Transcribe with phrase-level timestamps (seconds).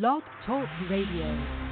[0.00, 1.63] Blog Talk Radio.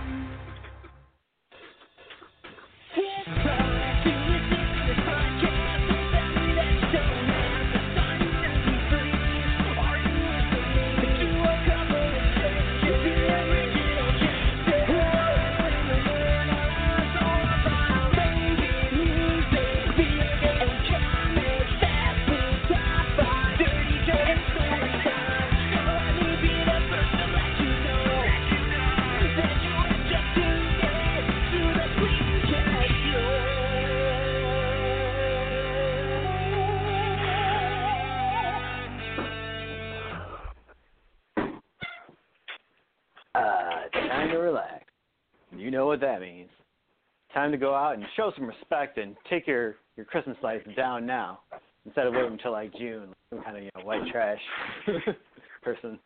[47.42, 51.04] Time to go out and show some respect and take your your Christmas lights down
[51.04, 51.40] now
[51.84, 54.38] instead of waiting until like June, like some kind of you know white trash
[55.64, 55.98] person.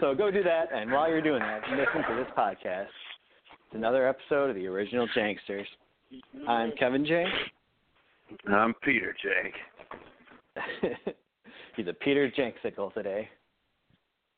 [0.00, 2.86] So go do that, and while you're doing that, listen to this podcast.
[2.86, 5.66] It's another episode of the original Janksters.
[6.48, 7.28] I'm Kevin Jank.
[8.48, 9.52] I'm Peter Jank.
[11.76, 13.28] He's a Peter Janksicle today.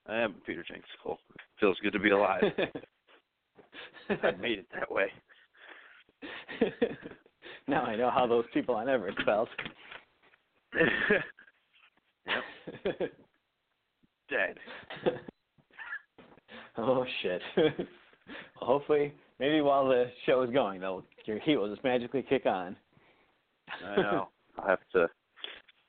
[0.08, 1.16] I am Peter Janksicle.
[1.60, 2.42] Feels good to be alive.
[4.10, 5.12] I made it that way.
[7.68, 9.48] now I know how those people on Everest felt.
[12.26, 13.10] yep.
[14.30, 14.58] Dead.
[16.78, 17.42] oh shit.
[17.56, 17.72] well,
[18.56, 22.76] hopefully, maybe while the show is going, though, your heat will just magically kick on.
[23.84, 24.28] I know.
[24.58, 25.08] I'll have to.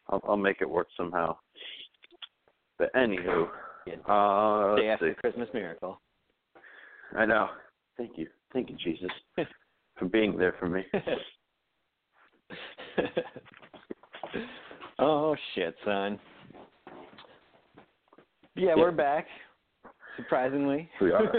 [0.09, 1.37] I'll, I'll make it work somehow.
[2.77, 3.49] But anywho,
[4.07, 5.15] uh, Day after see.
[5.19, 5.99] Christmas miracle.
[7.15, 7.49] I know.
[7.97, 8.27] Thank you.
[8.53, 9.11] Thank you, Jesus,
[9.99, 10.83] for being there for me.
[14.99, 16.19] oh shit, son.
[18.55, 18.75] Yeah, Yeah.
[18.77, 19.27] we're back.
[20.17, 20.89] Surprisingly.
[21.01, 21.23] We are.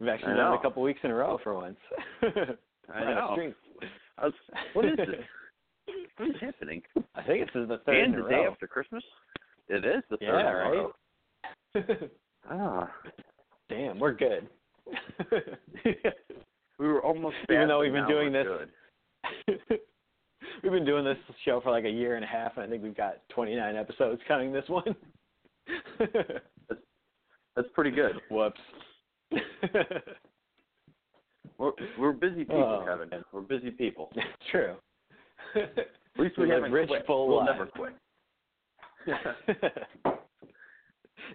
[0.00, 1.76] We've actually done it a couple weeks in a row for once.
[2.22, 2.26] I
[3.04, 3.36] know.
[4.18, 4.34] I was,
[4.74, 5.06] what is this?
[6.16, 6.82] What is happening?
[7.14, 8.50] I think it's the third and the day row.
[8.50, 9.04] after Christmas?
[9.68, 10.18] It is the third.
[10.20, 10.86] Yeah,
[11.84, 12.10] right.
[12.50, 12.90] Ah.
[13.68, 14.48] Damn, we're good.
[16.78, 18.46] We were almost Even though we've been doing this-
[20.62, 22.82] we've been doing this show for like a year and a half, and I think
[22.82, 24.94] we've got 29 episodes counting this one.
[25.98, 28.12] That's pretty good.
[28.30, 28.60] Whoops.
[31.58, 33.08] We're we're busy people, Oh, Kevin.
[33.10, 33.24] man.
[33.32, 34.10] We're busy people.
[34.16, 34.74] It's true.
[35.54, 35.86] At
[36.18, 37.06] least we We haven't rich, quit.
[37.06, 37.50] full we'll lives.
[37.52, 37.92] never quit.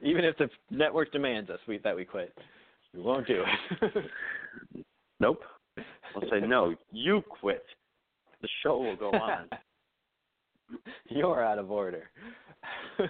[0.04, 2.34] Even if the network demands us we, that we quit,
[2.94, 3.44] we won't do
[3.82, 4.06] it.
[5.20, 5.42] Nope.
[6.16, 6.76] We'll say no.
[6.92, 7.64] You quit.
[8.42, 9.48] The show will go on.
[11.10, 12.10] You're out of order.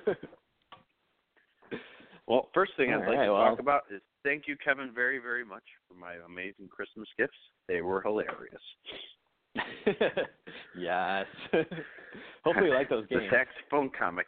[2.27, 4.91] Well, first thing I'd All like right, to well- talk about is thank you, Kevin,
[4.93, 7.37] very, very much for my amazing Christmas gifts.
[7.69, 8.61] They were hilarious.
[10.77, 11.25] yes.
[12.43, 13.23] Hopefully you like those games.
[13.31, 14.27] The saxophone comic.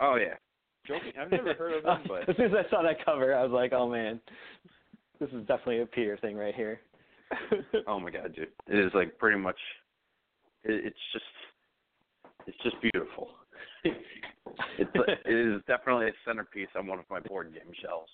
[0.00, 0.34] Oh yeah.
[0.86, 1.12] Joking.
[1.20, 3.52] I've never heard of them, but as soon as I saw that cover, I was
[3.52, 4.20] like, "Oh man,
[5.20, 6.80] this is definitely a Peter thing right here."
[7.86, 9.58] oh my god, dude, it is like pretty much.
[10.64, 11.24] It, it's just,
[12.46, 13.28] it's just beautiful.
[14.78, 14.90] It's
[15.24, 18.10] it is definitely a centerpiece on one of my board game shelves.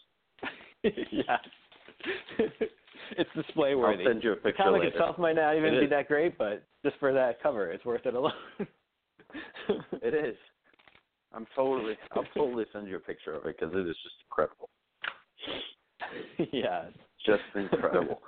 [1.11, 1.41] yes.
[3.19, 4.05] it's display worthy.
[4.05, 4.93] I'll send you a The picture comic later.
[4.93, 5.91] itself might not even It be is.
[5.91, 8.33] that great, but just for that cover, it's worth it alone.
[10.03, 10.37] It is.
[11.35, 11.97] I'm totally.
[12.13, 14.69] I'll totally send you a picture of it because it is just incredible.
[16.53, 16.87] yes.
[17.27, 18.21] Just incredible.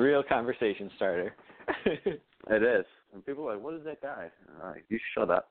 [0.00, 1.34] Real conversation starter.
[1.86, 2.86] it is.
[3.12, 4.28] And people are like, "What is that guy?"
[4.62, 5.50] All right, you shut up.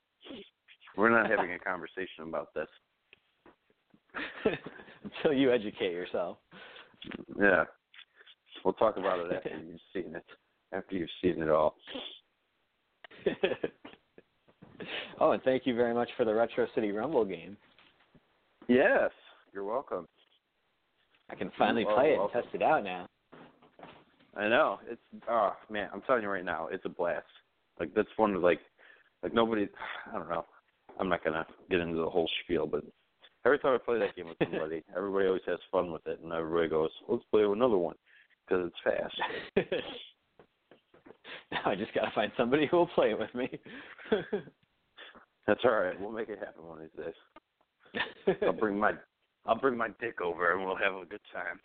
[0.98, 2.68] We're not having a conversation about this.
[5.04, 6.38] Until you educate yourself.
[7.40, 7.66] Yeah.
[8.66, 10.26] We'll talk about it after you've seen it.
[10.74, 11.76] After you've seen it all.
[15.20, 17.56] oh, and thank you very much for the Retro City Rumble game.
[18.68, 19.12] Yes.
[19.54, 20.08] You're welcome.
[21.29, 22.41] I can finally play it and welcome.
[22.41, 23.08] test it out now.
[24.35, 24.79] I know.
[24.90, 27.26] It's oh man, I'm telling you right now, it's a blast.
[27.79, 28.59] Like that's one of like
[29.23, 29.67] like nobody
[30.11, 30.46] I don't know.
[30.99, 32.84] I'm not gonna get into the whole spiel, but
[33.46, 36.31] every time I play that game with somebody, everybody always has fun with it, and
[36.31, 37.96] everybody goes, "Let's play another one,"
[38.47, 39.16] because it's fast.
[41.52, 43.49] now I just gotta find somebody who will play it with me.
[45.47, 45.99] That's all right.
[45.99, 47.16] We'll make it happen one of these days.
[48.43, 48.91] I'll bring my
[49.46, 51.59] I'll bring my dick over, and we'll have a good time.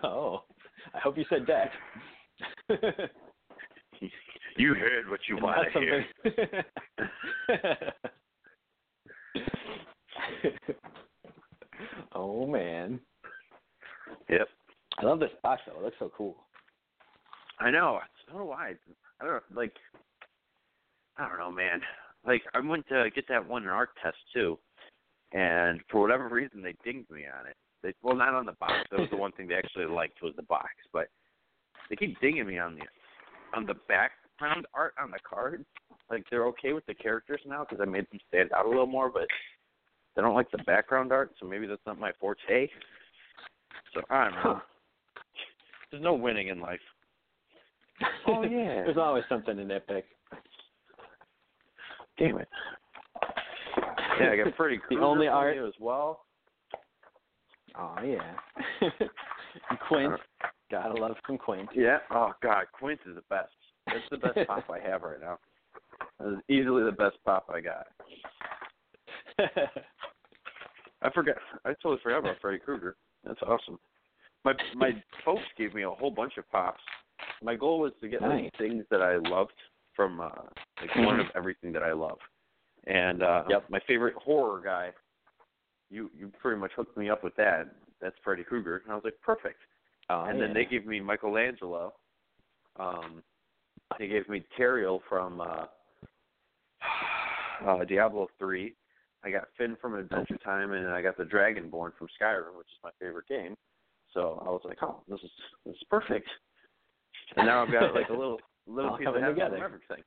[0.04, 0.44] oh,
[0.94, 1.70] I hope you said that.
[4.56, 6.04] you heard what you wanted to hear.
[12.14, 13.00] oh man.
[14.28, 14.48] Yep.
[14.98, 15.78] I love this box though.
[15.78, 16.36] It looks so cool.
[17.60, 18.00] I know.
[18.02, 18.74] I don't know why.
[19.20, 19.40] I don't know.
[19.54, 19.74] like.
[21.18, 21.82] I don't know, man.
[22.26, 24.58] Like I went to get that one in art test too,
[25.32, 27.56] and for whatever reason they dinged me on it.
[27.82, 28.74] They well, not on the box.
[28.90, 31.08] That was the one thing they actually liked was the box, but
[31.90, 32.82] they keep dinging me on the
[33.56, 35.64] on the background art on the card.
[36.10, 38.86] Like they're okay with the characters now because I made them stand out a little
[38.86, 39.26] more, but
[40.14, 41.32] they don't like the background art.
[41.40, 42.68] So maybe that's not my forte.
[43.94, 44.60] So I don't know.
[45.90, 46.80] There's no winning in life.
[48.26, 48.84] Oh yeah.
[48.84, 50.04] There's always something to nitpick.
[52.18, 52.48] Damn it.
[54.20, 56.24] Yeah, I got pretty The only art- as well.
[57.78, 58.34] Oh yeah.
[59.88, 60.14] Quint.
[60.70, 61.68] Gotta love some Quint.
[61.74, 61.98] Yeah.
[62.10, 63.52] Oh God, Quint is the best.
[63.86, 65.38] That's the best pop I have right now.
[66.18, 67.86] That is easily the best pop I got.
[71.02, 71.36] I forgot.
[71.64, 72.96] I totally forgot about Freddy Krueger.
[73.24, 73.78] That's awesome.
[74.44, 74.90] My my
[75.24, 76.80] folks gave me a whole bunch of pops.
[77.42, 78.44] My goal was to get Nice.
[78.44, 79.52] like things that I loved
[79.94, 80.28] from uh
[80.80, 82.18] like one of everything that I love.
[82.86, 83.64] And uh Yep.
[83.70, 84.90] my favorite horror guy,
[85.92, 87.68] you you pretty much hooked me up with that.
[88.00, 88.82] That's Freddy Krueger.
[88.84, 89.60] And I was like, perfect.
[90.10, 90.46] oh, and yeah.
[90.46, 91.92] then they gave me Michelangelo.
[92.78, 93.22] Um,
[93.98, 95.66] they gave me Tyrael from uh,
[97.66, 98.74] uh, Diablo three.
[99.24, 102.78] I got Finn from Adventure Time, and I got the Dragonborn from Skyrim, which is
[102.82, 103.54] my favorite game.
[104.14, 105.30] So I was like, oh, this is
[105.64, 106.28] this is perfect.
[107.36, 109.56] And now I've got like a little little piece of heaven together.
[109.56, 110.04] from everything.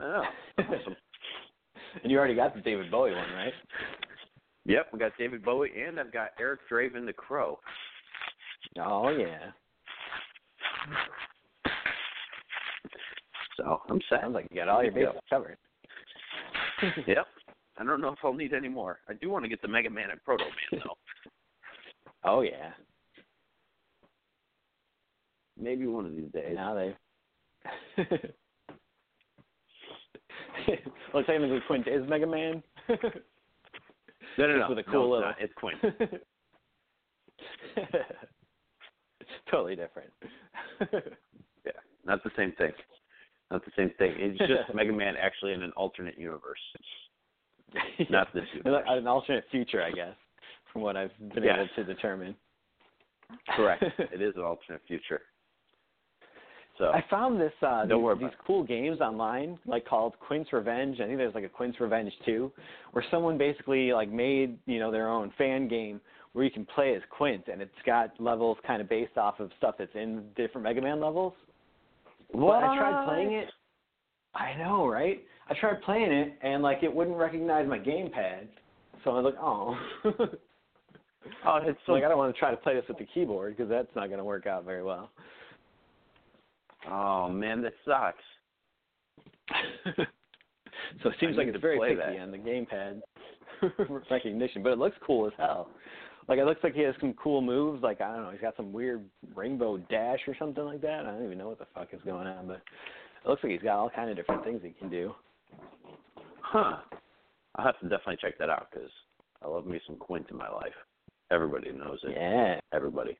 [0.00, 0.24] I know.
[0.58, 0.96] Awesome.
[2.02, 3.52] and you already got the David Bowie one, right?
[4.64, 7.58] Yep, we got David Bowie, and I've got Eric Draven the Crow.
[8.78, 9.50] Oh yeah.
[13.56, 14.20] So I'm set.
[14.20, 15.58] Sounds like you got all your bases covered.
[17.06, 17.26] Yep.
[17.78, 18.98] I don't know if I'll need any more.
[19.08, 20.96] I do want to get the Mega Man and Proto Man though.
[22.24, 22.70] Oh yeah.
[25.60, 26.54] Maybe one of these days.
[26.54, 26.94] Now they.
[31.14, 32.62] well, technically, Quint is Mega Man.
[34.38, 34.68] No, no, no.
[34.68, 35.28] with a no, cool it's little.
[35.28, 35.36] not.
[35.40, 35.76] It's Quinn.
[39.50, 40.10] totally different.
[41.64, 41.70] Yeah,
[42.04, 42.72] not the same thing.
[43.52, 44.14] Not the same thing.
[44.16, 46.58] It's just Mega Man actually in an alternate universe.
[48.10, 48.82] Not this universe.
[48.88, 50.16] An alternate future, I guess,
[50.72, 51.56] from what I've been Yes.
[51.60, 52.34] able to determine.
[53.54, 53.84] Correct.
[53.98, 55.20] it is an alternate future.
[56.82, 60.98] So I found this uh these, these cool games online like called Quint's Revenge.
[61.00, 62.50] I think there's like a Quint's Revenge 2
[62.90, 66.00] where someone basically like made, you know, their own fan game
[66.32, 69.50] where you can play as Quint and it's got levels kind of based off of
[69.58, 71.34] stuff that's in different Mega Man levels.
[72.32, 73.48] But I tried playing it.
[74.34, 75.22] I know, right?
[75.48, 78.48] I tried playing it and like it wouldn't recognize my gamepad.
[79.04, 79.76] So I was like, "Oh."
[81.46, 81.92] Oh, it's so.
[81.92, 84.06] like I don't want to try to play this with the keyboard because that's not
[84.06, 85.10] going to work out very well.
[86.90, 88.22] Oh man, that sucks.
[91.02, 92.20] so it seems I like it's very picky that.
[92.20, 93.00] on the gamepad
[94.10, 95.68] recognition, but it looks cool as hell.
[96.28, 97.82] Like it looks like he has some cool moves.
[97.82, 101.06] Like I don't know, he's got some weird rainbow dash or something like that.
[101.06, 102.62] I don't even know what the fuck is going on, but
[103.24, 105.12] it looks like he's got all kind of different things he can do.
[106.40, 106.78] Huh.
[107.56, 108.90] I'll have to definitely check that out because
[109.42, 110.72] I love me some Quint in my life.
[111.30, 112.12] Everybody knows it.
[112.16, 113.18] Yeah, Everybody.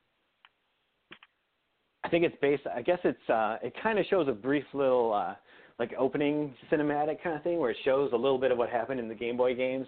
[2.12, 2.64] I think it's based.
[2.66, 3.30] I guess it's.
[3.30, 5.34] uh It kind of shows a brief little uh
[5.78, 9.00] like opening cinematic kind of thing where it shows a little bit of what happened
[9.00, 9.86] in the Game Boy games,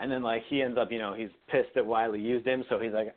[0.00, 2.78] and then like he ends up, you know, he's pissed that Wily used him, so
[2.78, 3.14] he's like,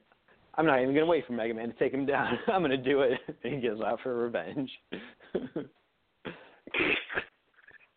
[0.56, 2.38] I'm not even gonna wait for Mega Man to take him down.
[2.48, 3.14] I'm gonna do it.
[3.46, 4.70] And he goes out for revenge.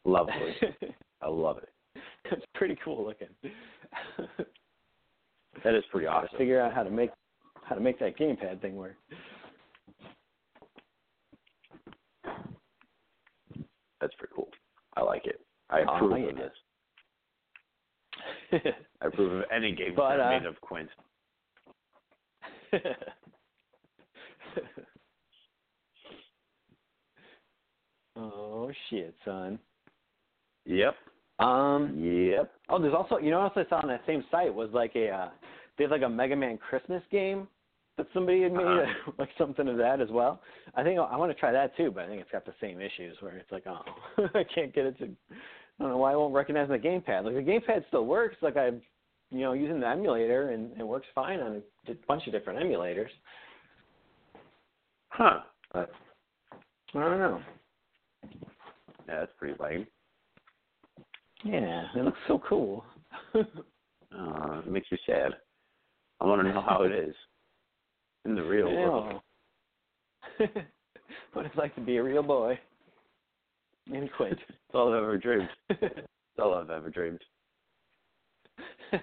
[0.04, 0.54] Lovely.
[1.20, 1.70] I love it.
[2.30, 3.26] it's pretty cool looking.
[5.64, 6.38] That is pretty awesome.
[6.38, 7.10] Figure out how to make
[7.64, 8.94] how to make that gamepad thing work.
[14.02, 14.48] That's pretty cool.
[14.96, 15.40] I like it.
[15.70, 16.50] I approve of this.
[19.00, 20.88] I approve of any game But, uh, made of Quint.
[28.16, 29.60] oh shit, son.
[30.66, 30.96] Yep.
[31.38, 31.94] Um.
[31.96, 32.50] Yep.
[32.68, 34.96] Oh, there's also you know what else I saw on that same site was like
[34.96, 35.28] a uh,
[35.78, 37.46] they have like a Mega Man Christmas game
[37.96, 39.12] that somebody had made Uh-huh.
[39.18, 40.40] like something of that as well.
[40.74, 42.80] I think I want to try that too, but I think it's got the same
[42.80, 43.82] issues where it's like oh
[44.34, 47.24] I can't get it to I don't know why it won't recognize my gamepad.
[47.24, 48.36] Like the gamepad still works.
[48.40, 48.80] Like I'm,
[49.30, 53.08] you know using the emulator and it works fine on a bunch of different emulators.
[55.08, 55.40] Huh.
[55.72, 55.90] But
[56.94, 57.40] I don't know.
[59.08, 59.86] Yeah, that's pretty lame.
[61.44, 62.84] Yeah, it looks so cool.
[64.14, 65.32] Uh, it makes me sad.
[66.20, 67.14] I want to know how it is
[68.24, 69.20] in the real world.
[71.32, 72.58] what it's like to be a real boy.
[73.92, 74.32] And quit.
[74.32, 75.48] It's all I've ever dreamed.
[75.70, 76.06] It's
[76.38, 77.20] all I've ever dreamed.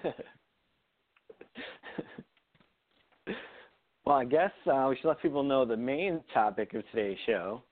[4.06, 7.62] well, I guess uh, we should let people know the main topic of today's show.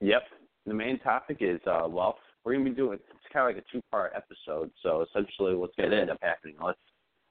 [0.00, 0.22] Yep.
[0.66, 3.72] The main topic is uh well, we're gonna be doing it's kind of like a
[3.72, 4.70] two part episode.
[4.82, 6.56] So essentially, what's gonna end up happening?
[6.62, 6.78] Let's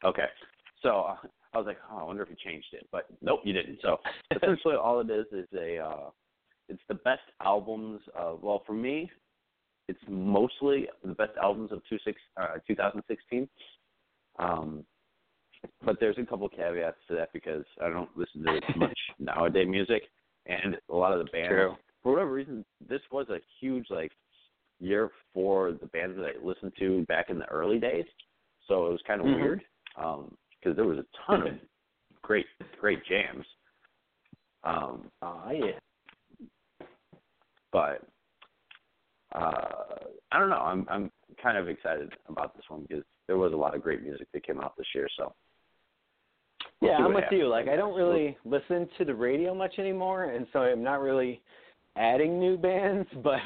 [0.06, 0.26] okay.
[0.82, 0.90] So
[1.54, 3.80] I was like, oh, I wonder if you changed it, but nope, you didn't.
[3.82, 3.98] So
[4.36, 6.10] essentially, all it is is a uh
[6.70, 9.12] it's the best albums of well for me,
[9.88, 13.48] it's mostly the best albums of two six uh, 2016.
[14.40, 14.86] Um,
[15.84, 20.04] but there's a couple caveats to that because I don't listen to much nowadays music,
[20.48, 21.76] and a lot of the bands True.
[22.02, 24.12] for whatever reason, this was a huge like
[24.80, 28.06] year for the bands that I listened to back in the early days.
[28.68, 29.36] So it was kind of Mhm.
[29.36, 29.64] weird
[30.62, 31.54] because there was a ton of
[32.22, 32.46] great
[32.80, 33.46] great jams.
[34.64, 36.86] Um, Oh yeah.
[37.72, 38.06] but
[39.34, 39.96] uh,
[40.32, 40.58] I don't know.
[40.58, 44.04] I'm I'm kind of excited about this one because there was a lot of great
[44.04, 45.08] music that came out this year.
[45.18, 45.34] So
[46.82, 47.48] we'll yeah, I'm with you.
[47.48, 51.42] Like I don't really listen to the radio much anymore, and so I'm not really
[51.96, 53.08] adding new bands.
[53.24, 53.40] But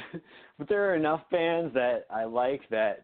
[0.57, 3.01] but there are enough bands that I like that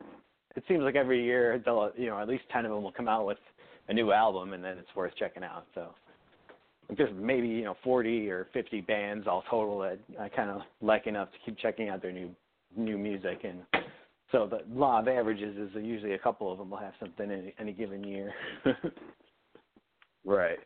[0.56, 3.08] it seems like every year they'll you know at least ten of them will come
[3.08, 3.38] out with
[3.92, 5.68] a new album, and then it's worth checking out.
[5.76, 5.90] So
[6.98, 11.06] there's maybe you know 40 or 50 bands all total that I kind of like
[11.06, 12.30] enough to keep checking out their new
[12.76, 13.62] new music and.
[14.32, 17.38] So the law of averages is usually a couple of them will have something in
[17.38, 18.34] any, any given year.
[20.26, 20.60] Right.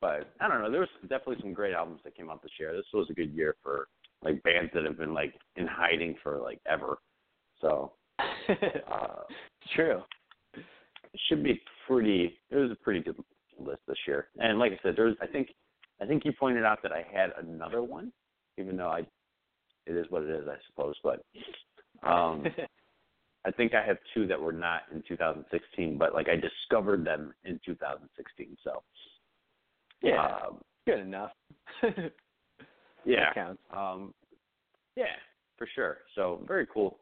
[0.00, 0.70] But I don't know.
[0.70, 2.72] There was definitely some great albums that came out this year.
[2.74, 3.88] This was a good year for
[4.22, 6.98] like bands that have been like in hiding for like ever.
[7.60, 9.22] So uh
[9.74, 10.02] true.
[11.16, 11.58] It should be
[11.88, 13.16] pretty it was a pretty good
[13.58, 14.28] list this year.
[14.38, 15.48] And like I said, there's I think
[16.00, 18.12] I think you pointed out that I had another one,
[18.58, 19.00] even though I
[19.86, 20.94] it is what it is, I suppose.
[21.02, 21.24] But
[22.06, 22.44] um
[23.46, 27.32] I think I have two that were not in 2016, but like I discovered them
[27.44, 28.56] in 2016.
[28.62, 28.82] So
[30.02, 31.30] yeah, um, good enough.
[33.06, 33.62] yeah, counts.
[33.74, 34.12] um,
[34.96, 35.04] yeah,
[35.56, 35.98] for sure.
[36.14, 36.98] So very cool.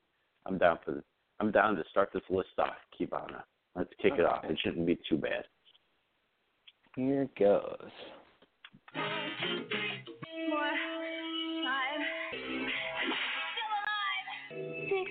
[0.46, 1.02] I'm down for.
[1.40, 2.68] I'm down to start this list off.
[3.12, 3.40] Uh,
[3.76, 4.44] Let's kick it off.
[4.44, 5.44] It shouldn't be too bad.
[6.94, 7.90] Here it goes.
[8.94, 9.02] Four,
[11.64, 14.28] five, still alive.
[14.88, 15.10] Six,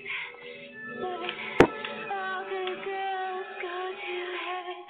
[0.96, 1.30] seven,
[2.10, 4.14] all good girls go to
[4.46, 4.80] heaven.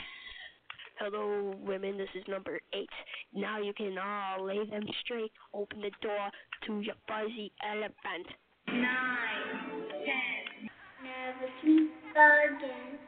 [1.00, 1.99] Hello, women.
[1.99, 2.88] This is number eight.
[3.33, 5.33] Now you can all lay them straight.
[5.52, 6.31] Open the door
[6.66, 8.28] to your fuzzy elephant.
[8.69, 10.71] Nine, ten.
[11.02, 12.99] Never sleep again.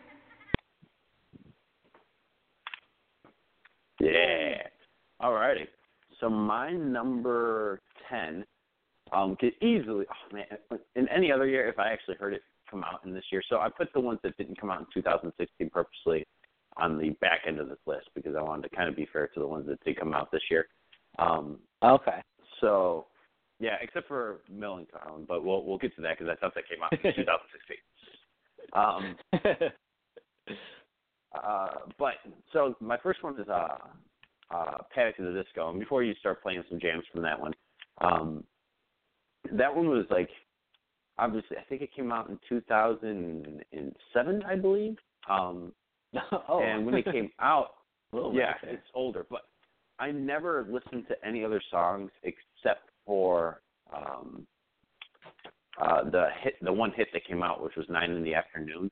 [4.00, 4.62] Yeah.
[5.22, 5.66] Alrighty.
[6.20, 8.44] So my number ten
[9.12, 10.46] um could easily oh man
[10.96, 13.42] in any other year if I actually heard it come out in this year.
[13.48, 16.26] So I put the ones that didn't come out in 2016 purposely
[16.76, 19.28] on the back end of this list because I wanted to kind of be fair
[19.28, 20.66] to the ones that did come out this year.
[21.18, 22.20] Um Okay.
[22.60, 23.06] so
[23.58, 26.82] yeah, except for Millencolin, but we'll we'll get to that because I thought that came
[26.82, 27.76] out in 2016.
[28.72, 29.16] Um
[31.44, 32.14] uh, but
[32.52, 33.78] so my first one is uh,
[34.50, 37.52] uh, Panic at the Disco, and before you start playing some jams from that one,
[38.00, 38.44] um,
[39.52, 40.30] that one was like
[41.18, 44.96] obviously I think it came out in 2007, I believe.
[45.28, 45.72] Um,
[46.48, 46.60] oh.
[46.60, 47.70] and when it came out,
[48.12, 48.74] yeah, okay.
[48.74, 49.42] it's older, but
[49.98, 53.60] I never listened to any other songs except for
[53.94, 54.46] um,
[55.80, 58.90] uh, the hit, the one hit that came out, which was Nine in the Afternoon.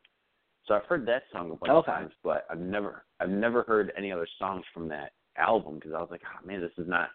[0.67, 3.93] So I've heard that song a bunch of times, but I've never I've never heard
[3.97, 7.11] any other songs from that album because I was like, oh man, this is not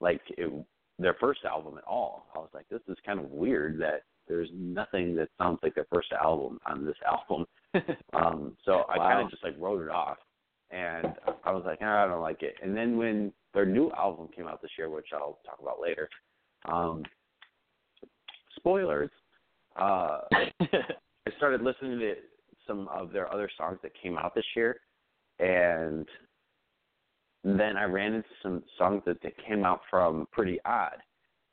[0.00, 0.52] like it,
[0.98, 2.26] their first album at all.
[2.34, 5.86] I was like, this is kind of weird that there's nothing that sounds like their
[5.92, 7.46] first album on this album.
[8.12, 10.16] Um, so I kind of just like wrote it off,
[10.70, 11.08] and
[11.44, 12.54] I was like, ah, I don't like it.
[12.62, 16.08] And then when their new album came out this year, which I'll talk about later,
[16.66, 17.02] um,
[18.56, 19.10] spoilers,
[19.78, 22.14] uh, I started listening to
[22.66, 24.80] some of their other songs that came out this year,
[25.38, 26.06] and
[27.44, 30.96] then I ran into some songs that, that came out from Pretty Odd,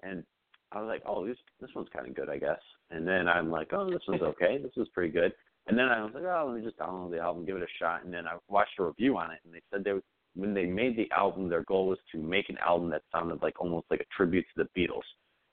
[0.01, 0.23] and
[0.71, 2.59] I was like, oh, this this one's kind of good, I guess.
[2.89, 4.57] And then I'm like, oh, this one's okay.
[4.61, 5.33] This is pretty good.
[5.67, 7.67] And then I was like, oh, let me just download the album, give it a
[7.79, 8.03] shot.
[8.03, 9.93] And then I watched a review on it, and they said they
[10.35, 13.61] when they made the album, their goal was to make an album that sounded like
[13.61, 15.03] almost like a tribute to the Beatles.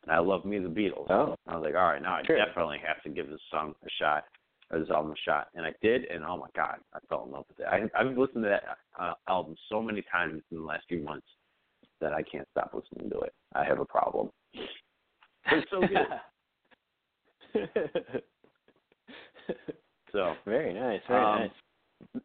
[0.05, 1.07] And I love me the Beatles.
[1.11, 1.37] Oh.
[1.47, 2.39] I was like, all right, now I Sure.
[2.39, 4.25] definitely have to give this song a shot.
[4.79, 7.59] This album shot, and I did, and oh my god, I fell in love with
[7.61, 7.67] it.
[7.67, 11.27] I, I've listened to that uh, album so many times in the last few months
[12.01, 13.35] that I can't stop listening to it.
[13.55, 14.31] I have a problem.
[15.53, 16.07] It's so good.
[20.13, 21.39] so very nice, very Um,
[22.15, 22.23] nice.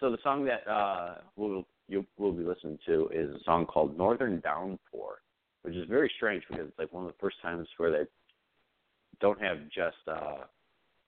[0.00, 3.96] so the song that uh, we'll you will be listening to is a song called
[3.98, 5.20] Northern Downpour,
[5.62, 8.04] which is very strange because it's like one of the first times where they
[9.20, 10.44] don't have just uh,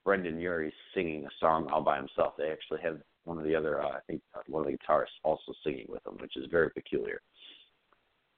[0.07, 2.35] Brendon Urie singing a song all by himself.
[2.37, 5.19] They actually have one of the other, uh, I think, uh, one of the guitarists
[5.21, 7.19] also singing with them, which is very peculiar.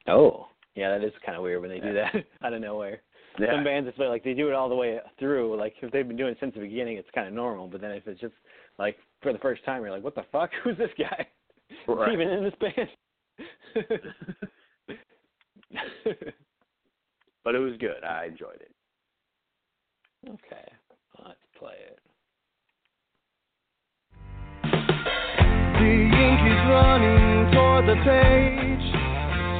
[0.07, 3.03] Oh, yeah, that is kind of weird when they do that out of nowhere.
[3.39, 5.55] Yeah, Some bands, it's like they do it all the way through.
[5.59, 7.67] Like if they've been doing it since the beginning, it's kind of normal.
[7.67, 8.33] But then if it's just
[8.79, 10.49] like for the first time, you're like, what the fuck?
[10.63, 11.27] Who's this guy?
[11.87, 12.11] Right.
[12.11, 12.89] even in this band?
[17.43, 18.03] but it was good.
[18.03, 18.71] I enjoyed it.
[20.27, 20.71] okay,
[21.23, 21.99] let's play it.
[24.63, 28.85] The ink is running toward the page,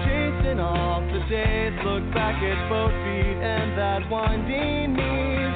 [0.08, 1.74] chasing off the days.
[1.84, 5.56] Look back at both feet and that winding knees.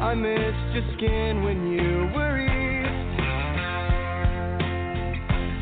[0.00, 3.14] I missed your skin when you were east.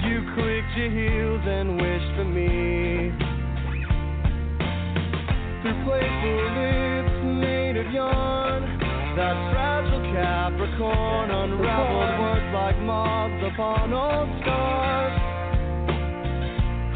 [0.05, 3.13] You clicked your heels and wished for me.
[5.63, 8.52] Through playful lips made of yarn,
[9.17, 15.13] that fragile Capricorn unraveled words like moths upon old scars.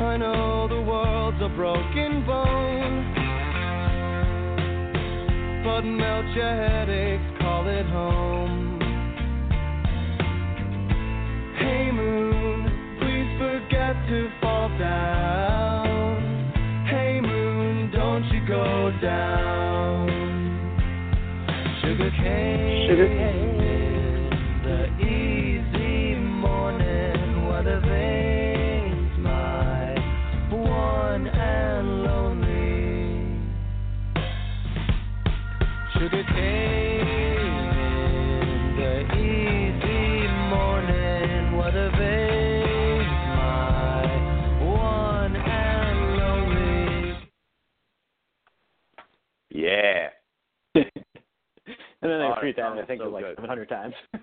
[0.01, 3.15] I know the world's a broken bone,
[5.63, 8.81] but melt your headaches, call it home.
[11.59, 16.17] Hey moon, please forget to fall down.
[16.89, 20.16] Hey moon, don't you go down.
[21.97, 22.87] Sugar cane.
[22.87, 23.56] Sugar cane.
[52.11, 53.37] And then they Oh, repeat that song I think, so like good.
[53.37, 53.95] 700 times.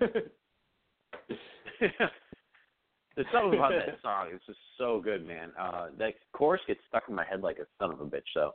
[3.16, 4.28] There's something about that song.
[4.32, 5.50] It's just so good, man.
[5.58, 8.22] Uh, that chorus gets stuck in my head like a son of a bitch.
[8.34, 8.52] So,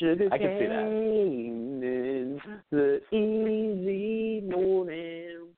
[0.00, 2.60] sugar I can see that.
[2.70, 5.48] the easy morning.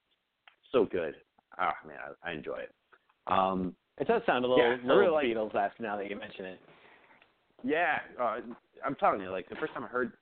[0.72, 1.14] So good.
[1.58, 2.72] Ah, man, I, I enjoy it.
[3.26, 6.44] Um, it does sound a little, Yeah, little really like- Beatles-esque now that you mention
[6.46, 6.60] it.
[7.62, 8.38] yeah, uh,
[8.84, 10.12] I'm telling you, like the first time I heard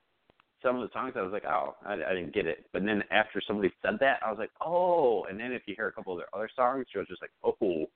[0.62, 2.66] some of the songs, I was like, oh, I, I didn't get it.
[2.72, 5.24] But then after somebody said that, I was like, oh.
[5.28, 7.86] And then if you hear a couple of their other songs, you're just like, oh,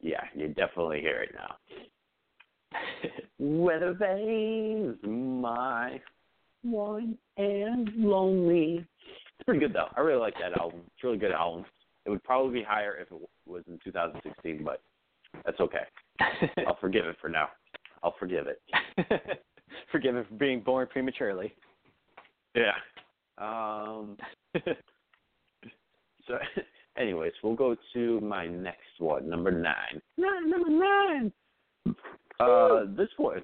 [0.00, 1.56] yeah, you definitely hear it now.
[3.38, 6.00] Weather veins, my
[6.62, 8.86] one and lonely.
[9.38, 9.88] It's pretty good though.
[9.96, 10.80] I really like that album.
[10.86, 11.64] It's a really good album.
[12.04, 14.82] It would probably be higher if it was in 2016, but
[15.44, 15.84] that's okay.
[16.66, 17.48] I'll forgive it for now.
[18.02, 18.60] I'll forgive it.
[19.92, 21.54] Forgive him for being born prematurely.
[22.54, 22.72] Yeah.
[23.38, 24.16] Um.
[26.28, 26.38] So,
[26.96, 30.00] anyways, we'll go to my next one, number nine.
[30.16, 31.32] Nine, number nine.
[32.38, 33.42] Uh, this one,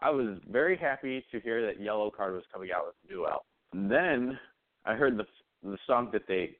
[0.00, 3.40] I was very happy to hear that Yellowcard was coming out with a new album.
[3.72, 4.38] And then
[4.84, 5.24] I heard the
[5.62, 6.56] the song that they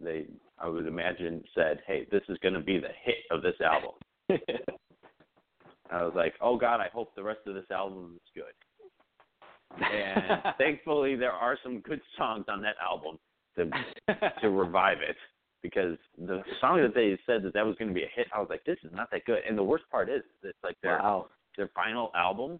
[0.00, 0.26] they
[0.58, 3.92] I would imagine said, "Hey, this is going to be the hit of this album."
[5.90, 8.52] I was like, "Oh God, I hope the rest of this album is good."
[9.80, 13.18] And thankfully, there are some good songs on that album
[13.56, 13.70] to
[14.40, 15.16] to revive it
[15.62, 18.40] because the song that they said that that was going to be a hit, I
[18.40, 19.38] was like, this is not that good.
[19.48, 21.28] And the worst part is, it's like their wow.
[21.56, 22.58] their final album.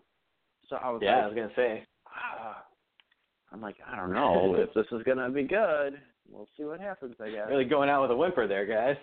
[0.68, 1.84] So I was Yeah, I was gonna say.
[2.06, 2.64] ah.
[3.52, 6.00] I'm like, I don't know if this is gonna be good.
[6.30, 7.48] We'll see what happens, I guess.
[7.50, 8.96] Really going out with a whimper there, guys.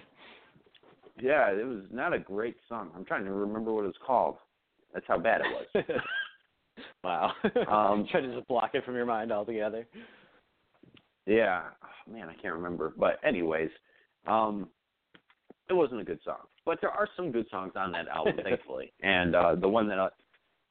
[1.21, 2.91] Yeah, it was not a great song.
[2.95, 4.37] I'm trying to remember what it was called.
[4.93, 5.85] That's how bad it was.
[7.03, 7.31] wow.
[7.43, 9.87] Um, Try to just block it from your mind altogether.
[11.25, 12.93] Yeah, oh, man, I can't remember.
[12.97, 13.69] But anyways,
[14.25, 14.67] um,
[15.69, 16.47] it wasn't a good song.
[16.65, 18.91] But there are some good songs on that album, thankfully.
[19.01, 20.09] And uh, the one that uh,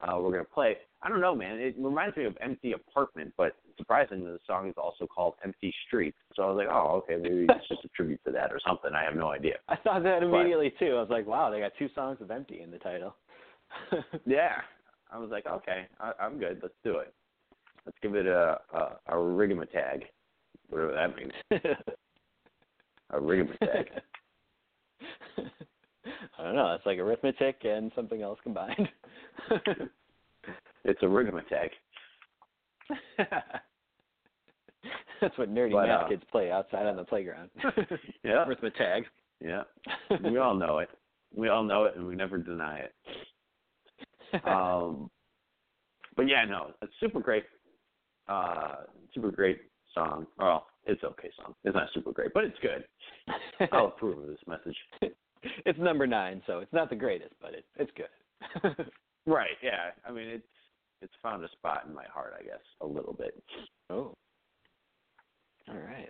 [0.01, 1.57] uh, we're gonna play, I don't know, man.
[1.59, 6.15] It reminds me of Empty Apartment, but surprisingly, the song is also called Empty Street.
[6.35, 8.91] So I was like, oh, okay, maybe it's just a tribute to that or something.
[8.93, 9.55] I have no idea.
[9.67, 10.95] I thought that immediately too.
[10.97, 13.15] I was like, wow, they got two songs of empty in the title.
[14.25, 14.61] Yeah,
[15.11, 16.59] I was like, okay, I, I'm good.
[16.61, 17.13] Let's do it.
[17.85, 20.03] Let's give it a a, a rigamatag.
[20.69, 21.33] whatever that means.
[23.11, 23.87] A rigamatag.
[26.37, 26.75] I don't know.
[26.75, 28.87] It's like arithmetic and something else combined.
[30.83, 31.69] it's a rigamatag.
[35.21, 37.49] That's what nerdy But, math uh, kids play outside on the playground.
[38.23, 38.45] Yeah.
[38.45, 39.05] Arithmetic.
[39.43, 39.63] Yeah.
[40.23, 40.89] we all know it.
[41.35, 42.93] We all know it, and we never deny it.
[44.45, 45.09] Um,
[46.15, 47.43] but yeah, no, it's super great.
[48.27, 48.75] Uh,
[49.13, 49.59] super great
[49.93, 50.27] song.
[50.37, 51.55] Well, it's okay song.
[51.63, 52.83] It's not super great, but it's good.
[53.71, 54.75] I'll approve of this message.
[55.65, 58.75] it's number nine, so it's not the greatest, but it, it's good.
[59.25, 59.57] Right.
[59.61, 59.91] Yeah.
[60.07, 60.47] I mean, it's
[61.01, 63.41] it's found a spot in my heart, I guess, a little bit.
[63.89, 64.15] oh.
[65.69, 66.09] All right.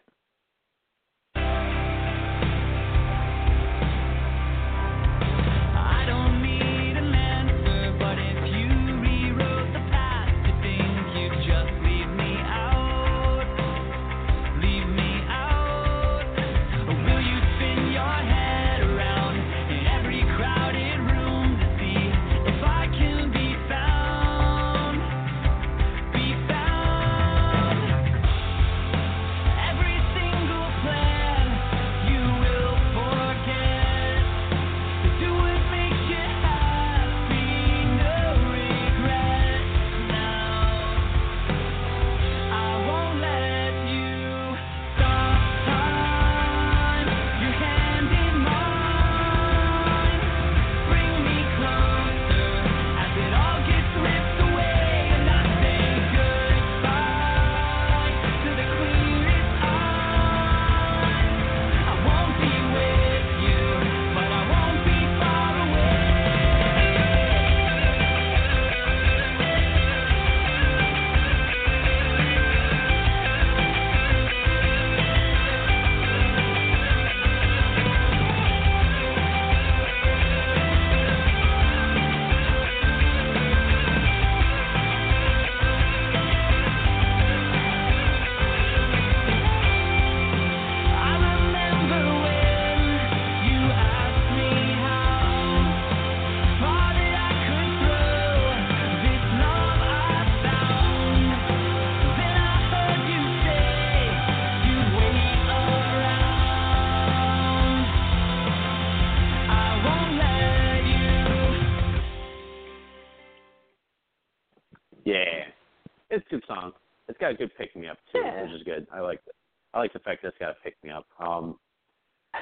[116.09, 116.71] It's a good song.
[117.07, 118.43] It's got a good pick me up too, Yeah.
[118.43, 118.87] which is good.
[118.93, 119.35] I like it.
[119.73, 121.05] I like the fact that it's got a pick me up.
[121.19, 121.57] Um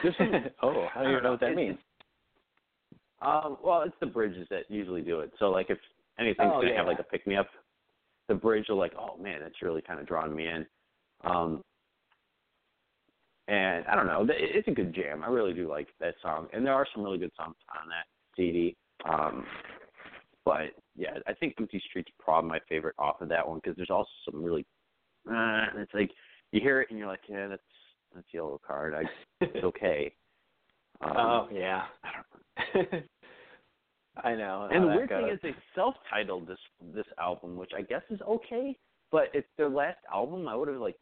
[0.03, 0.31] there's some
[0.63, 1.77] oh, how do you know what that It's- means?
[3.19, 5.31] Um, well, it's the bridges that usually do it.
[5.39, 5.79] So like if
[6.19, 6.77] anything's Oh, gonna yeah.
[6.77, 7.47] have like a pick me up,
[8.27, 10.65] the bridge will like, oh man, it's really kind of drawing me in.
[11.23, 11.63] Um,
[13.47, 15.23] and I don't know, it's a good jam.
[15.23, 18.05] I really do like that song, and there are some really good songs on that
[18.35, 18.75] CD.
[19.09, 19.45] Um,
[20.43, 23.91] but yeah, I think Empty Streets probably my favorite off of that one because there's
[23.91, 24.65] also some really,
[25.31, 26.11] uh, it's like
[26.51, 27.61] you hear it and you're like, yeah, that's
[28.13, 28.95] that's Yellowcard.
[28.95, 29.03] I
[29.41, 30.11] it's okay.
[31.01, 31.83] Um, oh yeah.
[32.03, 32.09] I
[32.81, 33.03] don't
[34.23, 34.67] I know.
[34.71, 36.57] And the weird thing is they self-titled this
[36.95, 38.75] this album, which I guess is okay.
[39.11, 40.47] But it's their last album.
[40.47, 40.97] I would have like,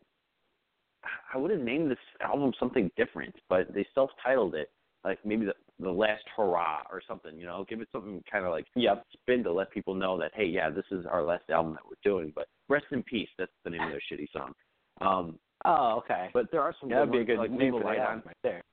[1.34, 3.34] I would have named this album something different.
[3.50, 4.70] But they self-titled it
[5.06, 7.38] like maybe the the last hurrah or something.
[7.38, 9.06] You know, give it something kind of like Yep.
[9.14, 11.98] spin to let people know that hey, yeah, this is our last album that we're
[12.04, 12.32] doing.
[12.36, 13.30] But rest in peace.
[13.38, 14.54] That's the name of their shitty song.
[15.02, 16.30] Um, Oh, okay.
[16.34, 17.98] but there are some yeah, that'd be a good like name Leave a for Light
[17.98, 18.64] that album right there.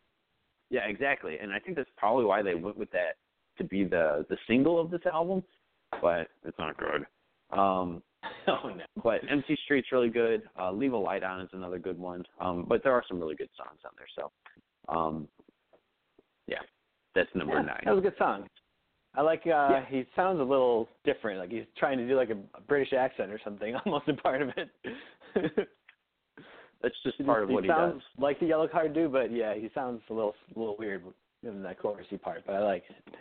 [0.70, 1.38] Yeah, exactly.
[1.40, 3.16] And I think that's probably why they went with that
[3.58, 5.42] to be the the single of this album.
[6.00, 7.06] But it's not good.
[7.56, 8.02] Um,
[8.48, 8.84] oh no.
[9.02, 10.42] but Empty Street's really good.
[10.58, 12.24] Uh, Leave a Light On is another good one.
[12.40, 14.06] Um, but there are some really good songs on there.
[14.16, 15.28] So, um,
[16.46, 16.58] yeah,
[17.14, 17.82] that's number Yeah, nine.
[17.84, 18.46] That was a good song.
[19.14, 19.42] I like.
[19.46, 19.84] uh Yeah.
[19.88, 21.38] He sounds a little different.
[21.38, 24.50] Like he's trying to do like a, British accent or something, almost a part of
[24.56, 24.70] it.
[26.82, 28.22] That's just He part of just- what he he sounds does.
[28.22, 31.02] like the Yellowcard do, but yeah, he sounds a little a little weird
[31.44, 32.42] in that chorusy part.
[32.46, 33.14] But I like it.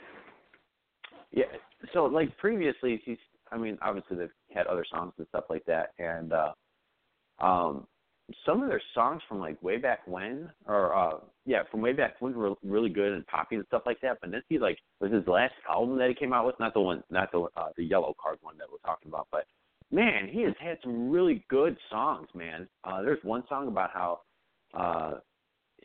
[1.31, 1.45] Yeah.
[1.93, 3.17] So like previously, he's.
[3.53, 6.53] I mean, obviously they've had other songs and stuff like that, and uh,
[7.45, 7.85] um,
[8.45, 12.15] some of their songs from like way back when, or uh, yeah, from way back
[12.19, 14.17] when were really good and poppy and stuff like that.
[14.21, 16.81] But then he like was his last album that he came out with, not the
[16.81, 19.45] one, not the uh, the Yellowcard one that we're talking about, but
[19.91, 22.67] man, he has had some really good songs, man.
[22.83, 24.19] Uh, there's one song about how
[24.73, 25.13] uh,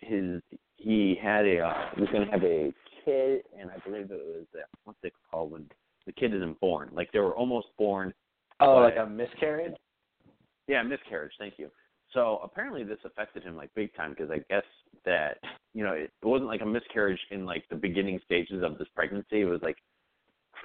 [0.00, 0.40] his
[0.76, 2.72] he had a uh, he was going to have a
[3.04, 5.66] kid, and I believe it was uh, what's it called when
[6.06, 8.12] the kid isn't born, like they were almost born.
[8.60, 9.74] Oh, But- like a miscarriage.
[10.68, 11.32] Yeah, miscarriage.
[11.38, 11.70] Thank you.
[12.16, 14.64] So apparently this affected him like big time because I guess
[15.04, 15.36] that
[15.74, 18.88] you know it, it wasn't like a miscarriage in like the beginning stages of this
[18.96, 19.42] pregnancy.
[19.42, 19.76] It was like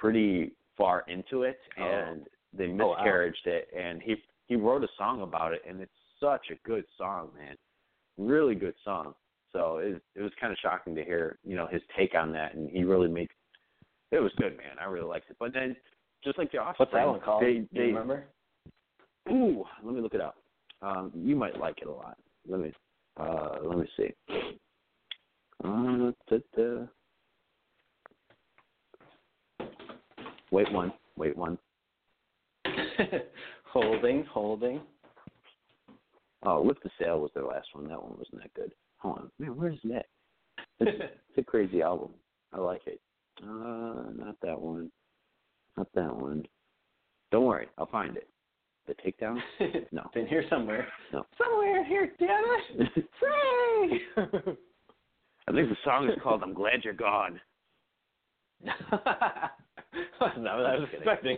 [0.00, 1.82] pretty far into it, Oh.
[1.82, 3.04] and they Oh, wow.
[3.44, 3.68] it.
[3.76, 7.56] And he he wrote a song about it, and it's such a good song, man.
[8.16, 9.14] Really good song.
[9.52, 12.54] So it it was kind of shocking to hear you know his take on that,
[12.54, 13.28] and he really made
[14.10, 14.78] it was good, man.
[14.80, 15.36] I really liked it.
[15.38, 15.76] But then
[16.24, 17.42] just like the Offspring, What's that one called?
[17.42, 18.24] They Do you remember?
[19.30, 20.41] Ooh, let me look it up.
[20.82, 22.18] Um, you might like it a lot.
[22.48, 22.72] Let me
[23.18, 24.10] uh, let me see.
[25.64, 26.10] Uh.
[30.50, 30.92] Wait one.
[31.16, 31.58] Wait one.
[33.64, 34.80] holding, holding.
[36.44, 37.88] Oh, Lift the Sail was their last one.
[37.88, 38.72] That one wasn't that good.
[38.98, 39.30] Hold on.
[39.38, 40.06] Man, where's that?
[40.80, 40.90] It's,
[41.28, 42.10] it's a crazy album.
[42.52, 43.00] I like it.
[43.42, 44.90] Uh, not that one.
[45.76, 46.44] Not that one.
[47.30, 48.28] Don't worry, I'll find it.
[48.86, 49.38] The Takedown?
[49.92, 50.02] No.
[50.14, 50.88] Been here somewhere.
[51.12, 51.24] No.
[51.38, 52.44] Somewhere here, damn
[52.78, 52.90] it.
[53.20, 54.22] Say.
[55.48, 57.40] I think the song is called "I'm Glad You're Gone."
[60.18, 61.36] What I was expecting.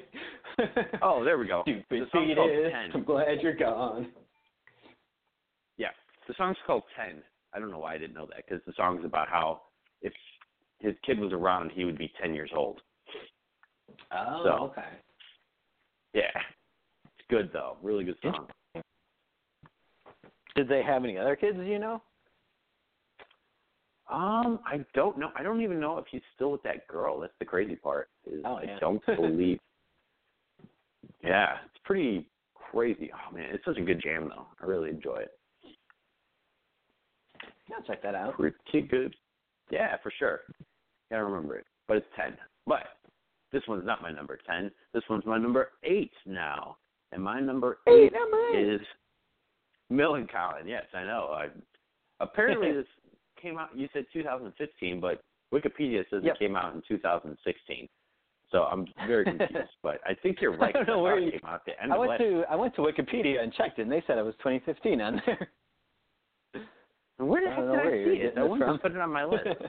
[1.02, 1.62] Oh, there we go.
[1.62, 2.50] Stupid the song's called.
[2.50, 2.90] Ten.
[2.94, 4.12] I'm glad you're gone.
[5.76, 5.88] Yeah,
[6.28, 7.22] the song's called Ten.
[7.52, 9.62] I don't know why I didn't know that because the song's about how
[10.02, 10.12] if
[10.78, 12.80] his kid was around, he would be ten years old.
[14.12, 14.50] Oh, So.
[14.66, 14.88] okay.
[16.12, 16.63] Yeah, it's
[17.28, 17.76] good though.
[17.82, 18.46] Really good song.
[20.56, 21.58] Did they have any other kids?
[21.60, 22.02] You know?
[24.10, 25.30] Um, I don't know.
[25.34, 27.18] I don't even know if he's still with that girl.
[27.20, 28.08] That's the crazy part.
[28.30, 28.78] Is Oh, I yeah.
[28.78, 29.58] don't believe.
[31.22, 33.10] yeah, it's pretty crazy.
[33.12, 34.46] Oh man, it's such a good jam though.
[34.62, 35.32] I really enjoy it.
[37.68, 38.34] Yeah, check that out.
[38.34, 39.14] Pretty good.
[39.70, 40.40] Yeah, for sure.
[41.10, 41.64] Gotta remember it.
[41.88, 42.36] But it's ten.
[42.66, 42.82] But
[43.52, 44.70] this one's not my number ten.
[44.92, 46.76] This one's my number eight now.
[47.14, 48.12] And my number eight
[48.54, 48.80] is
[49.90, 50.66] Millencolin.
[50.66, 51.28] Yes, I know.
[51.32, 51.46] I,
[52.20, 52.86] apparently this
[53.40, 53.70] came out.
[53.76, 55.22] You said 2015, but
[55.52, 56.34] Wikipedia says Yep.
[56.34, 57.88] it came out in 2016.
[58.50, 59.54] So I'm very confused.
[59.82, 60.74] but I think you're right.
[60.74, 62.80] I don't know where you- came out the end I went to I went to
[62.82, 65.48] Wikipedia and checked it, and they said it was 2015 on there.
[67.18, 68.34] Where the I don't did know I see it?
[68.36, 69.44] I wanted to put it on my list.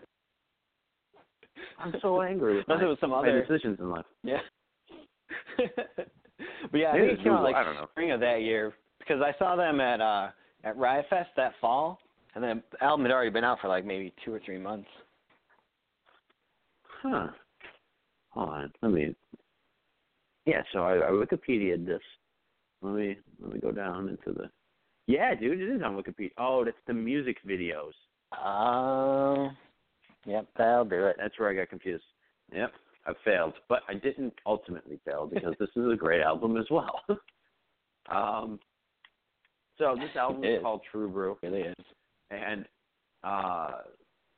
[1.79, 3.41] I'm so angry with Unless my, it was some my other.
[3.45, 4.05] decisions in life.
[4.23, 4.39] Yeah.
[6.71, 7.55] But yeah, I think it came out like
[7.91, 10.29] spring of that year because I saw them at uh
[10.63, 11.99] at Riot Fest that fall,
[12.33, 14.89] and then the album had already been out for like maybe two or three months.
[17.01, 17.27] Huh.
[18.29, 18.73] Hold on.
[18.81, 19.15] Let me.
[20.45, 20.61] Yeah.
[20.73, 22.01] So I, I Wikipedia this.
[22.81, 24.49] Let me let me go down into the.
[25.07, 26.31] Yeah, dude, it is on Wikipedia.
[26.39, 27.91] Oh, that's the music videos.
[28.33, 29.49] Oh.
[30.25, 31.15] yep, that'll do it.
[31.19, 32.03] That's where I got confused.
[32.53, 32.71] Yep,
[33.07, 37.01] I failed, but I didn't ultimately fail because this is a great album as well.
[38.11, 38.59] um.
[39.77, 40.61] So this album is is.
[40.61, 41.37] called True Brew.
[41.41, 41.75] It really is.
[42.31, 42.65] and
[43.23, 43.71] uh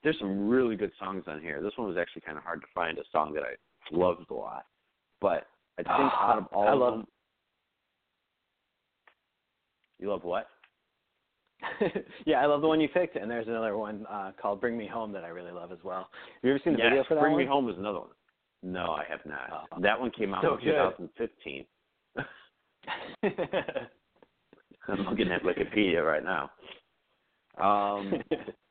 [0.04, 1.62] there's some really good songs on here.
[1.62, 3.56] This one was actually kind of hard to find a song that I
[3.92, 4.66] loved a lot,
[5.22, 7.08] but I think Ah, out of all I of love- them,
[10.00, 10.48] you love what?
[12.26, 14.88] yeah, I love the one you picked, and there's another one uh called "Bring Me
[14.88, 16.08] Home" that I really love as well.
[16.36, 17.42] Have you ever seen the video for that Bring one?
[17.42, 18.10] Me Home is another one.
[18.64, 19.68] No, I have not.
[19.72, 20.94] Oh, that one came out so in good.
[21.16, 21.66] 2015.
[24.88, 26.50] I'm looking at Wikipedia right now.
[27.62, 28.14] Um,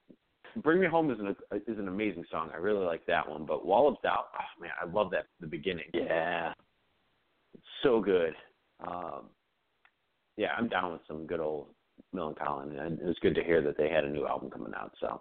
[0.62, 2.51] Bring Me Home is an is an amazing song.
[2.53, 3.44] I really like that one.
[3.44, 5.85] But Wall of Doubt, oh man, I love that the beginning.
[5.92, 6.53] yeah.
[7.83, 8.35] so good.
[8.87, 9.25] Um,
[10.37, 11.68] yeah, I'm down with some good old
[12.14, 14.92] Millencolin, and it was good to hear that they had a new album coming out.
[15.01, 15.20] So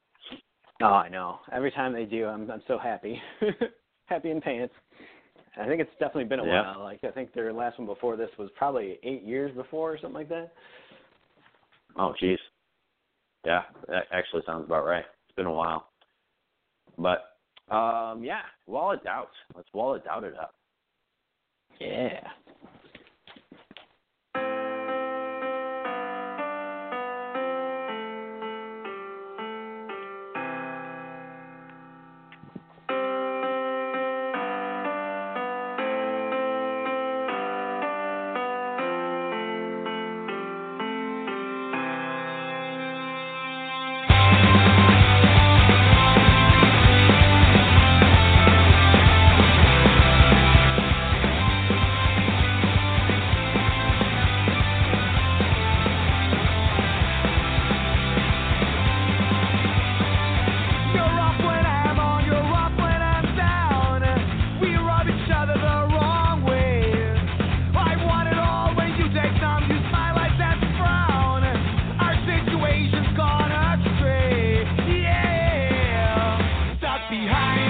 [0.82, 1.40] Oh, I know.
[1.54, 3.22] Every time they do, I'm I'm so happy,
[4.06, 4.74] happy in pants.
[5.58, 6.74] I think it's definitely been a Yeah.
[6.74, 6.84] while.
[6.84, 10.14] Like I think their last one before this was probably eight years before or something
[10.14, 10.54] like that.
[11.98, 12.38] Oh, jeez.
[13.46, 15.06] Yeah, that actually sounds about right.
[15.28, 15.92] It's been a while.
[16.98, 17.38] But,
[17.74, 19.30] um, yeah, Wall of Doubt.
[19.56, 20.56] Let's Wall of Doubt it up.
[21.80, 22.28] Yeah.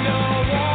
[0.05, 0.74] no one.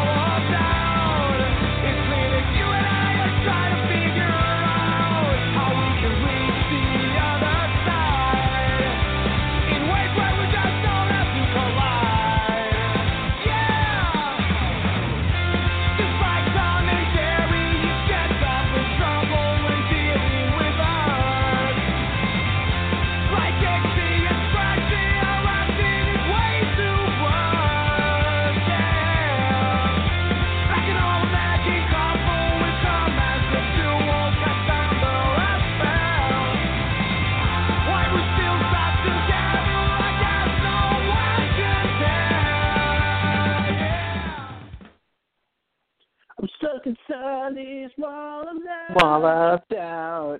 [47.06, 48.96] Tear these walls down.
[48.96, 50.38] Wall of doubt.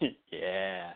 [0.32, 0.90] yeah.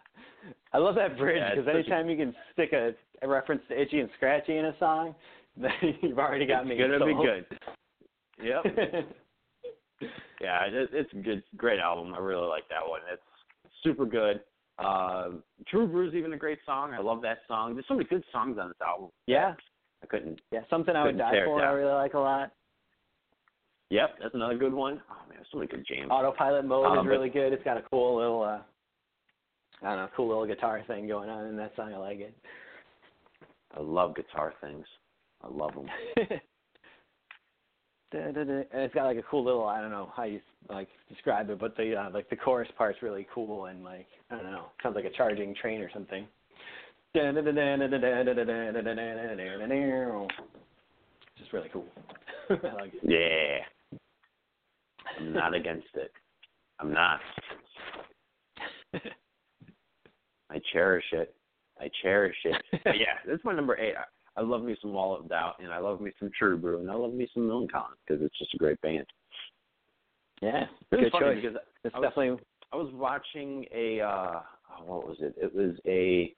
[0.73, 2.92] I love that bridge Yeah, it's because a- anytime you can stick a,
[3.23, 5.14] a reference to Itchy and Scratchy in a song,
[5.57, 5.71] then
[6.03, 6.77] you've already got it's me.
[6.79, 7.47] gonna be good.
[8.42, 8.64] Yep.
[10.40, 12.14] yeah, it, it's a good, great album.
[12.14, 13.01] I really like that one.
[13.12, 13.23] It's
[13.83, 14.40] super good.
[14.79, 15.29] Uh,
[15.69, 16.92] True Brew's even a great song.
[16.92, 17.75] I love that song.
[17.75, 19.11] There's so many good songs on this album.
[19.27, 19.55] yeah.
[20.03, 20.38] I couldn't.
[20.53, 20.61] Yeah.
[20.69, 21.64] Something I would Couldn't die tear it for.
[21.64, 22.53] I really like a lot.
[23.90, 25.01] Yep, that's another good one.
[25.11, 26.11] Oh man, so many good jams.
[26.11, 27.53] Autopilot mode Um, is really good.
[27.53, 28.59] It's got a cool little, uh,
[29.83, 31.92] I don't know, cool little guitar thing going on in that song.
[31.94, 32.35] I like it.
[33.77, 34.87] I love guitar things.
[35.42, 35.88] I love them.
[38.12, 38.37] And
[38.72, 41.77] it's got like a cool little I don't know how you like describe it, but
[41.77, 45.05] the uh, like the chorus part's really cool and like I don't know, sounds like
[45.05, 46.27] a charging train or something.
[51.38, 51.87] Just really cool.
[52.51, 53.01] I like it.
[53.03, 53.64] Yeah.
[55.18, 56.12] I'm not against it.
[56.79, 57.20] I'm not.
[60.50, 61.35] I cherish it.
[61.81, 62.62] I cherish it.
[62.85, 63.94] But yeah, this is my number eight.
[63.96, 66.81] I, I love me some Wall of Doubt, and I love me some True Brew,
[66.81, 69.07] and I love me some Collins because it's just a great band.
[70.42, 71.42] Yeah, It was good funny choice.
[71.42, 74.40] because It's I was- definitely I was watching a uh
[74.85, 75.35] what was it?
[75.40, 76.35] It was a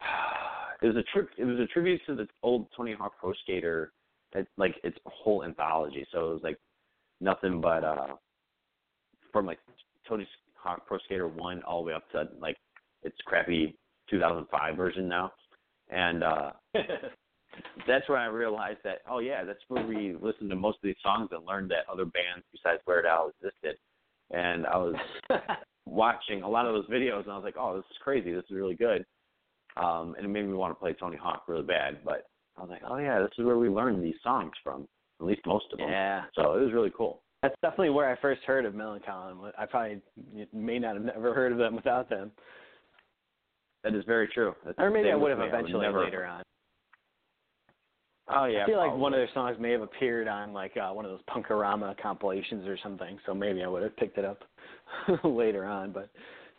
[0.82, 3.92] it was a trip it was a tribute to the old Tony Hawk Pro Skater
[4.34, 6.06] it, like it's a whole anthology.
[6.12, 6.58] So it was like
[7.20, 8.14] nothing but uh
[9.32, 9.58] from like
[10.08, 12.56] Tony Hawk Pro Skater one all the way up to like
[13.02, 13.76] its crappy
[14.10, 15.32] two thousand five version now.
[15.90, 16.50] And uh
[17.86, 20.96] that's when I realized that oh yeah, that's where we listened to most of these
[21.02, 23.76] songs and learned that other bands besides Weird Al existed.
[24.30, 24.94] And I was
[25.86, 28.44] watching a lot of those videos and I was like, Oh, this is crazy, this
[28.44, 29.04] is really good.
[29.76, 32.26] Um and it made me want to play Tony Hawk really bad, but
[32.56, 34.88] I was like, Oh yeah, this is where we learned these songs from.
[35.20, 35.88] At least most of them.
[35.88, 36.24] yeah.
[36.34, 37.20] So it was really cool.
[37.42, 39.52] That's definitely where I first heard of Millencolin.
[39.56, 40.00] I probably
[40.52, 42.32] may not have never heard of them without them,
[43.84, 44.54] That is very true.
[44.64, 46.42] That's or maybe I would have eventually never- later on.
[48.30, 48.64] Oh yeah.
[48.64, 51.10] I feel like one of their songs may have appeared on like uh, one of
[51.10, 54.42] those Punk-O-Rama compilations or something, so maybe I would have picked it up
[55.24, 55.92] later on.
[55.92, 56.10] But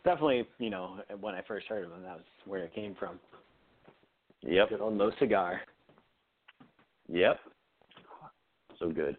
[0.04, 3.20] definitely, you know, when I first heard of them, that was where it came from.
[4.42, 4.70] Yep.
[4.70, 5.60] Good old No Cigar.
[7.08, 7.38] Yep.
[8.80, 9.16] So good.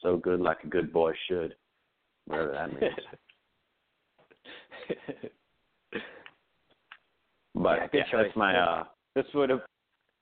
[0.00, 1.54] So good like a good boy should.
[2.26, 2.94] Whatever that means.
[7.54, 8.84] But Yeah, that's my uh
[9.14, 9.60] this would have.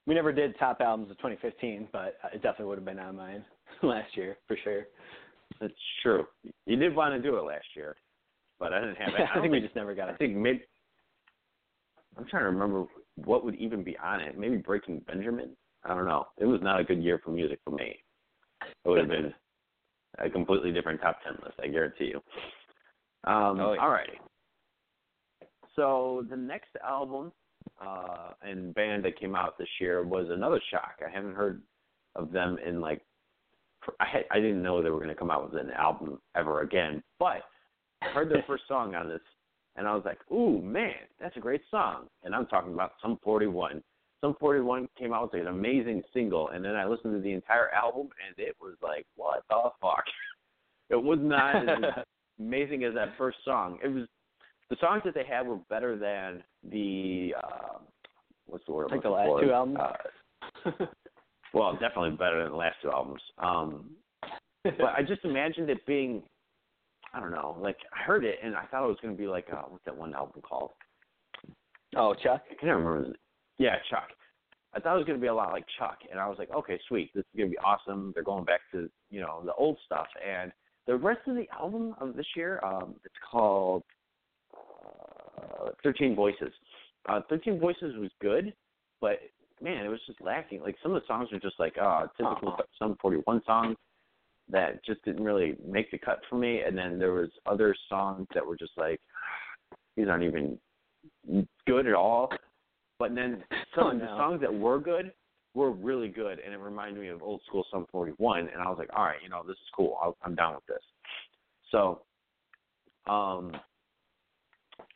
[0.06, 3.44] We never did top albums of 2015, but it definitely would have been on mine
[3.82, 4.86] last year for sure.
[5.60, 6.26] That's true.
[6.66, 7.96] You did want to do it last year,
[8.58, 9.26] but I didn't have it.
[9.30, 10.14] I don't think we just never got it.
[10.14, 10.62] I think maybe
[12.16, 14.38] I'm trying to remember what would even be on it.
[14.38, 15.56] Maybe Breaking Benjamin.
[15.84, 16.26] I don't know.
[16.38, 17.96] It was not a good year for music for me.
[18.84, 19.34] It would have been
[20.18, 22.16] a completely different top ten list, I guarantee you.
[23.24, 23.80] Um Oh, yeah.
[23.80, 24.18] all righty.
[25.76, 27.32] So the next album
[27.80, 31.00] uh and band that came out this year was another shock.
[31.06, 31.62] I haven't heard
[32.16, 33.02] of them in like
[33.84, 36.20] for- I had, I didn't know they were going to come out with an album
[36.36, 37.42] ever again, but
[38.02, 39.20] I heard their first song on this,
[39.76, 43.18] and I was like, "Ooh, man, that's a great song!" And I'm talking about Sum
[43.24, 43.82] 41.
[44.20, 47.70] Sum 41 came out with an amazing single, and then I listened to the entire
[47.70, 50.04] album, and it was like, "What the fuck?"
[50.90, 52.04] It was not as
[52.40, 53.78] amazing as that first song.
[53.80, 54.08] It was
[54.70, 57.78] the songs that they had were better than the uh,
[58.46, 58.90] what's the word?
[58.90, 59.40] Like the last for?
[59.40, 59.78] two albums?
[59.78, 60.86] Uh,
[61.54, 63.22] well, definitely better than the last two albums.
[63.38, 63.90] Um,
[64.64, 66.22] but I just imagined it being,
[67.14, 69.26] I don't know, like I heard it and I thought it was going to be
[69.26, 70.72] like, uh, what's that one album called?
[71.96, 72.42] oh, Chuck.
[72.50, 73.12] I can't remember.
[73.60, 74.08] Yeah, Chuck.
[74.72, 76.50] I thought it was going to be a lot like Chuck, and I was like,
[76.50, 78.12] okay, sweet, this is going to be awesome.
[78.14, 80.50] They're going back to you know the old stuff, and
[80.86, 83.82] the rest of the album of this year, um, it's called
[84.56, 86.52] uh, Thirteen Voices.
[87.06, 88.54] Uh, Thirteen Voices was good,
[89.02, 89.18] but
[89.60, 90.62] man, it was just lacking.
[90.62, 92.62] Like some of the songs were just like uh, typical Aw.
[92.78, 93.76] Sum Forty One songs
[94.48, 98.26] that just didn't really make the cut for me, and then there was other songs
[98.32, 99.00] that were just like
[99.98, 100.58] these aren't even
[101.66, 102.30] good at all.
[103.00, 103.42] But then
[103.74, 105.10] some Oh, of the songs that were good
[105.54, 108.48] were really good, and it reminded me of old school Sum 41.
[108.52, 109.98] And I was like, all right, you know, this is cool.
[110.00, 110.82] I'll, I'm down with this.
[111.72, 112.02] So,
[113.08, 113.56] um,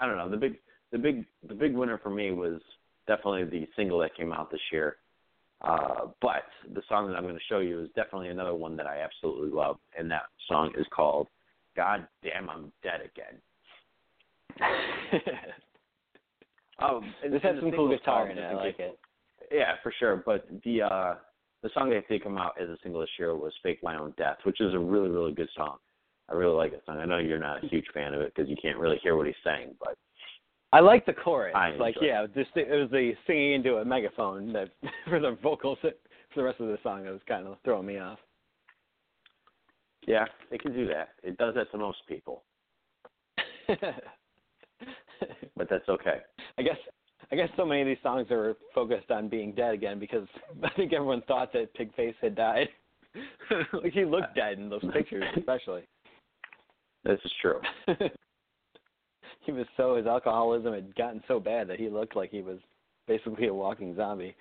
[0.00, 0.30] I don't know.
[0.30, 0.58] The big,
[0.92, 2.60] the big, the big winner for me was
[3.08, 4.98] definitely the single that came out this year.
[5.62, 6.44] Uh, but
[6.74, 9.50] the song that I'm going to show you is definitely another one that I absolutely
[9.50, 11.28] love, and that song is called
[11.74, 13.40] "God Damn I'm Dead Again."
[16.90, 18.42] Um, and- this has some cool guitar in it.
[18.42, 18.98] I like it.
[19.52, 20.22] Yeah, for sure.
[20.24, 21.14] But the uh
[21.62, 24.12] the song that did come out as a single this year was "Fake My Own
[24.16, 25.76] Death," which is a really really good song.
[26.28, 26.98] I really like that song.
[26.98, 29.26] I know you're not a huge fan of it because you can't really hear what
[29.26, 29.96] he's saying, but
[30.72, 31.52] I like the chorus.
[31.54, 34.70] I like yeah, just it was the singing into a megaphone that
[35.08, 35.92] for the vocals for
[36.36, 38.18] the rest of the song that was kind of throwing me off.
[40.06, 41.10] yeah, it can do that.
[41.22, 42.42] It does that to most people,
[45.56, 46.18] but that's okay.
[46.58, 46.76] I guess
[47.32, 50.26] I guess so many of these songs are focused on being dead again because
[50.62, 52.68] I think everyone thought that Pigface had died.
[53.72, 55.82] like he looked uh, dead in those pictures, especially.
[57.04, 57.60] This is true.
[59.42, 62.58] he was so his alcoholism had gotten so bad that he looked like he was
[63.06, 64.34] basically a walking zombie.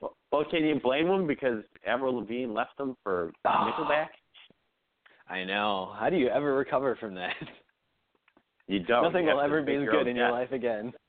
[0.00, 3.72] Well, can you blame him because Avril Lavigne left him for ah.
[3.72, 4.08] Nickelback?
[5.28, 5.94] I know.
[5.98, 7.34] How do you ever recover from that?
[8.68, 9.04] You don't.
[9.04, 10.92] Nothing You will ever be as good in your life again.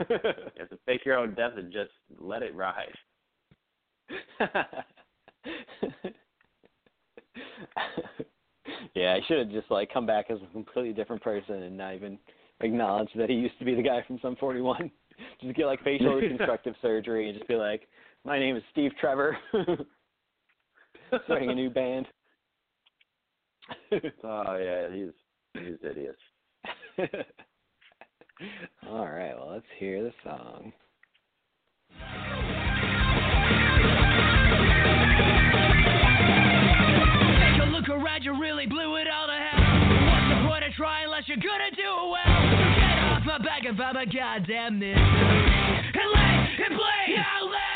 [0.00, 0.16] You
[0.58, 2.92] have to fake your own death and just let it ride.
[8.94, 11.94] yeah, I should have just like come back as a completely different person and not
[11.94, 12.18] even
[12.60, 14.90] acknowledge that he used to be the guy from Sum 41.
[15.40, 17.88] just get like facial reconstructive surgery and just be like,
[18.24, 19.36] "My name is Steve Trevor."
[21.24, 22.06] Starting a new band.
[24.24, 25.12] Oh yeah, he's
[25.54, 26.16] he's hideous.
[28.88, 30.72] All right, well, let's hear the song.
[37.40, 39.58] Take a look around, you really blew it all to hell.
[40.06, 42.42] What's the point of trying unless you're gonna do it well?
[42.78, 44.94] Get off my back if I'm a goddamn misery.
[44.94, 47.73] And lay and play out loud.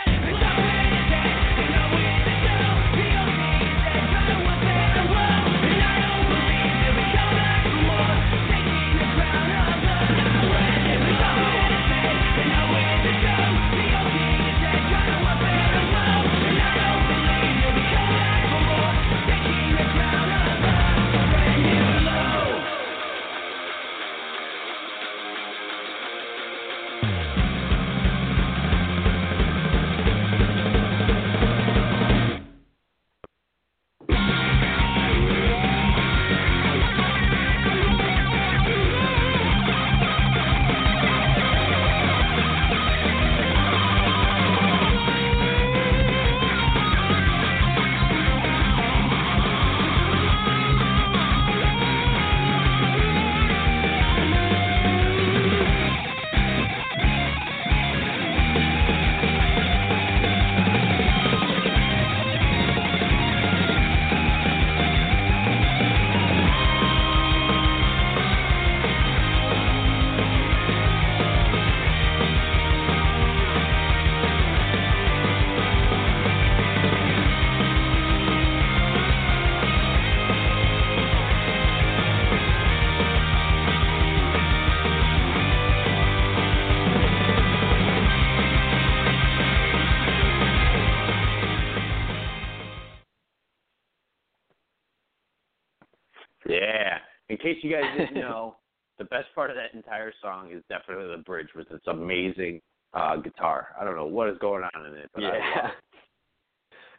[97.54, 98.56] Case you guys didn't know,
[98.98, 102.60] the best part of that entire song is definitely the bridge with its amazing
[102.94, 103.68] uh guitar.
[103.80, 105.66] I don't know what is going on in it, but I yeah.
[105.68, 105.72] it.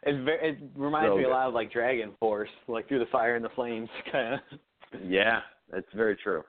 [0.02, 3.36] It's very, it reminds So me a lot of like DragonForce, like through the fire
[3.36, 4.40] and the flames, kind of.
[5.04, 5.40] Yeah,
[5.70, 6.42] that's very true.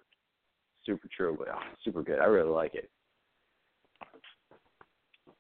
[0.86, 2.20] Super true, but oh, super good.
[2.20, 2.90] I really like it.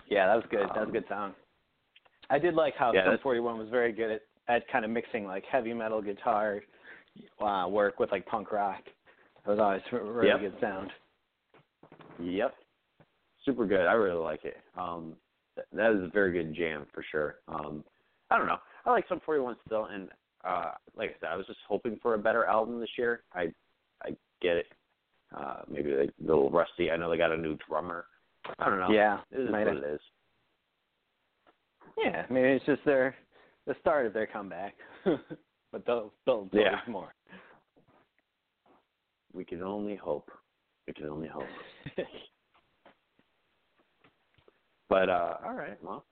[0.09, 0.59] Yeah, that was good.
[0.59, 1.33] That was a Um, good song.
[2.29, 5.25] I did like how yeah, Sum 41 was very good at at kind of mixing
[5.25, 6.59] like heavy metal guitar
[7.39, 8.81] uh, work with like punk rock.
[9.45, 10.39] That was always a really Yep.
[10.41, 10.91] good sound.
[12.19, 12.53] Yep.
[13.45, 13.87] Super good.
[13.87, 14.57] I really like it.
[14.77, 15.15] Um
[15.55, 17.35] th- that is a very good jam for sure.
[17.47, 17.83] Um
[18.29, 18.59] I don't know.
[18.85, 20.09] I like Sum 41 still and
[20.43, 23.23] uh like I said, I was just hoping for a better album this year.
[23.33, 23.51] I
[24.03, 24.09] I
[24.41, 24.67] get it.
[25.35, 26.91] Uh maybe like a little rusty.
[26.91, 28.05] I know they got a new drummer.
[28.59, 28.91] I don't know.
[28.91, 30.01] Yeah, It is what have- it is.
[31.97, 33.15] Yeah, maybe it's just their
[33.67, 34.75] the start of their comeback,
[35.71, 36.79] but they'll they'll do Yeah.
[36.87, 37.13] more.
[39.33, 40.29] We can only hope.
[40.87, 41.47] We can only hope.
[44.89, 46.03] But uh all right, well,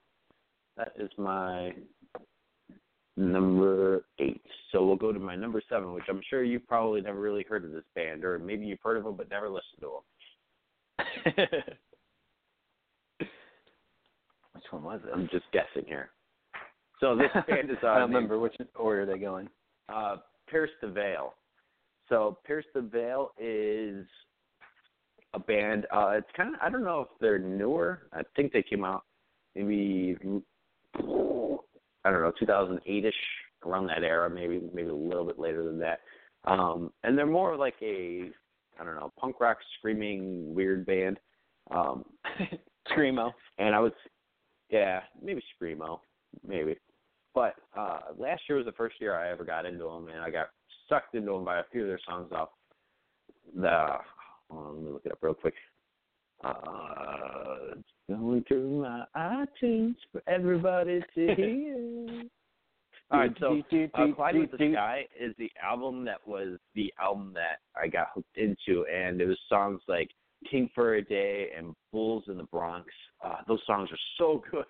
[0.78, 1.74] that is my
[3.18, 4.42] number eight.
[4.72, 7.66] So we'll go to my number seven, which I'm sure you've probably never really heard
[7.66, 9.92] of this band, or maybe you've heard of them but never listened to
[11.36, 11.50] them.
[14.54, 15.12] Which one was it?
[15.14, 16.12] I'm just guessing here.
[17.00, 19.50] So this band is uh, I don't remember which order they go in.
[19.88, 20.18] uh
[20.50, 21.34] Pierce the Veil.
[22.10, 24.06] So Pierce the Veil is
[25.34, 25.86] a band.
[25.94, 28.08] Uh it's kind of I don't know if they're newer.
[28.14, 29.04] I think they came out
[29.56, 30.18] maybe
[30.98, 33.12] I don't know 2008ish
[33.66, 36.00] around that era, maybe maybe a little bit later than that.
[36.46, 38.30] Um, and they're more like a
[38.80, 41.20] I don't know punk rock screaming weird band.
[41.72, 42.06] Um,
[42.90, 43.32] Screamo.
[43.60, 43.92] and I was
[44.70, 46.00] yeah maybe screamo
[46.48, 46.76] maybe.
[47.34, 50.30] But uh last year was the first year I ever got into them, and I
[50.30, 50.48] got
[50.88, 52.50] sucked into them by a few of their songs off
[53.56, 53.98] the.
[54.52, 55.54] On, let me look it up real quick.
[56.44, 57.76] Uh,
[58.08, 62.24] going through my iTunes for everybody to hear.
[63.12, 67.60] All right, so uh, with the Sky is the album that was the album that
[67.76, 70.10] I got hooked into, and it was songs like
[70.50, 72.88] King for a Day and Bulls in the Bronx.
[73.26, 74.66] Uh, those songs are so good.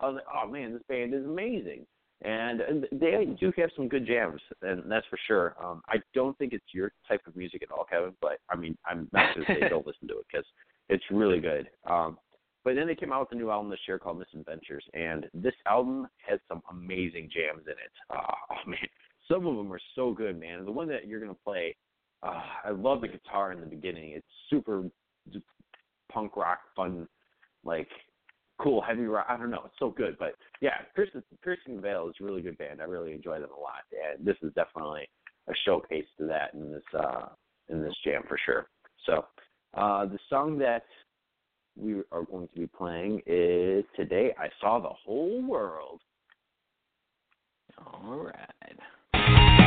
[0.00, 1.86] I was like, oh man, this band is amazing.
[2.24, 5.56] And, they do have some good jams, and that's for sure.
[5.62, 8.76] Um, I don't think it's your type of music at all, Kevin, but I mean,
[8.86, 10.46] I'm not going to say don't listen to it because
[10.88, 11.68] it's really good.
[11.90, 12.18] Um,
[12.64, 15.54] but then they came out with a new album this year called Misadventures, and this
[15.66, 17.92] album has some amazing jams in it.
[18.10, 18.78] Uh, oh man,
[19.28, 20.64] some of them are so good, man.
[20.64, 21.74] The one that you're gonna play,
[22.22, 24.12] uh, I love the guitar in the beginning.
[24.12, 24.84] It's super
[26.12, 27.08] punk rock, fun,
[27.64, 27.88] like
[28.62, 29.26] cool heavy rock.
[29.28, 30.16] I don't know, it's so good.
[30.18, 32.80] But yeah, Piercing, Piercing Veil is a really good band.
[32.80, 35.08] I really enjoy them a lot, and this is definitely
[35.48, 37.26] a showcase to that in this uh,
[37.68, 38.68] in this jam for sure.
[39.06, 39.24] So
[39.74, 40.84] uh, the song that
[41.76, 46.00] we are going to be playing is Today I Saw the Whole World.
[47.78, 48.18] All
[49.14, 49.61] right.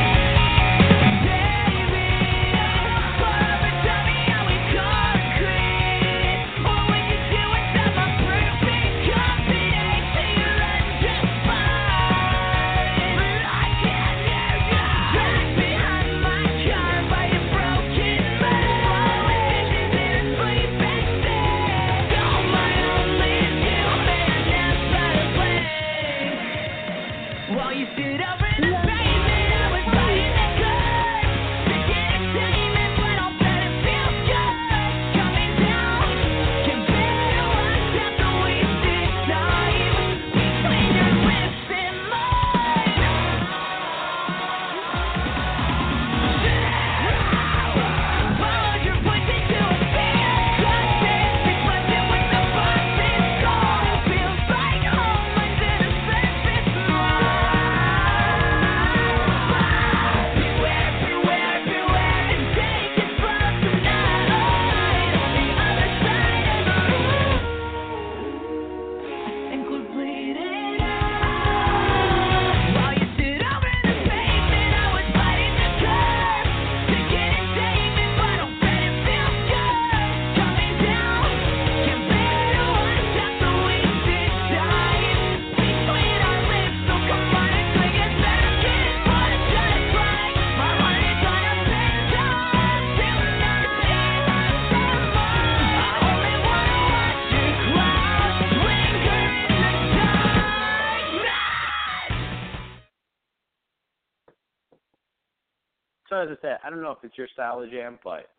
[106.16, 108.30] So as I said, I don't know if it's your style of jam, but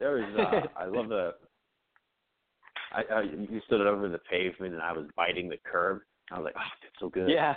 [0.00, 1.34] there was uh, I love the
[2.92, 6.00] I, I you stood over the pavement and I was biting the curb.
[6.32, 7.30] I was like, oh, that's so good.
[7.30, 7.54] Yeah.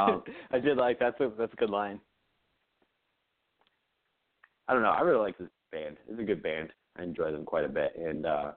[0.00, 2.00] Um, I did like that's a that's a good line.
[4.66, 4.90] I don't know.
[4.90, 5.96] I really like this band.
[6.08, 6.70] It's a good band.
[6.96, 8.52] I enjoy them quite a bit, and uh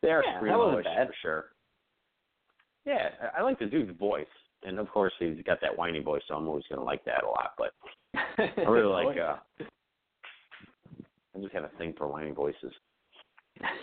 [0.00, 1.44] they are Yeah, screamo for sure.
[2.86, 4.26] Yeah, I, I like the dude's voice,
[4.64, 7.28] and of course he's got that whiny voice, so I'm always gonna like that a
[7.28, 7.52] lot.
[7.58, 7.72] But
[8.58, 9.18] I really like.
[9.18, 9.36] uh
[11.36, 12.72] I just have a thing for whiny voices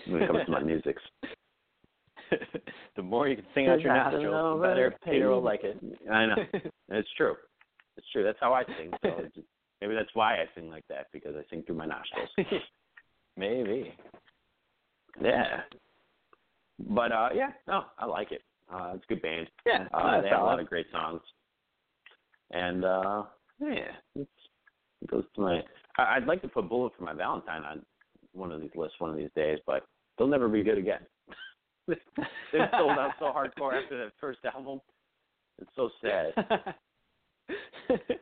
[0.07, 0.95] when it comes to my music.
[2.95, 5.77] the more you can sing out your nostrils, the better Peter will like it.
[6.09, 6.35] I know.
[6.89, 7.35] It's true.
[7.97, 8.23] It's true.
[8.23, 8.91] That's how I sing.
[9.01, 9.47] So just,
[9.81, 12.29] maybe that's why I sing like that because I sing through my nostrils.
[13.35, 13.93] Maybe.
[15.21, 15.61] Yeah.
[16.79, 18.41] But uh yeah, no, I like it.
[18.73, 19.47] Uh it's a good band.
[19.65, 19.87] Yeah.
[19.93, 21.21] Uh they have a lot of great songs.
[22.51, 23.23] And uh
[23.59, 24.29] yeah, it's,
[25.01, 25.61] it goes to my
[25.97, 27.85] I, I'd like to put Bullet for my Valentine on
[28.33, 29.85] one of these lists one of these days, but
[30.17, 31.01] they'll never be good again.
[31.87, 31.97] They've
[32.71, 34.79] sold out so hardcore after that first album.
[35.59, 36.33] It's so sad.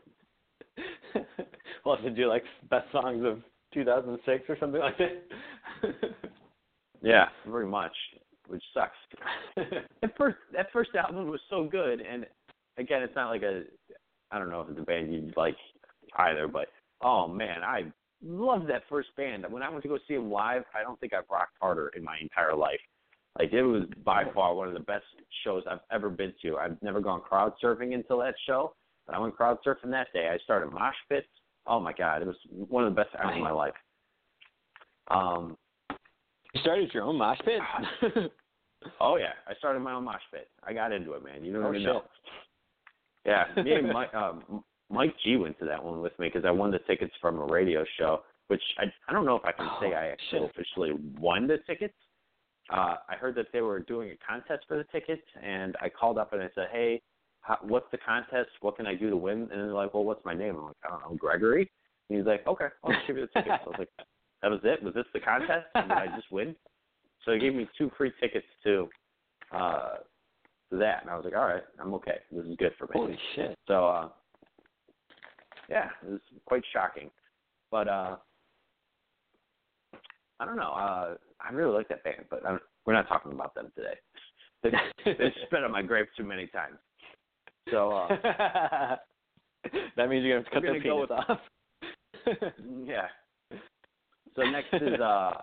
[1.85, 3.41] we'll have to do like best songs of
[3.73, 5.23] 2006 or something like that.
[7.01, 7.93] Yeah, very much,
[8.49, 8.97] which sucks.
[10.01, 12.25] That first that first album was so good, and
[12.77, 13.63] again, it's not like a
[14.31, 15.55] I don't know if it's a band you'd like
[16.17, 16.67] either, but
[17.01, 17.91] oh man, I
[18.23, 19.45] love that first band.
[19.49, 22.03] When I went to go see them live, I don't think I've rocked harder in
[22.03, 22.79] my entire life.
[23.37, 25.05] Like it was by far one of the best
[25.43, 26.57] shows I've ever been to.
[26.57, 28.73] I've never gone crowd surfing until that show,
[29.05, 30.29] but I went crowd surfing that day.
[30.33, 31.27] I started mosh pits.
[31.67, 33.73] Oh my god, it was one of the best times of my life.
[35.09, 35.57] Um,
[36.53, 37.61] You started your own mosh pit?
[39.01, 40.49] oh yeah, I started my own mosh pit.
[40.63, 41.43] I got into it, man.
[41.43, 41.87] You know what Oh, even shit.
[41.93, 42.03] know.
[43.25, 46.51] Yeah, me and Mike, um, Mike G went to that one with me because I
[46.51, 49.69] won the tickets from a radio show, which I I don't know if I can
[49.79, 50.49] say Oh, I actually shit.
[50.49, 51.93] officially won the tickets.
[52.71, 56.17] Uh, I heard that they were doing a contest for the tickets, and I called
[56.17, 57.01] up and I said, "Hey,
[57.41, 58.49] how, what's the contest?
[58.61, 60.75] What can I do to win?" And they're like, "Well, what's my name?" I'm like,
[60.85, 61.69] "I don't know, Gregory."
[62.09, 63.89] And he's like, "Okay, I'll give you the tickets." I was like,
[64.41, 64.81] "That was it?
[64.83, 65.67] Was this the contest?
[65.75, 66.55] Did I just win?"
[67.25, 68.89] So they gave me two free tickets to
[69.51, 69.95] uh,
[70.71, 72.19] to that, and I was like, "All right, I'm okay.
[72.31, 73.57] This is good for me." Holy shit.
[73.67, 74.09] So uh
[75.69, 77.09] yeah, it was quite shocking.
[77.71, 78.15] But uh
[80.39, 80.71] I don't know.
[80.71, 83.95] Uh I really like that band, but I'm, we're not talking about them today.
[84.61, 84.71] They
[85.05, 86.77] they spit on my grave too many times.
[87.71, 88.07] So uh
[89.95, 91.39] that means you're gonna have to cut their penis off.
[92.85, 93.07] yeah.
[94.39, 95.33] So next is uh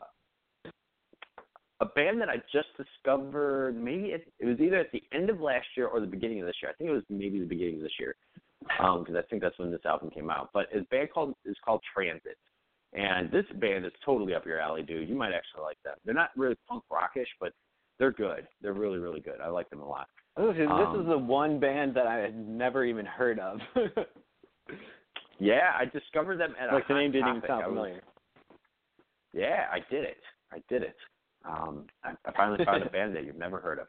[1.81, 3.77] a band that I just discovered.
[3.77, 6.47] Maybe it, it was either at the end of last year or the beginning of
[6.47, 6.71] this year.
[6.71, 8.17] I think it was maybe the beginning of this year,
[8.63, 10.49] because I think that's when this album came out.
[10.55, 12.39] But his band called is called Transit,
[12.95, 15.07] and this band is totally up your alley, dude.
[15.09, 15.97] You might actually like them.
[16.07, 17.53] They're not really punk rockish, but
[17.99, 18.47] they're good.
[18.63, 19.41] They're really really good.
[19.45, 20.09] I like them a lot.
[20.39, 23.61] This is, this Um, is the one band that I had never even heard of.
[25.39, 28.03] Yeah, I discovered them at a like the name didn't even sound familiar.
[29.37, 30.17] Yeah, I did it.
[30.53, 30.97] I did it.
[31.45, 33.87] Um, I, I finally found a band that you've never heard of.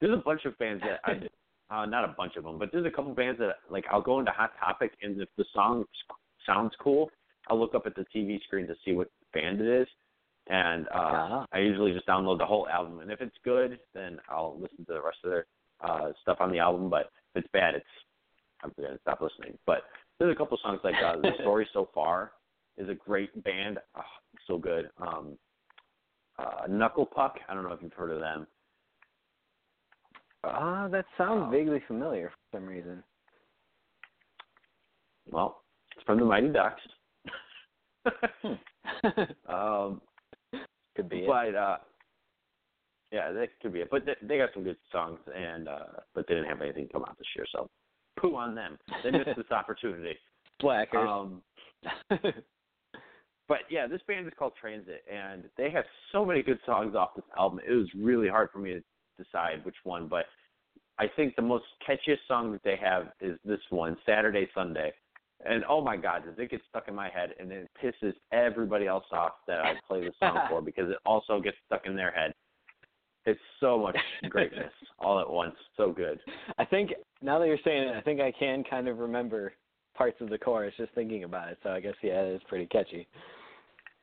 [0.00, 2.86] There's a bunch of bands that I, uh, not a bunch of them, but there's
[2.86, 5.84] a couple bands that like I'll go into Hot Topic and if the song
[6.46, 7.10] sounds cool,
[7.48, 9.88] I'll look up at the TV screen to see what band it is,
[10.48, 11.46] and uh, Ah.
[11.52, 13.00] I usually just download the whole album.
[13.00, 15.46] And if it's good, then I'll listen to the rest of their
[15.82, 16.88] uh, stuff on the album.
[16.88, 17.86] But if it's bad, it's
[18.62, 19.58] I'm gonna stop listening.
[19.66, 19.82] But
[20.18, 22.32] there's a couple songs like uh, "The Story So Far"
[22.78, 24.00] is a great band, oh,
[24.46, 24.90] so good.
[24.98, 25.38] Um,
[26.38, 28.46] uh, Knuckle Puck, I don't know if you've heard of them.
[30.44, 31.50] Ah, that sounds Oh.
[31.50, 33.02] vaguely familiar for some reason.
[35.30, 35.62] Well,
[35.96, 36.82] it's from the Mighty Ducks.
[38.42, 38.52] Hmm.
[39.52, 40.02] um,
[40.94, 41.26] Could be it.
[41.26, 41.78] but uh,
[43.10, 43.88] yeah, that could be it.
[43.90, 45.84] But they, they got some good songs, and uh,
[46.14, 47.70] but they didn't have anything come out this year, so
[48.18, 48.78] poo on them.
[49.02, 50.16] They missed this opportunity.
[50.60, 51.08] Blackers.
[51.08, 51.42] Um,
[53.48, 57.14] but yeah, this band is called Transit, and they have so many good songs off
[57.14, 57.60] this album.
[57.66, 58.82] It was really hard for me to
[59.22, 60.26] decide which one, but
[60.98, 64.92] I think the most catchiest song that they have is this one, Saturday Sunday.
[65.44, 68.86] And oh my God, does it get stuck in my head, and it pisses everybody
[68.86, 72.12] else off that I play the song for because it also gets stuck in their
[72.12, 72.32] head.
[73.26, 73.96] It's so much
[74.30, 76.20] greatness all at once, so good.
[76.58, 79.52] I think now that you're saying it, I think I can kind of remember
[79.94, 81.58] parts of the chorus just thinking about it.
[81.62, 83.06] So I guess yeah, it is pretty catchy.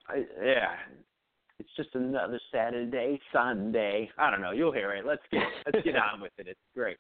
[0.08, 0.76] I, yeah,
[1.60, 4.10] it's just another Saturday, Sunday.
[4.18, 4.52] I don't know.
[4.52, 5.06] You'll hear it.
[5.06, 6.48] Let's get let's get on with it.
[6.48, 6.98] It's great.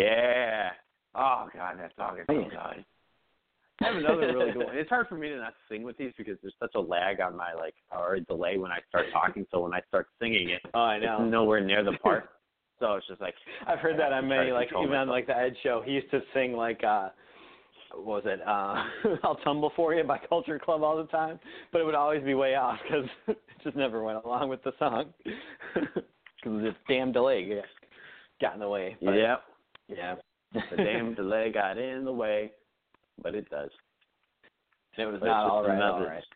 [0.00, 0.70] Yeah.
[1.14, 2.84] Oh God, that song is so good.
[3.82, 4.76] I have another really good one.
[4.76, 7.34] It's hard for me to not sing with these because there's such a lag on
[7.36, 9.46] my like or a delay when I start talking.
[9.50, 11.18] So when I start singing it, Oh, I know.
[11.22, 12.28] it's nowhere near the part.
[12.78, 13.34] So it's just like
[13.66, 15.54] I've heard that on I have to try many, like even on like the Ed
[15.62, 15.82] show.
[15.84, 17.08] He used to sing like uh
[17.94, 18.40] what was it?
[18.46, 21.40] Uh, I'll tumble for you by Culture Club all the time,
[21.72, 24.72] but it would always be way off because it just never went along with the
[24.78, 25.06] song
[25.74, 27.64] because this damn delay got-
[28.40, 28.96] got in the way.
[29.02, 29.42] But, Yep.
[29.94, 30.14] Yeah.
[30.52, 32.50] The damn delay got in the way,
[33.22, 33.70] but it does.
[34.96, 35.76] And it was But not all right.
[35.76, 36.24] another- All right.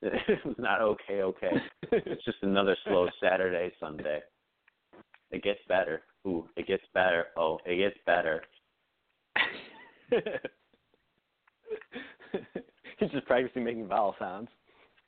[0.00, 1.50] It was not okay, okay.
[1.90, 4.20] It's just another slow Saturday, Sunday.
[5.32, 6.02] It gets better.
[6.24, 7.26] Ooh, it gets better.
[7.36, 8.44] Oh, it gets better.
[12.98, 14.48] He's just practicing making vowel sounds.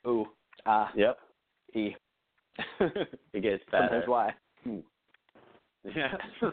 [0.07, 0.25] Ooh,
[0.65, 1.17] ah, Yep,
[1.75, 1.95] e.
[3.33, 3.87] it gets better.
[3.89, 4.33] Sometimes why.
[5.95, 6.51] Yeah.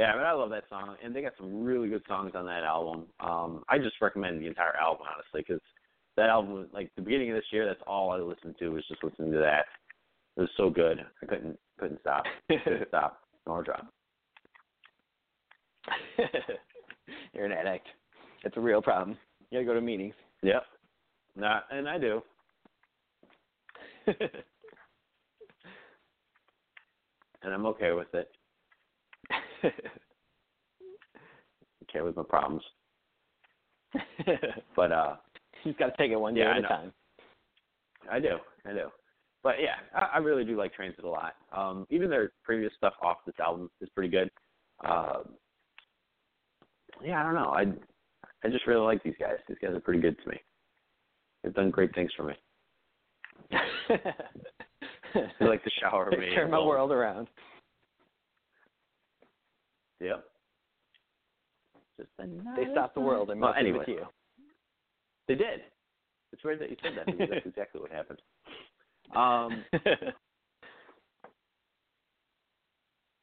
[0.00, 2.46] Yeah, I mean, I love that song, and they got some really good songs on
[2.46, 3.04] that album.
[3.20, 5.60] Um, I just recommend the entire album, honestly, because
[6.16, 9.04] that album, like the beginning of this year, that's all I listened to was just
[9.04, 9.66] listening to that.
[10.38, 13.92] It was so good, I couldn't couldn't stop, couldn't stop nor drop.
[17.34, 17.86] You're an addict.
[18.44, 19.18] It's a real problem.
[19.50, 20.14] You gotta go to meetings.
[20.42, 20.62] Yep.
[21.36, 22.22] Nah, and I do.
[24.06, 24.16] and
[27.44, 28.30] I'm okay with it.
[31.88, 32.62] Okay with my problems,
[34.76, 35.16] but uh,
[35.64, 36.92] You've got to take it one day Yeah, at a time.
[38.10, 38.88] I do, I do.
[39.42, 41.34] But yeah, I, I really do like Transit a lot.
[41.56, 44.30] Um, even their previous stuff off this album is pretty good.
[44.84, 45.34] Um,
[47.04, 47.50] yeah, I don't know.
[47.50, 47.62] I
[48.44, 49.36] I just really like these guys.
[49.48, 50.36] These guys are pretty good to me.
[51.42, 52.34] They've done great things for me.
[55.12, 56.32] They like to shower me.
[56.36, 57.26] Turn my world around.
[60.00, 60.24] Yep.
[61.98, 63.78] Just They stopped the world and Well, anyway.
[63.78, 64.06] with you.
[65.28, 65.60] They did.
[66.32, 68.20] It's weird that you said that because that's exactly what happened.
[69.14, 69.64] Um,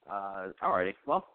[0.10, 0.94] uh, alrighty.
[1.06, 1.28] Well,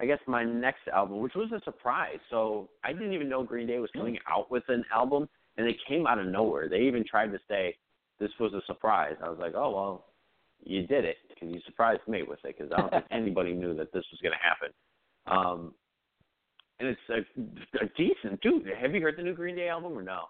[0.00, 2.18] I guess my next album, which was a surprise.
[2.30, 5.76] So I didn't even know Green Day was coming out with an album, and they
[5.86, 6.68] came out of nowhere.
[6.68, 7.76] They even tried to say
[8.18, 9.16] this was a surprise.
[9.22, 10.06] I was like, oh well,
[10.62, 13.74] you did it because you surprised me with it because I don't think anybody knew
[13.74, 14.72] that this was going to happen.
[15.30, 15.74] Um,
[16.80, 18.66] and it's a, a decent dude.
[18.80, 20.22] Have you heard the new Green Day album or no?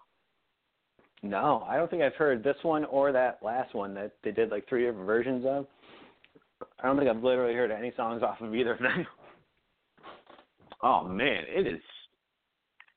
[1.21, 4.51] no, I don't think I've heard this one or that last one that they did
[4.51, 5.67] like three different versions of.
[6.81, 9.05] I don't think I've literally heard any songs off of either of them.
[10.81, 11.81] Oh man, it is.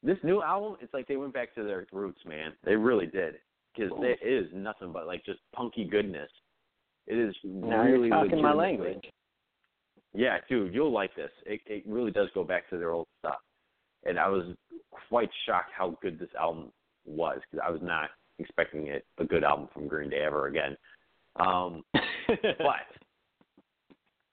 [0.05, 2.53] This new album, it's like they went back to their roots, man.
[2.65, 3.35] They really did,
[3.75, 6.31] because it is nothing but like just punky goodness.
[7.09, 9.05] It is now really you're talking my language.
[10.15, 11.31] Yeah, dude, you'll like this.
[11.47, 13.39] It it really does go back to their old stuff,
[14.05, 14.55] and I was
[15.09, 16.71] quite shocked how good this album
[17.07, 20.77] was because I was not expecting it a good album from Green Day ever again.
[21.37, 22.87] Um, but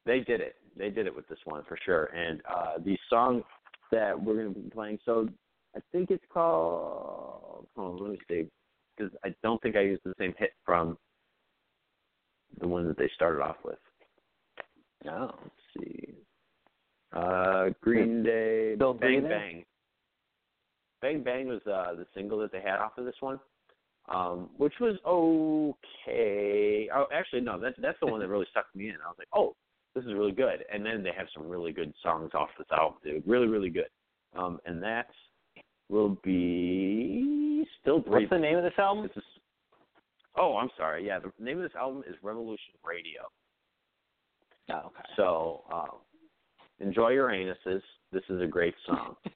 [0.05, 0.55] they did it.
[0.77, 2.05] They did it with this one for sure.
[2.05, 3.43] And uh the song
[3.91, 5.27] that we're going to be playing, so
[5.75, 7.67] I think it's called.
[7.75, 8.47] Hold on, let me see,
[8.97, 10.97] because I don't think I used the same hit from
[12.59, 13.77] the one that they started off with.
[15.05, 15.34] no.
[15.78, 16.15] See.
[17.11, 19.30] Uh, Green Day, Still Bang breathing?
[19.30, 19.65] Bang.
[21.01, 23.39] Bang Bang was uh, the single that they had off of this one,
[24.09, 26.89] um, which was okay.
[26.93, 28.95] Oh, actually, no, that's that's the one that really sucked me in.
[28.95, 29.55] I was like, oh,
[29.95, 30.63] this is really good.
[30.72, 33.24] And then they have some really good songs off this album, dude.
[33.26, 33.89] Really, really good.
[34.38, 35.07] Um, and that
[35.89, 39.05] will be still What's the name of this album?
[39.05, 39.24] Is,
[40.38, 41.05] oh, I'm sorry.
[41.05, 43.22] Yeah, the name of this album is Revolution Radio.
[44.72, 45.03] Oh, okay.
[45.15, 45.99] So um,
[46.80, 47.82] enjoy your anuses.
[48.11, 49.15] This is a great song.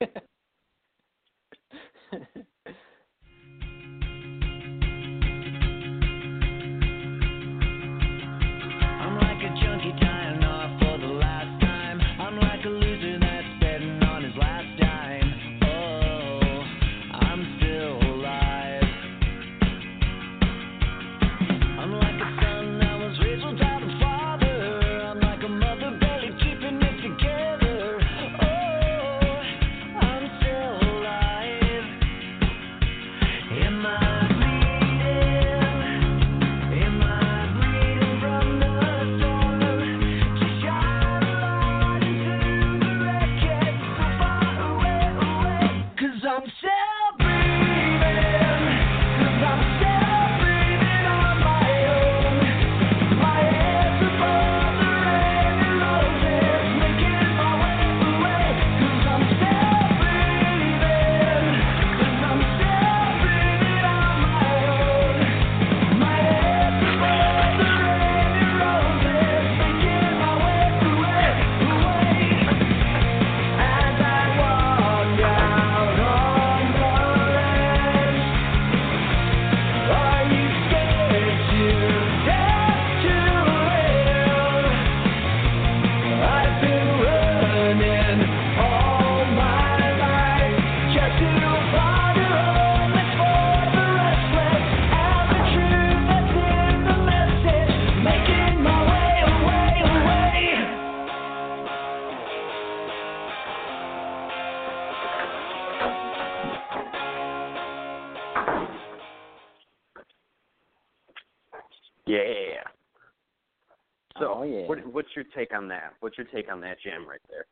[114.44, 114.66] Oh, yeah.
[114.66, 115.94] what, what's your take on that?
[116.00, 117.46] What's your take on that jam right there?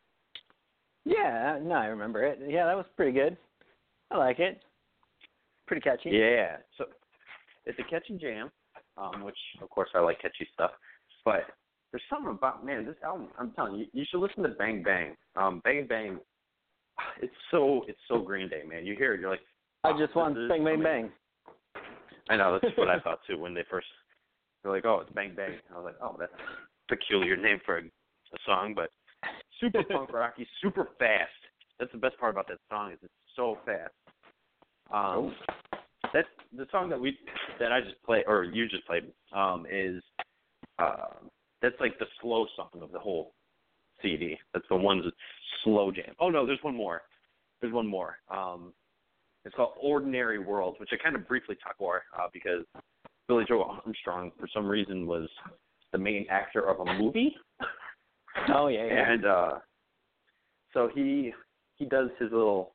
[1.05, 2.39] Yeah, no, I remember it.
[2.47, 3.37] Yeah, that was pretty good.
[4.11, 4.63] I like it.
[5.67, 6.11] Pretty catchy.
[6.11, 6.59] Yeah.
[6.77, 6.85] So,
[7.65, 8.51] it's a catchy jam,
[8.97, 10.73] um, which of course I like catchy stuff.
[11.25, 11.45] But
[11.91, 13.29] there's something about man, this album.
[13.39, 15.17] I'm telling you, you should listen to Bang Bang.
[15.37, 16.19] Um, Bang Bang.
[17.23, 18.85] It's so it's so Green Day, man.
[18.85, 19.41] You hear it, you're like,
[19.83, 21.11] I just want is bang, bang, bang.
[22.29, 23.87] I know that's what I thought too when they first.
[24.63, 25.55] They're like, oh, it's Bang Bang.
[25.73, 26.33] I was like, oh, that's
[26.97, 28.91] peculiar name for a, a song, but
[29.61, 31.31] super punk rocky, super fast.
[31.79, 33.93] That's the best part about that song is it's so fast.
[34.93, 35.35] Um,
[36.13, 37.17] that's the song that we
[37.59, 40.03] that I just played or you just played um, is
[40.79, 41.15] uh,
[41.63, 43.33] that's like the slow song of the whole
[44.03, 44.37] CD.
[44.53, 45.03] That's the one
[45.65, 46.15] slow jam.
[46.21, 47.03] Oh no, there's one more.
[47.61, 48.19] There's one more.
[48.31, 48.73] Um,
[49.45, 52.65] it's called Ordinary World, which I kind of briefly talk more uh, because
[53.29, 55.29] Billie Joe Armstrong, for some reason, was
[55.93, 57.37] the main actor of a movie,
[58.55, 59.13] Oh yeah, yeah.
[59.13, 59.59] and uh,
[60.73, 61.33] so he
[61.77, 62.73] he does his little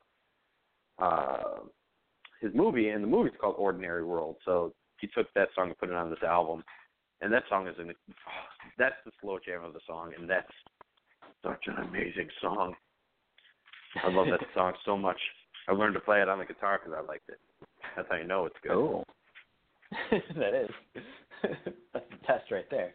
[0.98, 1.60] uh,
[2.40, 4.36] his movie, and the movie's called Ordinary World.
[4.44, 6.62] So he took that song and put it on this album,
[7.20, 7.92] and that song is an
[8.78, 10.52] that's the slow jam of the song, and that's
[11.44, 12.74] such an amazing song.
[14.04, 15.18] I love that song so much.
[15.68, 17.38] I learned to play it on the guitar because I liked it.
[17.96, 18.72] That's how you know it's good.
[18.72, 19.04] Oh.
[20.36, 20.70] that is.
[21.92, 22.94] That's the test right there.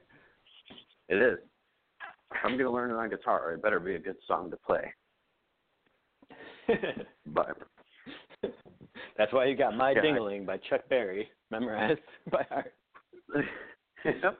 [1.09, 1.37] It is.
[2.43, 4.93] I'm gonna learn it on guitar, it better be a good song to play.
[7.27, 7.57] But
[9.17, 10.01] That's why you got My Yeah.
[10.01, 11.99] Ding-a-Ling by Chuck Berry memorized
[12.31, 12.73] by heart.
[14.05, 14.39] yep.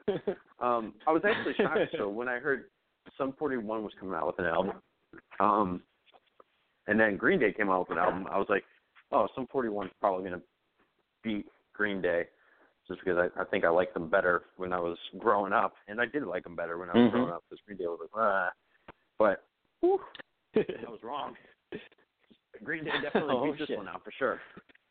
[0.60, 1.94] Um, I was actually shocked.
[1.96, 2.64] So when I heard
[3.18, 4.72] Sum 41 was coming out with an album,
[5.40, 5.82] um,
[6.86, 8.64] and then Green Day came out with an album, I was like,
[9.12, 10.46] oh, Sum 41 is probably going to
[11.22, 12.24] beat Green Day,
[12.88, 16.00] just because I, I think I liked them better when I was growing up, and
[16.00, 17.12] I did like them better when I was Mhm.
[17.12, 17.44] growing up.
[17.48, 18.50] Because Green Day was like, ah,
[19.18, 19.44] but
[19.80, 20.00] whew,
[20.56, 21.36] I was wrong.
[22.62, 24.40] Green Day definitely Oh, beat this one out for sure.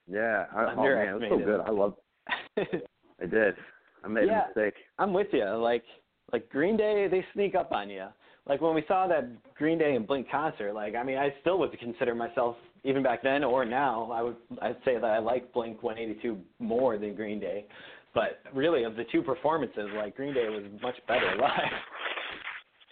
[0.08, 1.62] Yeah, I, oh man, it was so good.
[1.62, 1.96] I love.
[2.58, 3.56] I did.
[4.04, 4.44] I made Yeah.
[4.44, 4.76] a mistake.
[5.00, 5.46] I'm with you.
[5.46, 5.84] Like
[6.32, 8.08] like Green Day, they sneak up on you.
[8.48, 11.58] Like when we saw that Green Day and Blink concert, like I mean, I still
[11.60, 15.54] would consider myself even back then or now, I would I'd say that I like
[15.54, 17.66] Blink 182 more than Green Day.
[18.14, 21.52] But really, of the two performances, like Green Day was much better live.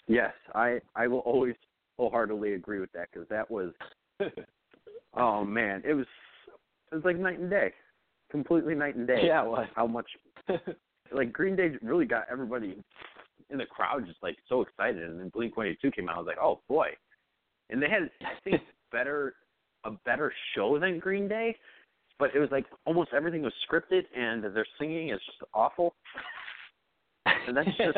[0.07, 1.55] Yes, I I will always
[1.97, 3.71] wholeheartedly agree with that because that was
[5.13, 6.07] oh man, it was
[6.91, 7.71] it was like night and day,
[8.29, 9.21] completely night and day.
[9.23, 9.67] yeah, it was.
[9.73, 10.07] How much
[11.13, 12.83] like Green Day really got everybody
[13.51, 16.15] in the crowd just like so excited, and then Blink One Eighty Two came out.
[16.15, 16.87] I was like, oh boy,
[17.69, 19.35] and they had I think better
[19.83, 21.55] a better show than Green Day,
[22.19, 25.95] but it was like almost everything was scripted, and their singing is just awful.
[27.25, 27.97] And that's just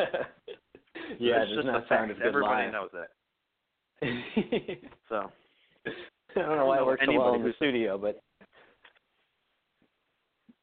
[1.18, 2.22] yeah, that's just not a sound fact.
[2.24, 2.72] Everybody live.
[2.72, 3.08] knows that.
[5.08, 5.30] So
[6.36, 8.20] I don't know why I it don't works so well in the studio, but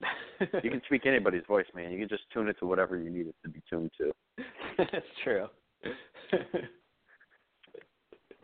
[0.64, 1.92] you can speak anybody's voice, man.
[1.92, 4.12] You can just tune it to whatever you need it to be tuned to.
[4.78, 5.48] That's true.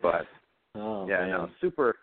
[0.01, 0.27] But
[0.75, 1.29] oh, yeah, man.
[1.29, 1.95] no, super,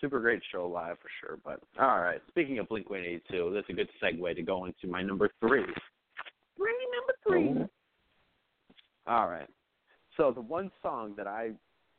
[0.00, 1.38] super great show live for sure.
[1.44, 4.64] But all right, speaking of Blink One Eighty Two, that's a good segue to go
[4.64, 5.64] into my number three.
[6.56, 7.64] Three number three.
[9.06, 9.48] All right.
[10.16, 11.50] So the one song that I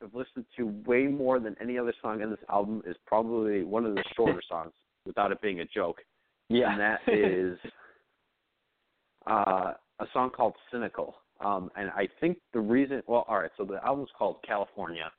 [0.01, 3.85] have listened to way more than any other song in this album is probably one
[3.85, 4.73] of the shorter songs,
[5.05, 6.01] without it being a joke.
[6.49, 6.71] Yeah.
[6.71, 7.57] and that is
[9.27, 13.65] uh, a song called "Cynical." Um, and I think the reason, well, all right, so
[13.65, 15.11] the album's called California,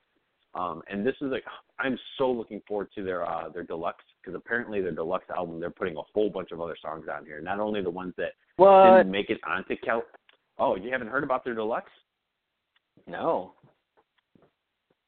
[0.55, 1.45] um, and this is like
[1.79, 5.71] I'm so looking forward to their uh, their deluxe because apparently their deluxe album they're
[5.71, 8.99] putting a whole bunch of other songs on here, not only the ones that what?
[8.99, 10.03] didn't make it onto Cal.
[10.59, 11.91] Oh, you haven't heard about their deluxe?
[13.09, 13.55] No.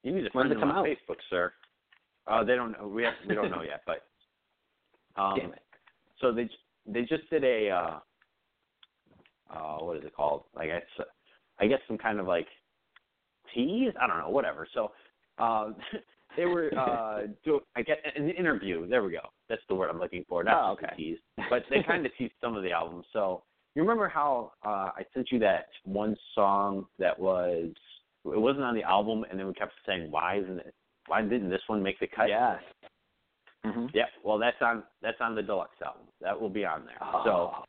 [0.02, 0.86] You need to find it them come on out?
[0.86, 1.52] Facebook, sir.
[2.26, 2.88] Uh, they don't know.
[2.88, 4.02] We have, we don't know yet, but
[5.20, 5.62] um, Damn it.
[6.20, 6.48] So they
[6.86, 7.98] they just did a uh
[9.54, 10.44] uh what is it called?
[10.54, 11.06] Like I, s- I guess
[11.60, 12.46] I guess some kind of like
[13.54, 13.92] tease?
[14.00, 14.66] I don't know whatever.
[14.72, 14.92] So
[15.38, 15.70] uh
[16.36, 18.86] they were uh do i get an interview.
[18.86, 19.20] There we go.
[19.48, 20.94] That's the word i'm looking for not Oh, okay.
[20.96, 21.18] tease.
[21.50, 23.42] But they kind of teased some of the album so
[23.74, 27.70] you remember how uh i sent you that one song that was
[28.24, 30.74] it wasn't on the album and then we kept saying why isn't it
[31.08, 32.28] why didn't this one make the cut?
[32.28, 32.60] Yes.
[33.72, 36.02] Hmm yeah, well, that's on that's on the deluxe album.
[36.20, 36.98] That will be on there.
[37.00, 37.22] Oh.
[37.24, 37.64] So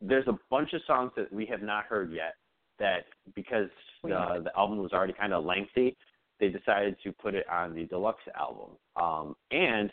[0.00, 2.34] there's a bunch of songs that we have not heard yet.
[2.78, 3.68] That because
[4.02, 5.96] the the album was already kind of lengthy,
[6.38, 8.70] they decided to put it on the deluxe album.
[8.96, 9.90] Um, and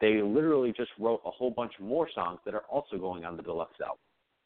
[0.00, 3.42] they literally just wrote a whole bunch more songs that are also going on the
[3.42, 3.98] deluxe album.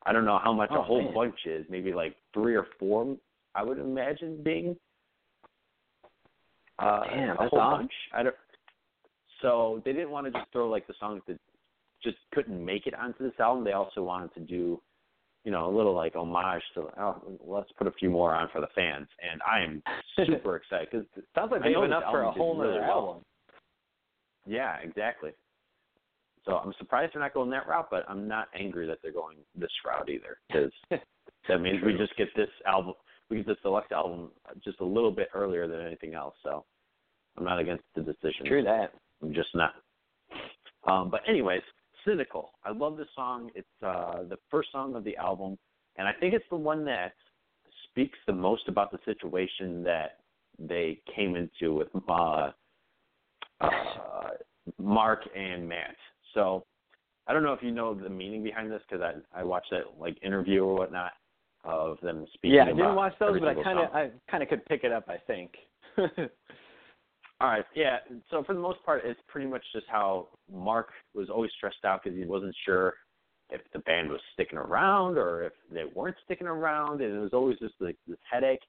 [0.04, 1.14] I don't know how much Oh, a whole man.
[1.14, 1.64] bunch is.
[1.70, 3.16] Maybe like three or four.
[3.54, 4.76] I would imagine being
[6.80, 7.80] uh, Damn, a whole awesome.
[7.82, 7.92] bunch.
[8.12, 8.34] I don't.
[9.44, 11.38] So they didn't want to just throw like the songs that
[12.02, 13.62] just couldn't make it onto this album.
[13.62, 14.80] They also wanted to do,
[15.44, 16.86] you know, a little like homage to.
[16.98, 19.82] Oh, let's put a few more on for the fans, and I am
[20.26, 22.74] super excited because it Sounds like they know have this enough for a whole really
[22.74, 22.90] nother well.
[22.90, 23.22] album.
[24.46, 25.32] Yeah, exactly.
[26.46, 29.36] So I'm surprised they're not going that route, but I'm not angry that they're going
[29.54, 30.72] this route either, because
[31.48, 32.94] that means we just get this album,
[33.28, 34.30] we get this deluxe album
[34.62, 36.34] just a little bit earlier than anything else.
[36.42, 36.64] So
[37.36, 38.46] I'm not against the decision.
[38.46, 38.92] True that.
[39.22, 39.74] I'm just not.
[40.86, 41.62] Um, but anyways,
[42.04, 42.52] cynical.
[42.64, 43.50] I love this song.
[43.54, 45.58] It's uh, the first song of the album,
[45.96, 47.14] and I think it's the one that
[47.88, 50.18] speaks the most about the situation that
[50.58, 52.50] they came into with uh,
[53.60, 53.70] uh,
[54.78, 55.96] Mark and Matt.
[56.34, 56.64] So
[57.26, 59.98] I don't know if you know the meaning behind this because I I watched that
[59.98, 61.12] like interview or whatnot
[61.64, 62.56] of them speaking.
[62.56, 63.90] Yeah, I didn't watch those, but I kind of.
[63.94, 65.08] I kind of could pick it up.
[65.08, 65.52] I think.
[67.40, 67.98] All right, yeah.
[68.30, 72.02] So for the most part, it's pretty much just how Mark was always stressed out
[72.02, 72.94] because he wasn't sure
[73.50, 77.32] if the band was sticking around or if they weren't sticking around, and it was
[77.32, 78.62] always just like this headache.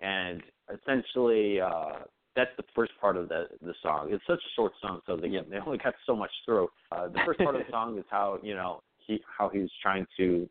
[0.00, 0.42] And
[0.72, 2.00] essentially, uh,
[2.36, 4.08] that's the first part of the the song.
[4.10, 6.68] It's such a short song, so they they only got so much through.
[6.92, 9.70] Uh, the first part of the song is how you know he how he was
[9.82, 10.48] trying to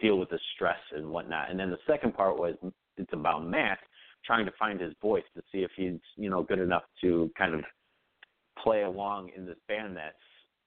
[0.00, 2.54] deal with the stress and whatnot, and then the second part was
[2.96, 3.78] it's about Matt
[4.24, 7.54] trying to find his voice to see if he's you know good enough to kind
[7.54, 7.60] of
[8.62, 10.16] play along in this band that's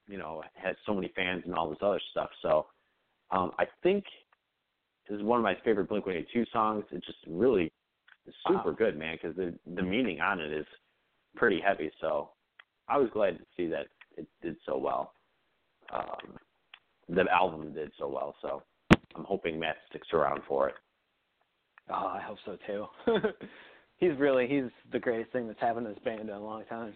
[0.08, 2.30] you know has so many fans and all this other stuff.
[2.42, 2.68] So
[3.32, 4.04] um, I think
[5.10, 6.86] this is one of my favorite Blink One Eighty Two songs.
[6.92, 7.72] It's just really
[8.26, 8.76] it's super Wow.
[8.78, 10.66] good, man, because the the meaning on it is
[11.36, 11.92] pretty heavy.
[12.00, 12.30] So
[12.88, 13.88] I was glad to see that
[14.18, 15.14] it did so well.
[15.92, 16.38] Um,
[17.10, 18.64] the album did so well, so
[19.16, 20.76] I'm hoping Matt sticks around for it.
[21.90, 22.86] Oh, I hope so too.
[23.98, 26.96] he's really he's the greatest thing that's happened to this band in a long time.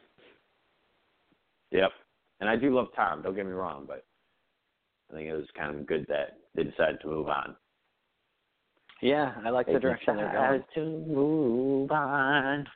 [1.72, 1.92] Yep.
[2.40, 4.06] And I do love Tom, don't get me wrong, but
[5.12, 7.56] I think it was kind of good that they decided to move on.
[9.02, 10.52] Yeah, I like the direction they're going.
[10.52, 12.68] They decided to move on.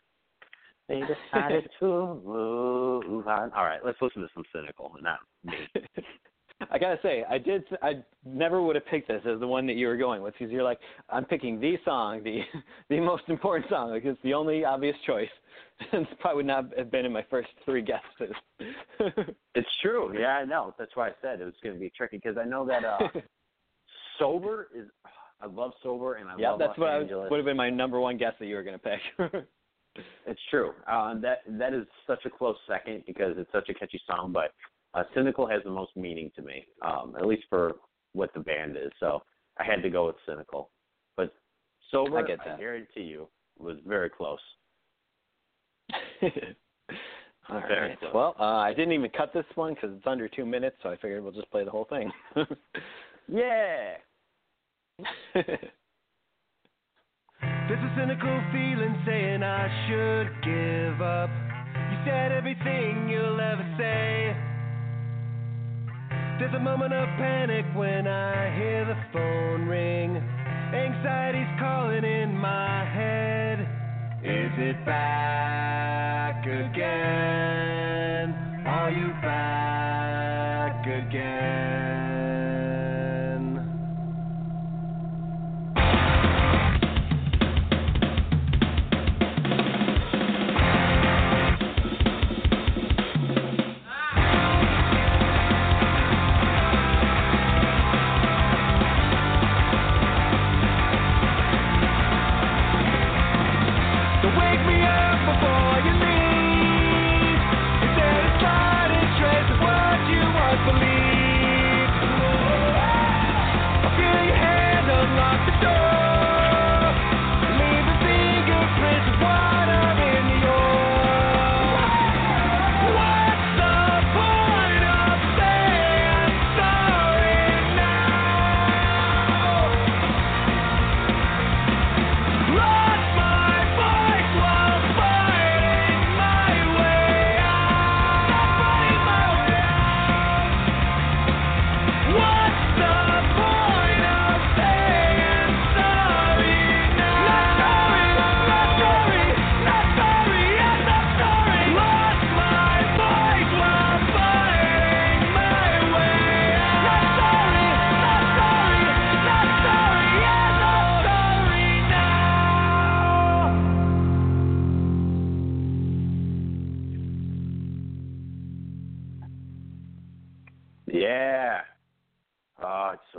[0.88, 1.02] They
[1.32, 3.52] decided to move on.
[3.54, 5.56] All right, let's listen to some cynical, not me.
[6.70, 7.64] I gotta say, I did.
[7.82, 10.52] I never would have picked this as the one that you were going with because
[10.52, 12.42] you're like, I'm picking the song, the
[12.90, 13.90] the most important song.
[13.90, 15.30] Like it's the only obvious choice.
[15.94, 18.36] and it probably would not have been in my first three guesses.
[19.54, 20.18] It's true.
[20.18, 20.74] Yeah, I know.
[20.80, 23.00] That's why I said it was going to be tricky because I know that uh
[24.18, 24.88] sober is.
[25.42, 27.30] I love sober and I yeah, love that's Los what I Angeles.
[27.32, 29.44] would have been my number one guess that you were gonna pick.
[30.26, 30.72] It's true.
[30.90, 34.32] Um, that that is such a close second because it's such a catchy song.
[34.32, 34.54] But
[34.94, 37.76] uh, cynical has the most meaning to me, um, at least for
[38.14, 38.92] what the band is.
[39.00, 39.24] So
[39.58, 40.70] I had to go with cynical.
[41.16, 41.34] But
[41.92, 42.60] sober, I get that.
[42.60, 43.28] guarantee you,
[43.58, 44.40] was very close.
[47.50, 48.00] All Very right.
[48.00, 48.12] close.
[48.14, 50.96] Well, uh, I didn't even cut this one because it's under two minutes, so I
[50.96, 52.12] figured we'll just play the whole thing.
[53.28, 53.96] Yeah.
[55.34, 55.46] There's
[57.42, 61.30] a cynical feeling saying I should give up.
[61.92, 64.51] You said everything you'll ever say.
[66.40, 70.18] There's a moment of panic when I hear the phone ring.
[70.74, 73.60] Anxiety's calling in my head.
[74.24, 78.34] Is it back again?
[78.66, 79.14] Are you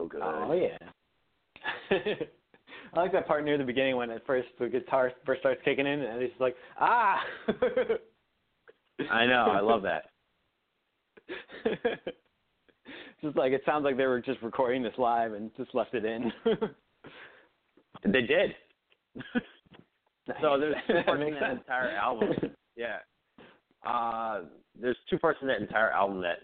[0.02, 0.20] so good.
[0.22, 0.78] Oh yeah.
[2.94, 5.86] I like that part near the beginning when at first the guitar first starts kicking
[5.86, 7.20] in and it's like ah.
[9.10, 9.46] I know.
[9.50, 10.04] I love that.
[13.22, 16.04] just like it sounds like they were just recording this live and just left it
[16.04, 16.30] in.
[18.04, 18.54] They did.
[20.40, 22.30] so there's two parts in that entire album.
[22.76, 22.96] Yeah.
[23.86, 24.42] Uh,
[24.80, 26.38] there's two parts in that entire album that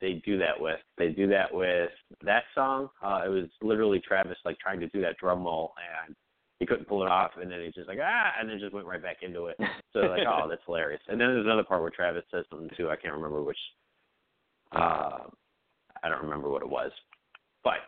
[0.00, 0.78] they do that with.
[0.96, 1.90] They do that with
[2.24, 2.88] that song.
[3.02, 5.72] Uh, it was literally Travis like trying to do that drum roll
[6.06, 6.14] and
[6.58, 8.86] he couldn't pull it off, and then he's just like ah, and then just went
[8.86, 9.56] right back into it.
[9.94, 11.00] So like, oh, that's hilarious.
[11.08, 12.90] And then there's another part where Travis says something too.
[12.90, 13.56] I can't remember which.
[14.70, 15.20] Uh,
[16.02, 16.92] I don't remember what it was,
[17.64, 17.78] but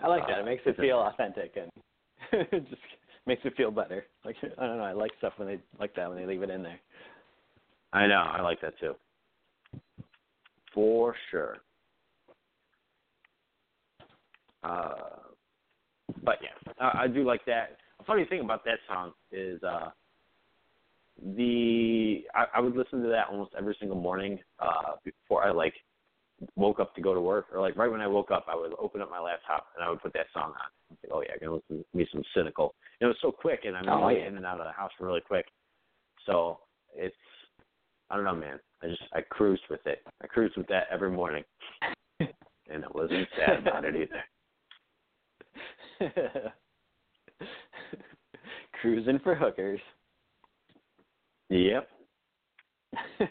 [0.00, 0.38] I like that.
[0.38, 1.70] It makes it feel authentic and
[2.52, 2.80] it just
[3.26, 4.04] makes it feel better.
[4.24, 6.50] Like I don't know, I like stuff when they like that when they leave it
[6.50, 6.80] in there.
[7.92, 8.24] I know.
[8.26, 8.94] I like that too.
[10.74, 11.58] For sure.
[14.62, 14.94] Uh,
[16.22, 17.76] but yeah, I, I do like that.
[18.00, 19.90] A funny thing about that song is uh,
[21.36, 25.74] the I, I would listen to that almost every single morning uh, before I like
[26.56, 28.72] woke up to go to work, or like right when I woke up, I would
[28.78, 30.54] open up my laptop and I would put that song on.
[30.56, 32.74] I was like, oh yeah, I'm gonna listen to me some cynical.
[33.00, 34.28] And it was so quick, and I'm Oh, really yeah.
[34.28, 35.46] in and out of the house really quick.
[36.26, 36.58] So
[36.94, 37.14] it's
[38.14, 38.60] I don't know, man.
[38.80, 40.00] I just I cruised with it.
[40.22, 41.42] I cruised with that every morning,
[42.20, 43.96] and I wasn't sad about it
[46.00, 46.12] either.
[48.80, 49.80] Cruising for hookers.
[51.50, 51.88] Yep,
[53.18, 53.26] and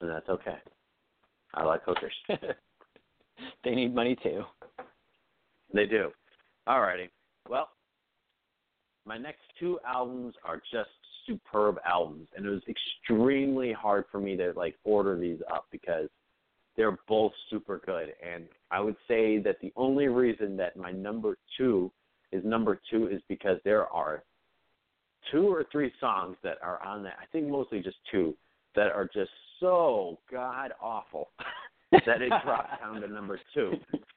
[0.00, 0.58] that's okay.
[1.54, 2.14] I like hookers.
[3.64, 4.44] they need money too.
[5.74, 6.12] They do.
[6.68, 7.08] Alrighty.
[7.48, 7.70] Well,
[9.04, 10.90] my next two albums are just
[11.28, 16.08] superb albums, and it was extremely hard for me to like order these up because
[16.76, 18.14] they're both super good.
[18.26, 21.92] And I would say that the only reason that my number two
[22.32, 24.22] is number two is because there are
[25.30, 27.14] two or three songs that are on that.
[27.20, 28.34] I think mostly just two
[28.74, 29.30] that are just
[29.60, 31.30] so god awful
[31.92, 33.72] that it dropped down to number two.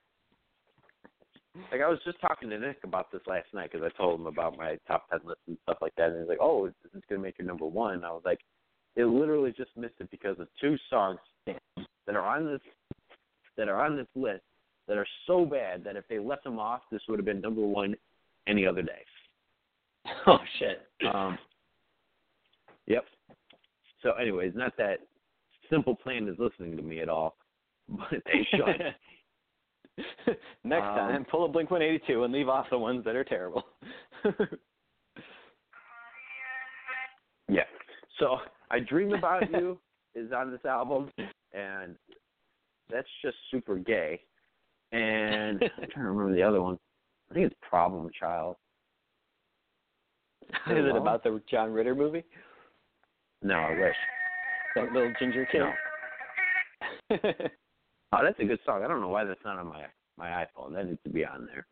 [1.72, 4.28] Like I was just talking to Nick about this last night because I told him
[4.28, 7.04] about my top ten list and stuff like that, and he's like, "Oh, is this
[7.10, 8.40] gonna make your number one?" And I was like,
[8.96, 12.62] "It literally just missed it because of two songs that are on this
[13.58, 14.44] that are on this list
[14.88, 17.62] that are so bad that if they left them off, this would have been number
[17.62, 17.96] one
[18.48, 19.04] any other day."
[20.28, 20.88] oh shit.
[21.14, 21.38] Um,
[22.88, 23.06] yep.
[24.02, 25.00] So, anyways, not that
[25.70, 27.36] Simple Plan is listening to me at all,
[27.90, 28.96] but they should.
[30.64, 33.64] Next Um, time, pull a Blink 182 and leave off the ones that are terrible.
[37.52, 37.64] Yeah.
[38.18, 38.38] So
[38.72, 39.78] I Dream About You
[40.16, 41.12] is on this album,
[41.54, 41.96] and
[42.90, 44.22] that's just super gay.
[44.94, 46.78] And I'm trying to remember the other one.
[47.30, 48.56] I think it's Problem Child.
[50.50, 52.24] Is it about the John Ritter movie?
[53.42, 53.96] No, I wish.
[54.76, 55.62] That little ginger kid.
[57.10, 57.22] No.
[58.14, 58.84] Oh, that's a good song.
[58.84, 59.86] I don't know why that's not on my
[60.18, 60.74] my iPhone.
[60.74, 61.66] That needs to be on there.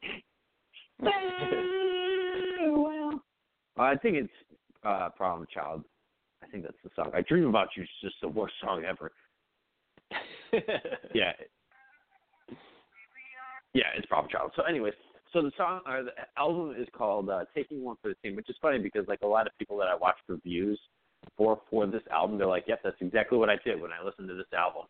[2.71, 3.21] well,
[3.77, 4.33] I think it's
[4.83, 5.83] uh, Problem Child.
[6.43, 7.11] I think that's the song.
[7.13, 9.11] I Dream About You is just the worst song ever.
[11.13, 11.33] Yeah.
[13.73, 14.51] Yeah, it's Problem Child.
[14.55, 14.95] So, anyways,
[15.31, 18.49] so the song or the album is called uh, "Taking One for the Team," which
[18.49, 20.79] is funny because like a lot of people that I watch reviews
[21.37, 24.27] for for this album, they're like, "Yep, that's exactly what I did when I listened
[24.29, 24.85] to this album,"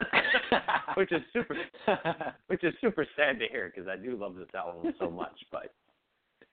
[0.94, 1.56] which is super,
[2.46, 5.38] which is super sad to hear because I do love this album so much.
[5.50, 5.72] But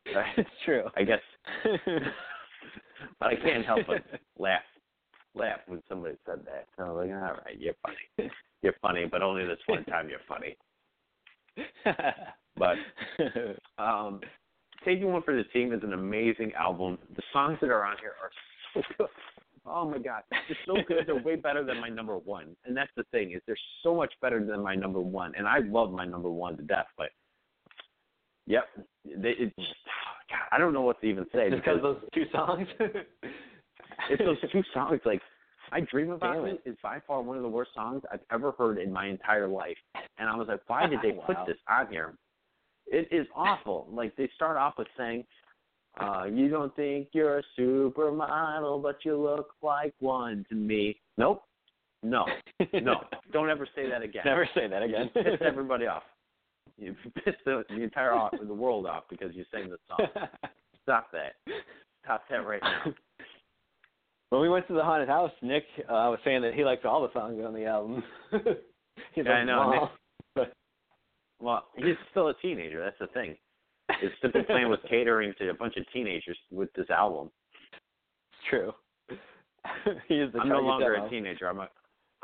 [0.37, 0.83] it's true.
[0.95, 1.21] I guess,
[3.19, 4.03] but I can't help but
[4.37, 4.61] laugh,
[5.35, 6.67] laugh when somebody said that.
[6.77, 10.09] So I was like, "All right, you're funny, you're funny, but only this one time
[10.09, 10.57] you're funny."
[12.57, 12.77] But
[13.77, 14.21] um,
[14.83, 16.97] Taking One for the Team is an amazing album.
[17.15, 18.31] The songs that are on here are
[18.73, 19.07] so good.
[19.69, 21.06] Oh my god, they're so good.
[21.07, 24.14] They're way better than my number one, and that's the thing is they're so much
[24.22, 26.88] better than my number one, and I love my number one to death.
[26.98, 27.10] But
[28.45, 28.65] yep,
[29.06, 32.68] they, it, God, I don't know what to even say Just because those two songs.
[34.10, 34.99] it's those two songs.
[35.06, 35.22] Like,
[35.72, 36.61] I Dream About Damn it.
[36.65, 39.77] is by far one of the worst songs I've ever heard in my entire life.
[40.18, 42.15] And I was like, why did they put this on here?
[42.88, 43.88] It is awful.
[43.91, 45.26] Like, they start off with saying,
[45.99, 50.99] uh, you don't think you're a supermodel, but you look like one to me.
[51.17, 51.43] Nope.
[52.03, 52.25] No.
[52.73, 52.95] No.
[53.33, 54.21] Don't ever say that again.
[54.23, 55.09] Never say that again.
[55.15, 56.03] You pissed everybody off.
[56.77, 56.95] You
[57.25, 60.07] piss the, the entire off, the world off because you sang the song.
[60.83, 61.33] Stop that.
[62.03, 62.93] Stop that right now.
[64.29, 67.01] when we went to the haunted house, Nick uh, was saying that he liked all
[67.01, 68.03] the songs on the album.
[69.15, 69.81] Yeah, I know, Nick.
[70.35, 70.53] But
[71.41, 72.83] Well, he's still a teenager.
[72.83, 73.35] That's the thing.
[74.01, 77.31] His simple plan was catering to a bunch of teenagers with this album.
[78.31, 78.71] it's true.
[80.07, 81.07] he is the I'm no longer demo.
[81.07, 81.47] a teenager.
[81.47, 81.69] I'm a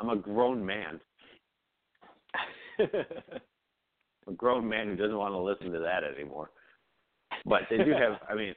[0.00, 1.00] I'm a grown man.
[4.26, 6.50] A grown man who doesn't want to listen to that anymore.
[7.44, 8.18] But they do have.
[8.28, 8.54] I mean,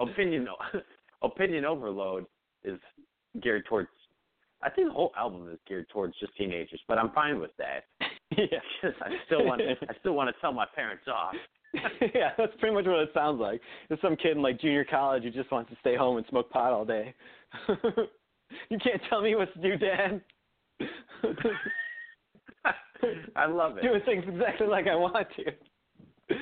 [0.00, 0.48] opinion
[1.22, 2.26] opinion overload
[2.64, 2.78] is
[3.40, 3.88] geared towards.
[4.62, 7.84] I think the whole album is geared towards just teenagers, but I'm fine with that.
[8.36, 8.58] yeah.
[9.00, 9.62] I still want.
[9.62, 11.34] I still want to tell my parents off.
[12.14, 13.60] yeah, that's pretty much what it sounds like.
[13.88, 16.50] There's some kid in like junior college who just wants to stay home and smoke
[16.50, 17.14] pot all day.
[17.68, 20.20] you can't tell me what to do, Dad.
[23.36, 23.82] I love it.
[23.82, 26.36] Doing things exactly like I want to.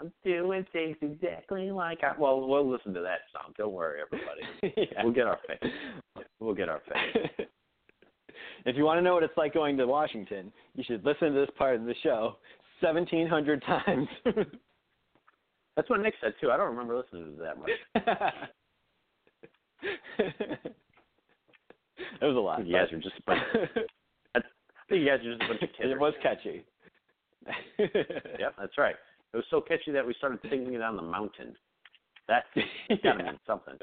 [0.00, 2.12] I'm doing things exactly like I.
[2.18, 3.52] Well, we'll listen to that song.
[3.56, 4.42] Don't worry, everybody.
[4.76, 5.02] yeah.
[5.02, 5.66] We'll get our fix.
[6.40, 7.48] We'll get our fix.
[8.66, 11.40] if you want to know what it's like going to Washington, you should listen to
[11.40, 12.36] this part of the show
[12.82, 14.08] 1,700 times.
[15.76, 16.50] That's what Nick said too.
[16.50, 17.70] I don't remember listening to that much.
[20.20, 20.74] it
[22.22, 22.66] was a lot.
[22.66, 23.14] You guys are just.
[23.28, 24.40] I
[24.88, 25.90] think you guys are just a bunch of kids.
[25.90, 26.64] it was catchy.
[27.78, 28.94] Yep, that's right.
[29.32, 31.56] It was so catchy that we started singing it on the mountain.
[32.28, 33.16] That's gotta Yeah.
[33.16, 33.74] mean something.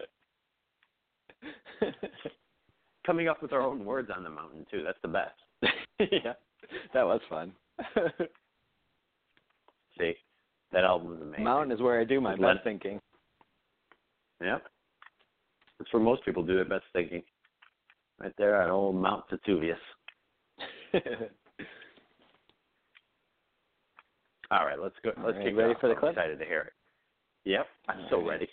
[3.06, 4.84] Coming up with our own words on the mountain too.
[4.84, 5.34] That's the best.
[6.00, 6.34] yeah,
[6.94, 7.52] that was fun.
[10.00, 10.14] See,
[10.72, 11.44] that album is amazing.
[11.44, 13.00] Mountain is where I do my best thinking.
[14.42, 14.64] Yep.
[15.78, 17.22] That's where most people do their best thinking.
[18.20, 19.78] Right there on old Mount Vesuvius.
[24.52, 25.12] All right, let's go.
[25.18, 26.12] All Let's right, it ready for the I'm clip?
[26.14, 26.74] excited to hear it.
[27.46, 28.32] Yep, I'm so All right.
[28.32, 28.50] ready.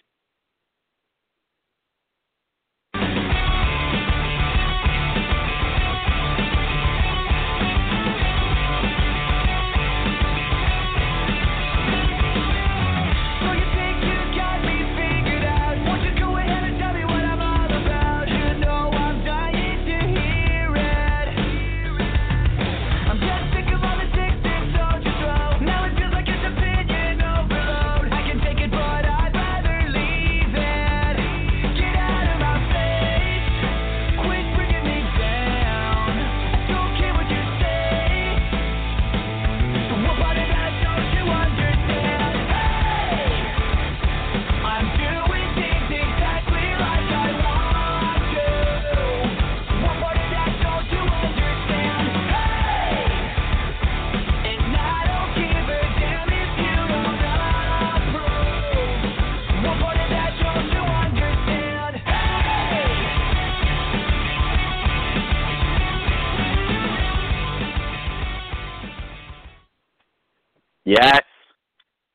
[70.87, 71.23] Yes.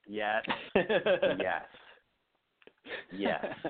[0.08, 0.44] Yes.
[0.76, 1.64] yes.
[3.14, 3.46] Yes.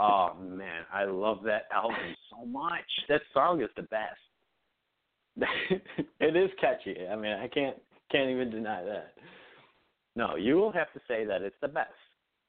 [0.00, 2.84] Oh man, I love that album so much.
[3.10, 4.18] That song is the best.
[6.20, 6.96] it is catchy.
[7.06, 7.76] I mean, I can't
[8.10, 9.12] can't even deny that.
[10.16, 11.92] No, you will have to say that it's the best.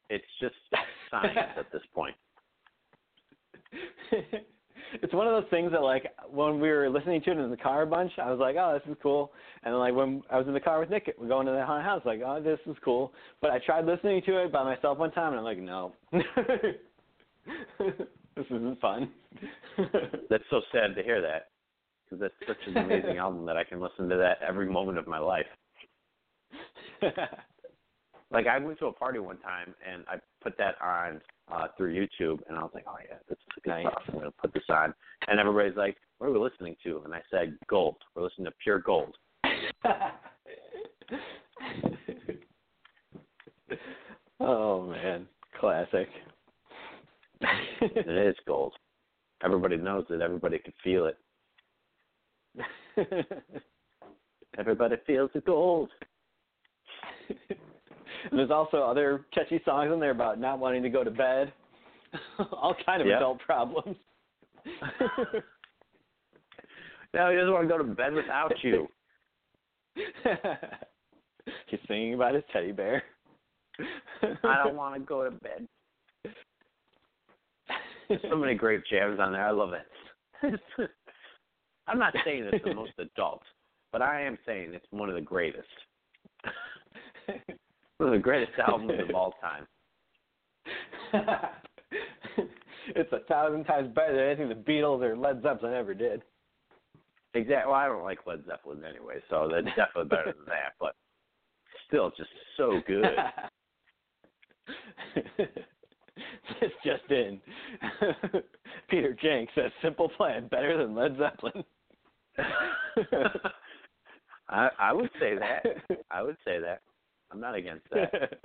[0.09, 0.55] It's just
[1.11, 2.15] science at this point.
[4.93, 7.57] it's one of those things that like when we were listening to it in the
[7.57, 9.31] car a bunch, I was like, oh, this is cool.
[9.64, 11.65] And then like when I was in the car with Nick, we're going to the
[11.65, 13.14] haunted house, like, oh, this is cool.
[13.41, 16.22] But I tried listening to it by myself one time, and I'm like, no, this
[18.49, 19.11] isn't fun.
[20.30, 21.49] That's so sad to hear that
[22.05, 25.07] because that's such an amazing album that I can listen to that every moment of
[25.07, 25.45] my life.
[28.31, 31.22] Like I went to a party one time and I put that on
[31.52, 33.86] uh through YouTube and I was like, Oh yeah, this is good Nice.
[33.86, 34.02] stuff.
[34.10, 34.94] I'm gonna put this on
[35.28, 37.02] and everybody's like, What are we listening to?
[37.06, 37.98] And I said, Gold.
[38.15, 39.15] We're listening to pure gold.
[44.40, 45.28] oh man,
[45.60, 46.07] classic.
[47.82, 48.74] It is gold.
[49.44, 51.18] Everybody knows it, everybody can feel it.
[54.57, 55.90] Everybody feels the gold.
[58.29, 61.53] And there's also other catchy songs in there about not wanting to go to bed.
[62.51, 63.95] All kind of adult problems.
[67.13, 68.87] No, he doesn't want to go to bed without you.
[71.67, 73.03] He's singing about his teddy bear.
[74.43, 75.67] I don't want to go to bed.
[78.07, 79.45] There's so many great jams on there.
[79.45, 79.87] I love it.
[81.87, 83.41] I'm not saying it's the most adult,
[83.91, 85.67] but I am saying it's one of the greatest.
[87.98, 89.68] One of the greatest albums of all time.
[92.95, 96.22] it's a thousand times better than anything the Beatles or Led Zeppelin ever did.
[97.34, 97.72] Exactly.
[97.72, 100.74] Well, I don't like Led Zeppelin anyway, so that's definitely better than that.
[100.80, 100.95] But
[101.88, 103.06] still, just so good.
[105.38, 107.40] this just in.
[108.90, 111.64] Peter Jenks says Simple Plan better than Led Zeppelin.
[114.49, 115.64] I I would say that.
[116.11, 116.82] I would say that.
[117.31, 118.39] I'm not against that.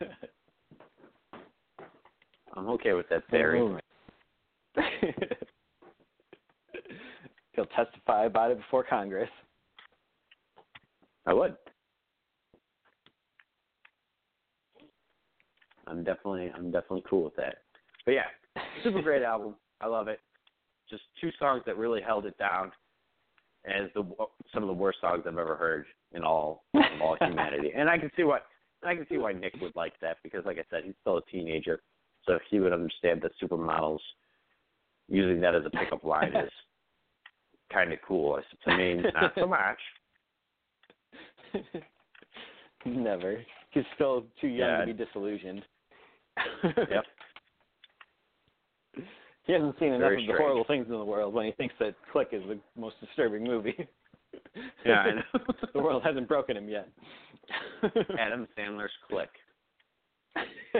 [2.56, 3.60] I'm okay with that theory.
[7.52, 9.30] He'll testify about it before Congress.
[11.26, 11.56] I would.
[15.86, 17.56] I'm definitely I'm definitely cool with that.
[18.04, 18.26] But yeah,
[18.82, 19.54] super great album.
[19.80, 20.20] I love it.
[20.88, 22.72] Just two songs that really held it down
[23.66, 24.04] as the
[24.54, 27.72] some of the worst songs I've ever heard in all of all humanity.
[27.76, 28.38] And I can see why
[28.84, 31.24] I can see why Nick would like that because like I said, he's still a
[31.30, 31.80] teenager.
[32.24, 34.00] So he would understand that supermodels
[35.08, 36.50] using that as a pickup line is
[37.72, 38.40] kind of cool.
[38.64, 39.78] To me, not so much.
[42.84, 43.44] Never.
[43.70, 44.80] He's still too young Yeah.
[44.80, 45.62] to be disillusioned.
[46.62, 47.04] Yep.
[49.46, 51.94] He hasn't seen enough of the horrible things in the world when he thinks that
[52.12, 53.76] Click is the most disturbing movie.
[54.84, 55.22] Yeah, I know.
[55.72, 56.88] the world hasn't broken him yet.
[58.18, 59.30] Adam Sandler's Click.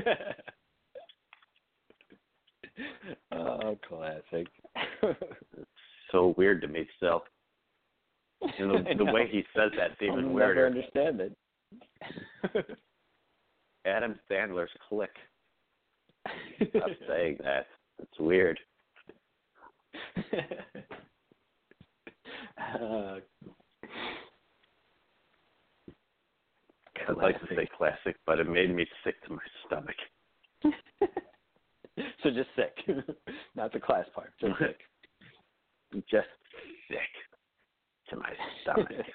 [3.33, 4.49] oh, classic.
[6.11, 7.23] So weird to me still.
[8.59, 11.37] And the, the way he says that's I'll even never understand it.
[13.87, 15.15] Adam Sandler's Click.
[16.71, 17.67] Stop saying that.
[18.01, 18.59] It's weird.
[22.81, 23.17] uh,
[27.09, 29.97] I'd like to say classic, but it made me sick to my stomach.
[32.23, 32.77] so just sick,
[33.55, 34.33] not the class part.
[34.41, 34.81] Just sick.
[36.11, 36.29] Just
[36.89, 36.99] sick
[38.11, 38.31] to my
[38.63, 39.07] stomach.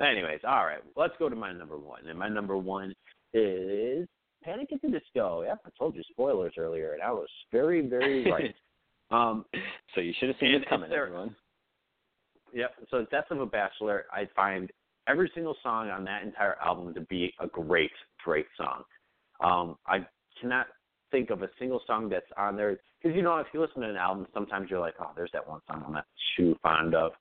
[0.00, 0.78] Anyways, all right.
[0.96, 2.06] Let's go to my number one.
[2.06, 2.94] And my number one
[3.34, 4.06] is
[4.42, 5.42] Panic at the Disco.
[5.42, 8.54] Yep, I told you spoilers earlier, and I was very, very right.
[9.10, 9.44] um,
[9.94, 11.34] so you should have seen it coming, there- everyone.
[12.54, 12.70] Yep.
[12.90, 14.70] So Death of a Bachelor, I find
[15.06, 17.90] every single song on that entire album to be a great,
[18.24, 18.84] great song.
[19.40, 20.06] Um, I
[20.40, 20.66] cannot
[21.10, 23.88] think of a single song that's on there because you know if you listen to
[23.88, 26.06] an album, sometimes you're like, oh, there's that one song I'm not
[26.36, 27.12] too fond of.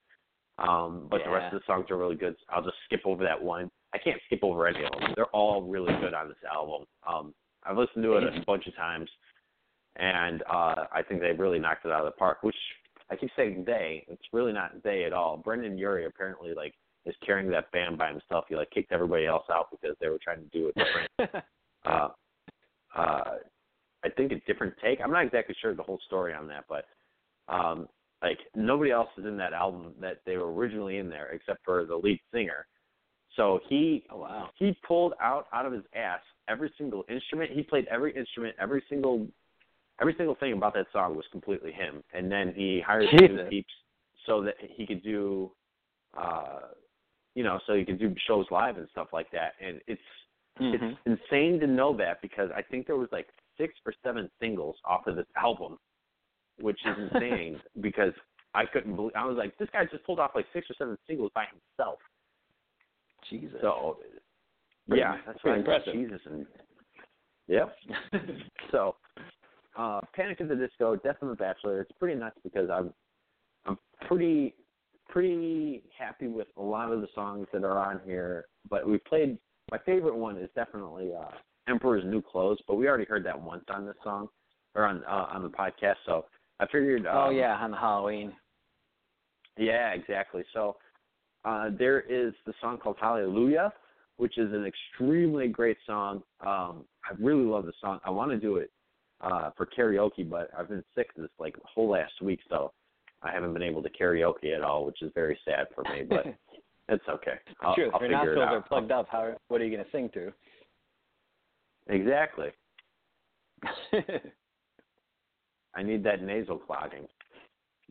[0.59, 2.35] Um, but the rest of the songs are really good.
[2.49, 3.69] I'll just skip over that one.
[3.93, 5.13] I can't skip over any of them.
[5.15, 6.85] They're all really good on this album.
[7.07, 7.33] Um,
[7.63, 9.09] I've listened to it a bunch of times,
[9.95, 12.39] and uh, I think they really knocked it out of the park.
[12.43, 12.55] Which
[13.09, 14.05] I keep saying they.
[14.07, 15.37] It's really not they at all.
[15.37, 16.73] Brendon Urie apparently like
[17.05, 18.45] is carrying that band by himself.
[18.49, 21.45] He like kicked everybody else out because they were trying to do a different
[21.85, 22.07] uh
[22.95, 23.35] uh
[24.03, 24.99] I think a different take.
[25.01, 26.85] I'm not exactly sure the whole story on that, but
[27.47, 27.87] um
[28.21, 31.85] like nobody else is in that album that they were originally in there except for
[31.85, 32.65] the lead singer.
[33.37, 34.49] So he oh wow.
[34.55, 36.19] he pulled out out of his ass
[36.49, 37.51] every single instrument.
[37.51, 39.27] He played every instrument, every single
[40.01, 42.03] every single thing about that song was completely him.
[42.13, 43.73] And then he hired two peeps
[44.25, 45.51] so that he could do
[46.17, 46.59] uh
[47.35, 49.53] you know, so he could do shows live and stuff like that.
[49.61, 50.01] And it's
[50.59, 50.73] Mhm.
[50.73, 54.77] it's insane to know that because I think there was like six or seven singles
[54.83, 55.77] off of this album,
[56.59, 58.13] which is insane because
[58.55, 60.97] I couldn't believe I was like, this guy just pulled off like six or seven
[61.05, 61.99] singles by himself.
[63.29, 63.59] Jesus.
[63.61, 63.97] So
[64.87, 65.93] Pretty- yeah, that's pretty impressive.
[65.93, 66.45] Jesus and
[67.47, 67.75] yep.
[68.71, 68.95] so
[69.77, 72.93] uh Panic at the Disco, Death of a Bachelor, it's pretty nuts because I'm
[73.65, 73.77] I'm
[74.07, 74.55] pretty
[75.09, 78.45] pretty happy with a lot of the songs that are on here.
[78.69, 79.37] But we played
[79.71, 81.31] my favorite one is definitely uh
[81.67, 84.29] Emperor's New Clothes, but we already heard that once on this song
[84.75, 86.25] or on uh, on the podcast, so
[86.59, 88.33] I figured um, oh yeah, on the Halloween.
[89.57, 90.43] yeah, exactly.
[90.53, 90.77] So
[91.47, 93.71] uh, there is the song called Hallelujah,
[94.17, 96.21] which is an extremely great song.
[96.41, 97.99] Um, I really love the song.
[98.03, 98.69] I want to do it
[99.21, 102.73] uh, for karaoke, but I've been sick this like whole last week, so
[103.23, 106.03] I haven't been able to karaoke at all, which is very sad for me.
[106.07, 106.25] But
[106.89, 107.35] it's okay.
[107.61, 107.91] I'll, True.
[107.93, 110.33] I'll If your nostrils are plugged up, how what are you going to sing to?
[111.87, 112.49] Exactly.
[115.75, 117.07] I need that nasal clogging.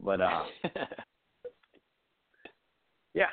[0.05, 0.43] But uh
[3.15, 3.29] yeah,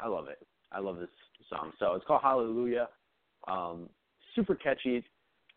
[0.00, 0.38] I love it.
[0.72, 1.08] I love this
[1.48, 1.72] song.
[1.78, 2.88] So it's called Hallelujah.
[3.46, 3.88] Um,
[4.34, 5.04] super catchy.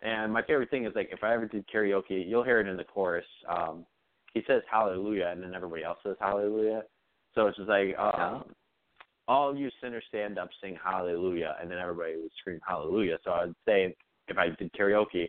[0.02, 2.78] And my favorite thing is like if I ever did karaoke, you'll hear it in
[2.78, 3.26] the chorus.
[3.50, 3.86] Um,
[4.34, 6.84] he says Hallelujah, and then everybody else says Hallelujah.
[7.36, 8.44] So it's just like uh, Oh.
[9.28, 13.20] all you sinners stand up, sing Hallelujah, and then everybody would scream Hallelujah.
[13.24, 13.96] So I'd say
[14.28, 15.28] if I did karaoke,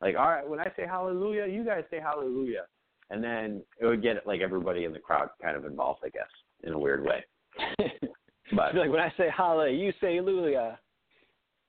[0.00, 2.64] like all right, when I say Hallelujah, you guys say Hallelujah,
[3.10, 6.28] and then it would get like everybody in the crowd kind of involved, I guess,
[6.64, 7.24] in a weird way.
[8.54, 10.76] But like when I say holla, you say Lulia.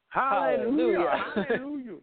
[0.10, 1.98] Hallelujah, Hallelujah.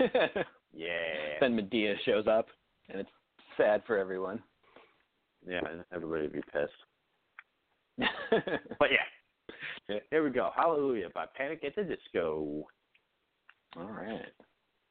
[0.74, 2.46] yeah, then Madea shows up,
[2.88, 3.10] and it's
[3.56, 4.42] sad for everyone.
[5.46, 5.60] yeah,
[5.92, 6.72] everybody would be pissed.
[8.78, 10.50] But yeah, here we go.
[10.56, 12.64] Hallelujah by Panic at the Disco.
[13.76, 14.32] All right.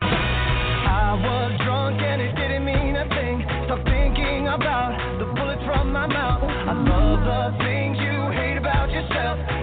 [0.01, 3.43] I was drunk and it didn't mean a thing.
[3.65, 6.43] Stop thinking about the bullets from my mouth.
[6.43, 8.20] I love the things you hate about
[9.01, 9.60] yourself.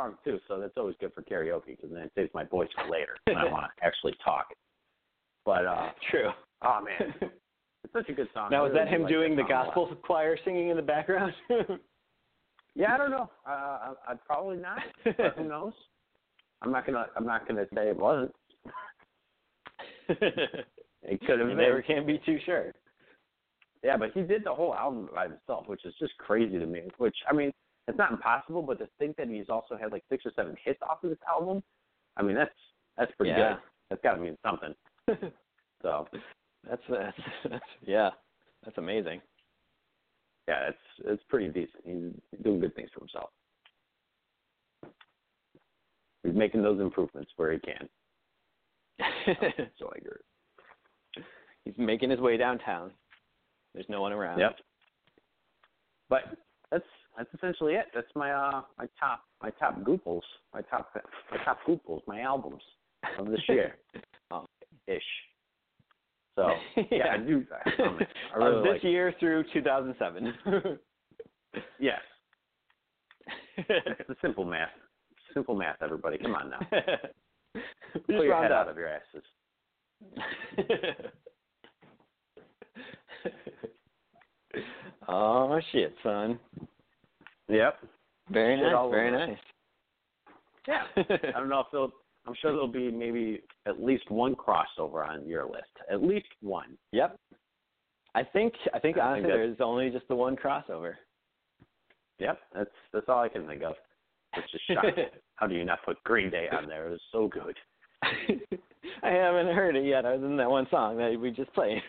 [0.00, 2.90] Song too, so that's always good for karaoke because then it saves my voice for
[2.90, 4.46] later when I want to actually talk.
[5.44, 6.30] But uh True.
[6.62, 7.14] oh man,
[7.84, 8.50] it's such a good song.
[8.50, 9.66] Now I is really that him like doing the song a lot.
[9.66, 11.32] gospel choir singing in the background?
[12.76, 13.28] Yeah, I don't know.
[13.44, 14.78] Uh, I, I'd probably not.
[15.04, 15.72] But who knows?
[16.62, 17.06] I'm not gonna.
[17.16, 18.32] I'm not gonna say it wasn't.
[20.08, 22.72] It could have you never can be too sure.
[23.82, 26.82] Yeah, but he did the whole album by himself, which is just crazy to me.
[26.98, 27.50] Which I mean,
[27.90, 30.80] it's not impossible, but to think that he's also had like six or seven hits
[30.82, 31.62] off of this album,
[32.16, 32.50] I mean, that's
[32.96, 33.54] that's pretty Yeah.
[33.54, 33.62] good.
[33.90, 34.74] That's got to mean something.
[35.82, 36.06] So
[36.68, 37.16] That's, that's
[37.48, 38.10] that's yeah,
[38.64, 39.22] that's amazing.
[40.46, 41.82] yeah, it's it's pretty decent.
[41.84, 43.30] He's doing good things for himself.
[46.22, 47.88] He's making those improvements where he can.
[49.78, 51.24] So I agree.
[51.64, 52.90] He's making his way downtown.
[53.72, 54.38] There's no one around.
[54.40, 54.56] Yep.
[56.10, 56.22] But
[56.70, 56.84] that's
[57.16, 57.86] that's essentially it.
[57.94, 60.22] That's my uh my top my top gooples
[60.54, 60.90] my top
[61.30, 62.62] my top gooples my albums
[63.18, 63.76] of this year
[64.30, 64.46] oh.
[64.86, 65.02] ish.
[66.36, 66.48] So
[66.90, 67.44] yeah, I do.
[67.52, 67.98] I, um,
[68.34, 68.84] I Of really this like.
[68.84, 70.34] year through 2007.
[71.80, 71.98] Yes,
[73.56, 74.68] it's the simple math.
[75.34, 76.16] Simple math, everybody.
[76.16, 76.60] Come on now.
[78.06, 78.66] Pull your head up.
[78.66, 79.24] out of your asses.
[85.08, 86.38] oh shit, son.
[87.50, 87.78] Yep.
[88.30, 88.90] Very Shit nice.
[88.90, 89.26] Very over.
[89.26, 89.38] nice.
[90.68, 90.82] Yeah.
[91.34, 91.92] I don't know if there'll.
[92.26, 95.70] I'm sure there'll be maybe at least one crossover on your list.
[95.90, 96.76] At least one.
[96.92, 97.18] Yep.
[98.14, 100.94] I think I think I honestly think there's only just the one crossover.
[102.18, 102.38] Yep.
[102.54, 103.74] That's that's all I can think of.
[104.36, 105.06] It's just shocking.
[105.36, 106.88] How do you not put Green Day on there?
[106.88, 107.56] It was so good.
[108.02, 111.82] I haven't heard it yet, other than that one song that we just played.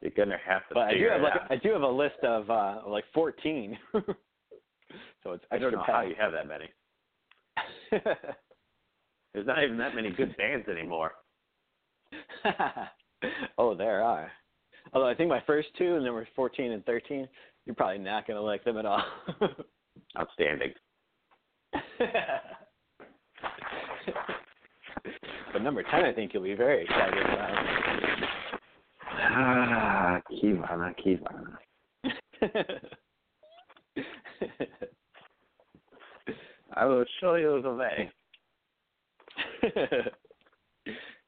[0.00, 1.50] You're gonna have to but I do have like out.
[1.50, 3.76] I do have a list of uh like 14.
[3.94, 6.68] so it's I don't know how you have that many.
[9.34, 11.12] There's not even that many good bands anymore.
[13.58, 14.30] oh, there are.
[14.92, 17.28] Although I think my first two, and number 14 and 13,
[17.66, 19.02] you're probably not going to like them at all.
[20.18, 20.72] Outstanding.
[25.52, 28.37] but number 10, I think you'll be very excited about.
[29.20, 31.56] Ah, Kivana, Kivana.
[36.74, 38.10] I will show you the way.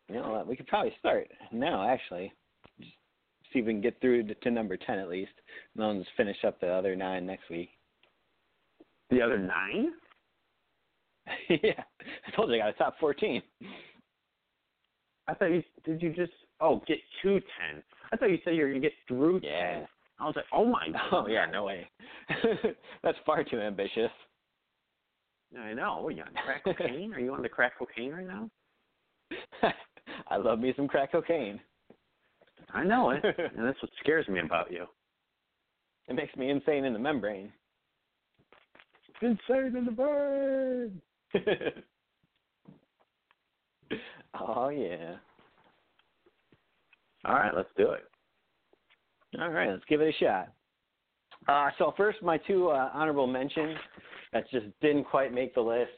[0.09, 0.47] you know what?
[0.47, 2.33] We could probably start now, actually.
[2.79, 2.93] Just
[3.53, 5.33] see if we can get through to, to number 10 at least.
[5.75, 7.71] And then just finish up the other nine next week.
[9.11, 9.93] The other nine?
[11.49, 11.83] yeah.
[12.27, 13.43] I told you I got a top 14.
[15.27, 17.82] I thought you did you just oh get to ten.
[18.12, 19.78] I thought you said you were gonna get through Yeah.
[19.81, 19.89] ten.
[20.19, 21.01] I was like, oh my god.
[21.12, 21.89] Oh, yeah, no way.
[23.03, 24.11] That's far too ambitious.
[25.59, 26.05] I know.
[26.07, 27.12] Are you on crack cocaine?
[27.15, 28.51] Are you on the crack cocaine right now?
[30.28, 31.61] I love me some crack cocaine.
[32.73, 34.87] I know it, and that's what scares me about you.
[36.09, 37.53] It makes me insane in the membrane.
[39.23, 41.03] Insane in the brain.
[44.41, 45.16] oh yeah.
[47.25, 48.05] All right, let's do it.
[49.41, 50.53] All right, let's give it a shot.
[51.49, 53.77] Uh, so first, my two uh, honorable mentions
[54.33, 55.91] that just didn't quite make the list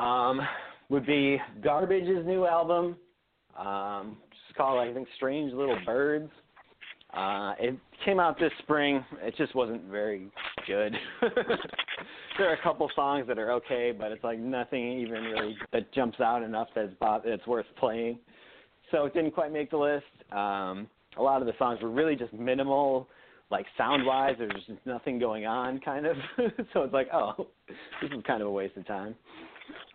[0.00, 0.40] um,
[0.88, 2.96] would be Garbage's new album.
[3.58, 6.30] Um, it's called I think Strange Little Birds.
[7.14, 7.74] Uh, it
[8.04, 9.04] came out this spring.
[9.22, 10.30] It just wasn't very
[10.66, 10.94] good.
[12.38, 15.92] there are a couple songs that are okay, but it's like nothing even really that
[15.94, 16.92] jumps out enough that's
[17.24, 18.18] that's worth playing.
[18.90, 20.04] So it didn't quite make the list.
[20.32, 23.08] Um, a lot of the songs were really just minimal,
[23.50, 24.36] like sound wise.
[24.38, 26.16] There's just nothing going on, kind of.
[26.72, 29.14] so it's like, oh, this is kind of a waste of time.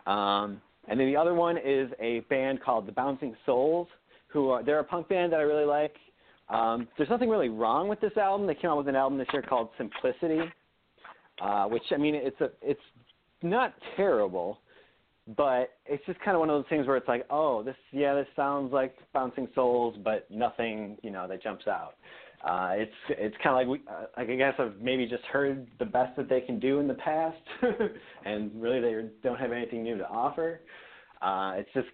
[0.05, 3.87] Um, and then the other one is a band called the Bouncing Souls,
[4.27, 5.95] who are they're a punk band that I really like.
[6.49, 8.45] Um, there's nothing really wrong with this album.
[8.47, 10.41] They came out with an album this year called Simplicity,
[11.41, 12.81] uh, which I mean it's a it's
[13.41, 14.59] not terrible,
[15.37, 18.13] but it's just kind of one of those things where it's like, oh, this yeah,
[18.13, 21.95] this sounds like Bouncing Souls, but nothing you know that jumps out.
[22.43, 25.65] Uh, it's it's kind of like we, uh, like I guess I've maybe just heard
[25.79, 27.37] the best that they can do in the past,
[28.25, 30.59] and really they don't have anything new to offer.
[31.21, 31.87] Uh, it's just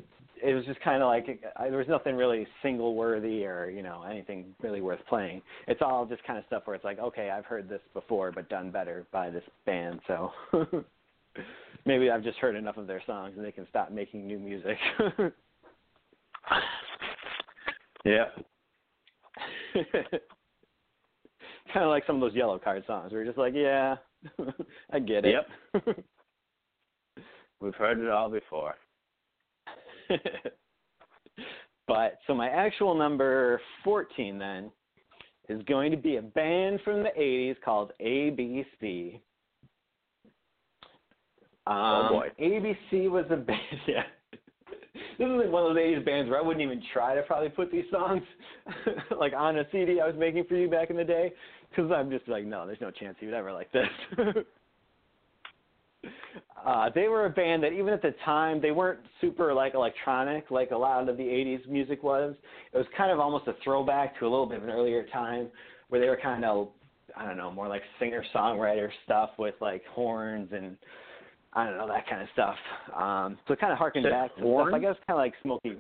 [0.44, 3.84] it was just kind of like I, there was nothing really single worthy or you
[3.84, 5.44] know anything really worth playing.
[5.68, 8.50] It's all just kind of stuff where it's like okay, I've heard this before, but
[8.50, 10.32] done better by this band, so.
[11.86, 14.78] maybe I've just heard enough of their songs and they can stop making new music.
[18.06, 18.26] yeah.
[21.74, 23.12] kind of like some of those Yellowcard songs.
[23.12, 23.96] We're just like, yeah,
[24.92, 25.36] I get it.
[25.74, 25.98] Yep.
[27.62, 28.76] We've heard it all before.
[31.88, 34.72] but so my actual number 14 then
[35.50, 39.20] is going to be a band from the 80s called ABC.
[41.70, 42.30] Um, oh boy.
[42.42, 43.60] ABC was a band.
[43.88, 44.04] Yeah.
[45.20, 47.50] This is like one of those '80s bands where I wouldn't even try to probably
[47.50, 48.24] put these songs
[49.20, 51.32] like on a CD I was making for you back in the day,
[51.70, 53.88] because I'm just like, no, there's no chance he would ever like this.
[56.66, 60.50] uh, they were a band that even at the time they weren't super like electronic
[60.50, 62.34] like a lot of the '80s music was.
[62.74, 65.50] It was kind of almost a throwback to a little bit of an earlier time
[65.90, 66.70] where they were kind of
[67.16, 70.78] I don't know more like singer songwriter stuff with like horns and
[71.54, 72.56] I don't know that kind of stuff.
[72.96, 74.70] Um, so it kind of harkened Is back to porn?
[74.70, 74.78] stuff.
[74.78, 75.78] I guess kind of like Smokey.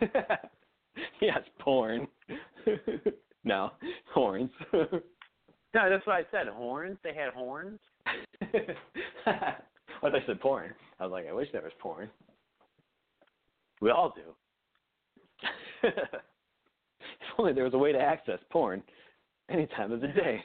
[1.20, 2.06] yes, porn.
[3.44, 3.70] no,
[4.12, 4.50] horns.
[5.72, 6.48] No, that's what I said.
[6.48, 6.98] Horns.
[7.04, 7.78] They had horns.
[8.42, 9.54] I
[10.00, 10.74] thought I said porn.
[10.98, 12.10] I was like, I wish there was porn.
[13.80, 14.34] We all do.
[15.84, 15.94] if
[17.38, 18.82] only there was a way to access porn
[19.48, 20.42] any time of the day.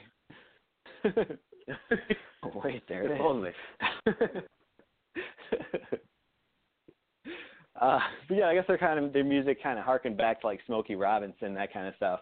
[2.44, 3.20] Oh, wait, there it is.
[3.20, 3.50] only.
[7.80, 7.98] uh,
[8.28, 10.60] but yeah, I guess they're kind of their music kind of harkened back to like
[10.66, 12.20] Smokey Robinson, that kind of stuff.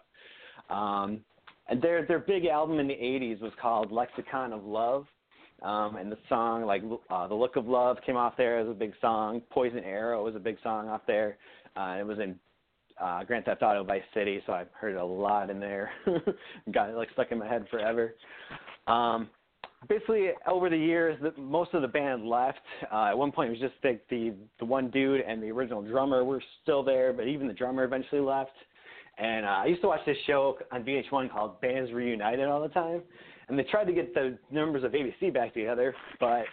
[0.69, 1.21] Um,
[1.67, 5.05] and their their big album in the '80s was called Lexicon of Love,
[5.61, 8.73] um, and the song like uh, "The Look of Love" came off there as a
[8.73, 9.41] big song.
[9.49, 11.37] Poison Arrow was a big song off there.
[11.75, 12.35] Uh, it was in
[13.01, 15.91] uh, Grand Theft Auto Vice City, so I've heard it a lot in there.
[16.71, 18.15] Got it like stuck in my head forever.
[18.87, 19.29] Um,
[19.87, 22.59] basically, over the years, the, most of the band left.
[22.91, 25.81] Uh, at one point, it was just the, the the one dude and the original
[25.81, 28.51] drummer were still there, but even the drummer eventually left.
[29.17, 32.69] And uh, I used to watch this show on VH1 called Bands Reunited all the
[32.69, 33.01] time,
[33.47, 36.43] and they tried to get the members of ABC back together, but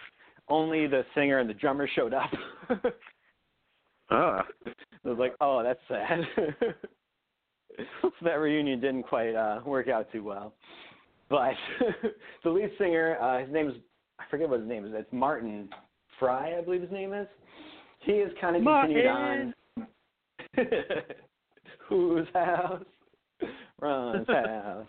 [0.47, 2.29] only the singer and the drummer showed up.
[4.09, 4.45] Ah.
[5.05, 6.19] I was like, oh, that's sad.
[8.01, 10.53] so that reunion didn't quite uh, work out too well.
[11.33, 11.55] But
[12.43, 13.73] the lead singer, uh, his name is,
[14.19, 14.91] I forget what his name is.
[14.93, 15.67] It's Martin
[16.19, 17.27] Fry, I believe his name is.
[18.01, 19.53] He has kind of continued on.
[21.89, 22.85] Whose house?
[23.81, 24.85] Ron's house.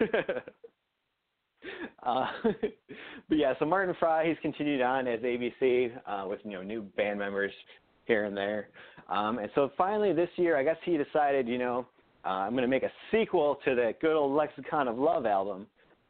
[2.04, 2.26] uh,
[3.28, 6.82] but yeah, so Martin Fry, he's continued on as ABC uh, with you know new
[6.96, 7.50] band members
[8.04, 8.68] here and there.
[9.08, 11.88] Um, and so finally this year, I guess he decided, you know,
[12.26, 15.66] uh, I'm going to make a sequel to that good old Lexicon of Love album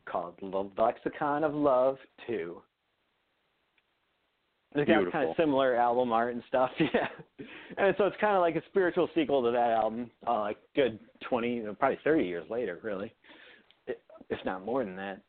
[0.06, 2.62] called Le- Lexicon of Love 2.
[4.74, 7.08] It's got kind of similar album art and stuff, yeah.
[7.78, 10.98] And so it's kind of like a spiritual sequel to that album, uh, like good
[11.28, 13.12] 20, probably 30 years later, really,
[13.86, 15.20] if not more than that.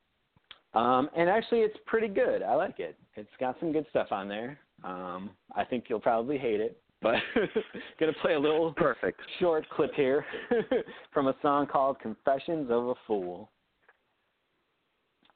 [0.74, 2.44] Um, and actually, it's pretty good.
[2.44, 2.98] I like it.
[3.16, 4.60] It's got some good stuff on there.
[4.84, 7.16] Um, I think you'll probably hate it, but
[8.00, 9.20] gonna play a little Perfect.
[9.40, 10.26] short clip here
[11.14, 13.52] from a song called "Confessions of a Fool"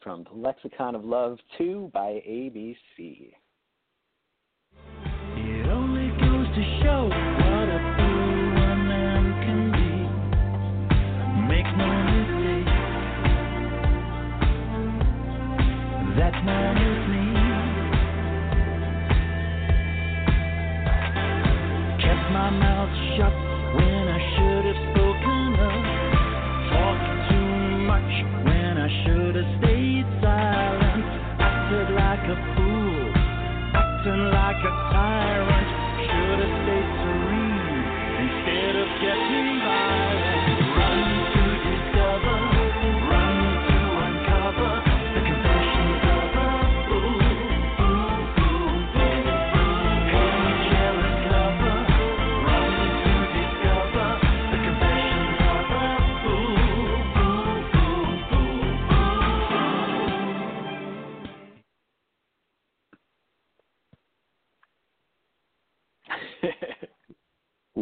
[0.02, 3.34] from the Lexicon of Love 2 by ABC.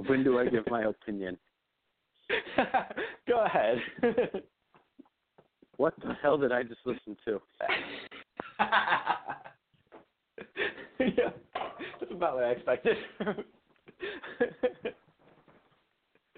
[0.10, 1.38] When do I give my opinion?
[3.28, 3.78] Go ahead.
[5.78, 7.40] What the hell did I just listen to?
[11.00, 11.30] yeah,
[12.00, 12.98] that's about what I expected.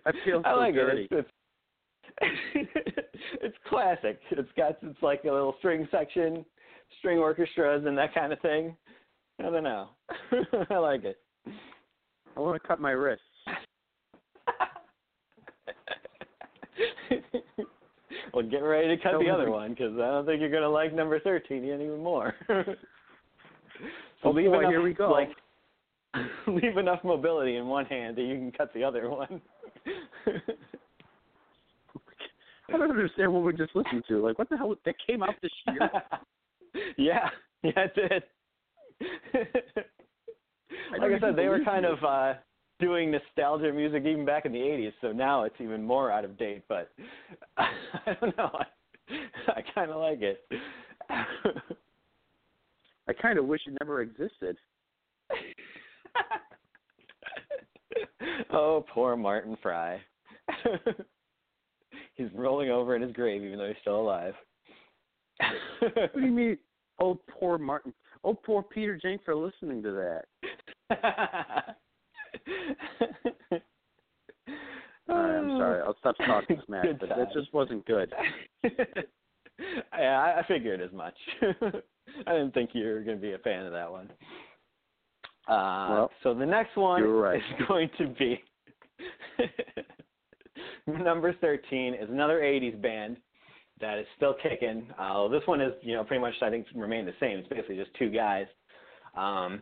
[0.05, 1.07] I feel so I like dirty.
[1.09, 1.11] it.
[1.11, 1.29] It's,
[2.53, 2.71] it's,
[3.41, 4.19] it's classic.
[4.31, 6.45] It's got it's like a little string section,
[6.99, 8.75] string orchestras, and that kind of thing.
[9.39, 9.89] I don't know.
[10.69, 11.17] I like it.
[12.35, 13.23] I want to cut my wrists.
[18.33, 20.69] well, get ready to cut Don't the other one because I don't think you're gonna
[20.69, 22.33] like number thirteen even more.
[22.47, 22.63] so
[24.23, 25.11] Oh, leave boy, enough, here we go.
[25.11, 25.29] Like,
[26.47, 29.41] leave enough mobility in one hand that you can cut the other one.
[32.73, 34.25] I don't understand what we just listened to.
[34.25, 34.73] Like, what the hell?
[34.85, 35.89] That came out this year.
[36.97, 37.29] yeah,
[37.63, 38.23] yeah, it did.
[40.91, 41.91] Like don't I said, they were kind you.
[41.91, 42.33] of uh
[42.81, 46.37] doing nostalgia music even back in the '80s, so now it's even more out of
[46.37, 46.63] date.
[46.67, 46.91] But
[47.57, 47.69] I
[48.19, 48.49] don't know.
[48.53, 48.65] I,
[49.47, 50.43] I kind of like it.
[53.07, 54.57] I kind of wish it never existed.
[58.53, 59.99] oh, poor Martin Fry.
[62.13, 64.33] he's rolling over in his grave, even though he's still alive.
[65.79, 66.57] What do you mean?
[66.99, 67.93] Oh, poor Martin.
[68.23, 70.21] Oh, poor Peter Jenk for listening to
[70.89, 71.77] that.
[75.07, 75.81] Right, I'm sorry.
[75.81, 78.13] I'll stop talking smack, but that just wasn't good.
[78.63, 81.15] yeah, I, I figured as much.
[82.27, 84.09] I didn't think you were going to be a fan of that one.
[85.47, 87.37] Uh, Well, so the next one right.
[87.37, 88.41] is going to be
[90.87, 93.17] number 13 is another 80s band
[93.79, 94.87] that is still kicking.
[94.99, 97.39] Uh, this one is, you know, pretty much, I think, remained the same.
[97.39, 98.45] It's basically just two guys.
[99.17, 99.61] Um,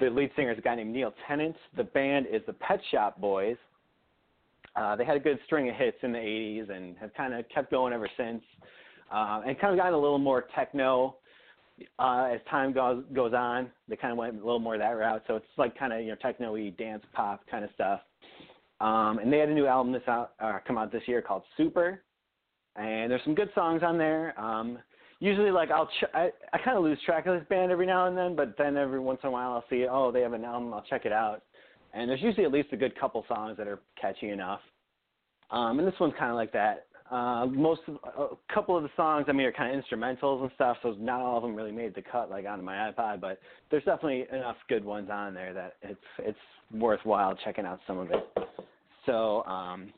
[0.00, 1.56] the lead singer is a guy named Neil Tennant.
[1.76, 3.56] The band is the Pet Shop Boys.
[4.76, 7.44] Uh, they had a good string of hits in the 80s and have kind of
[7.48, 8.42] kept going ever since.
[9.12, 11.16] Uh, and kind of gotten a little more techno
[11.98, 13.70] uh, as time goes goes on.
[13.88, 15.22] They kind of went a little more that route.
[15.26, 18.00] So it's like kind of you know techno-y dance pop kind of stuff.
[18.80, 21.42] Um, and they had a new album this out uh, come out this year called
[21.56, 22.02] Super,
[22.76, 24.38] and there's some good songs on there.
[24.38, 24.78] Um,
[25.20, 28.06] usually, like I'll ch- I, I kind of lose track of this band every now
[28.06, 30.44] and then, but then every once in a while I'll see oh they have an
[30.44, 31.42] album, I'll check it out.
[31.94, 34.60] And there's usually at least a good couple songs that are catchy enough.
[35.50, 36.86] Um, and this one's kind of like that.
[37.10, 40.50] Uh, most of, a couple of the songs, I mean, are kind of instrumentals and
[40.56, 43.40] stuff, so not all of them really made the cut like onto my iPod, but
[43.70, 46.38] there's definitely enough good ones on there that it's it's
[46.74, 48.28] worthwhile checking out some of it.
[49.06, 49.90] So um,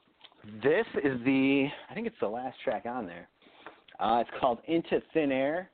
[0.63, 3.29] this is the I think it's the last track on there.
[4.01, 5.71] Uh, it's called Into Thin Air,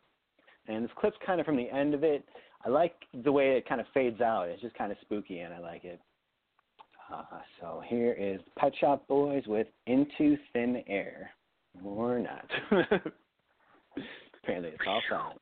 [0.66, 2.24] and this clip's kind of from the end of it.
[2.64, 4.48] I like the way it kind of fades out.
[4.48, 6.00] It's just kind of spooky, and I like it.
[7.12, 7.22] Uh,
[7.60, 11.30] so here is Pet Shop Boys with Into Thin Air.
[11.84, 12.50] Or not.
[14.42, 15.40] Apparently it's all silent.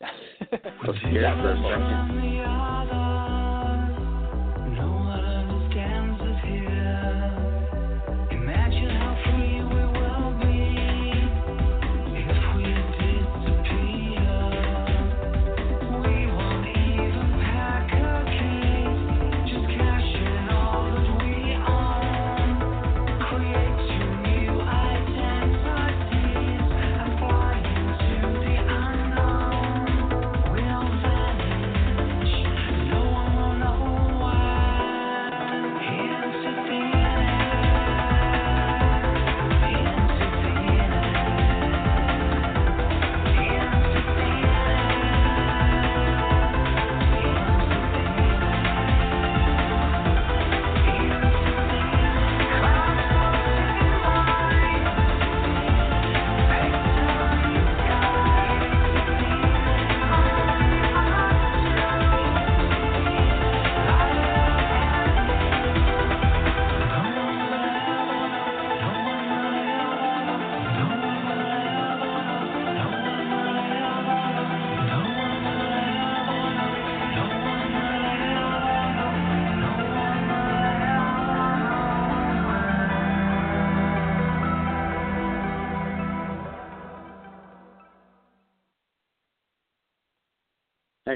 [0.86, 2.77] Let's hear it for a second.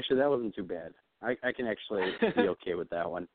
[0.03, 0.93] Actually, that wasn't too bad.
[1.21, 3.25] I I can actually be okay with that one.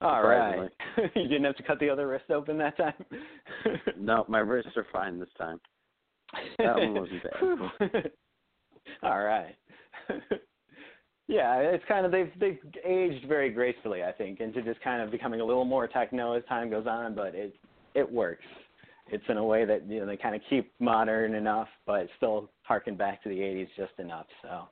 [0.00, 0.70] All right.
[1.14, 2.94] you didn't have to cut the other wrist open that time.
[3.96, 5.60] No, my wrists are fine this time.
[6.58, 8.10] That one wasn't bad.
[9.02, 9.56] All right.
[11.26, 15.10] yeah, it's kind of they've they've aged very gracefully, I think, into just kind of
[15.10, 17.54] becoming a little more techno as time goes on, but it
[17.94, 18.44] it works.
[19.10, 22.50] It's in a way that you know they kind of keep modern enough, but still
[22.62, 24.26] harken back to the '80s just enough.
[24.42, 24.68] So,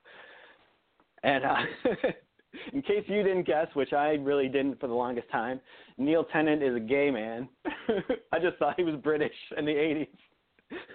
[1.27, 1.57] and uh,
[2.73, 5.61] in case you didn't guess, which I really didn't for the longest time,
[5.99, 7.49] Neil Tennant is a gay man.
[8.33, 10.09] I just thought he was British in the '80s.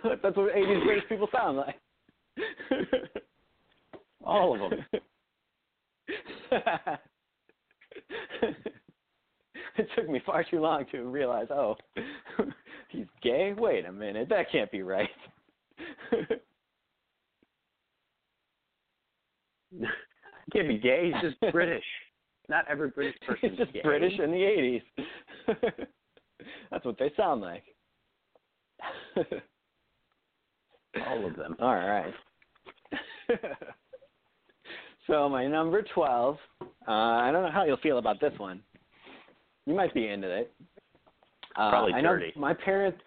[0.23, 1.75] That's what '80s British people sound like.
[4.23, 4.85] All of them.
[9.77, 11.75] it took me far too long to realize, oh,
[12.89, 13.53] he's gay?
[13.57, 15.09] Wait a minute, that can't be right.
[20.53, 21.83] Can't be gay, he's just British.
[22.49, 23.81] Not every British person just gay.
[23.83, 24.81] British in the 80s.
[26.71, 27.63] That's what they sound like.
[31.07, 31.55] All of them.
[31.59, 32.13] All right.
[35.07, 38.61] so my number 12, uh, I don't know how you'll feel about this one.
[39.65, 40.51] You might be into it.
[41.55, 42.33] Uh, Probably I know dirty.
[42.35, 42.99] my parents.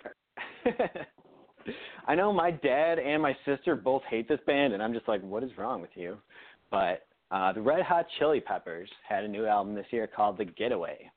[2.07, 5.23] I know my dad and my sister both hate this band, and I'm just like,
[5.23, 6.17] what is wrong with you?
[6.71, 10.45] But uh, the Red Hot Chili Peppers had a new album this year called The
[10.45, 11.11] Getaway.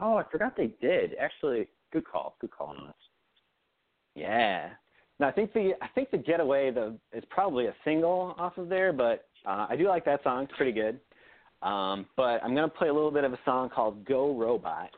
[0.00, 1.14] Oh, I forgot they did.
[1.20, 2.36] Actually, good call.
[2.40, 2.96] Good call on this.
[4.16, 4.70] Yeah.
[5.20, 8.68] Now I think the I think the Getaway the is probably a single off of
[8.68, 10.44] there, but uh, I do like that song.
[10.44, 10.98] It's pretty good.
[11.62, 14.90] Um, but I'm gonna play a little bit of a song called Go Robot.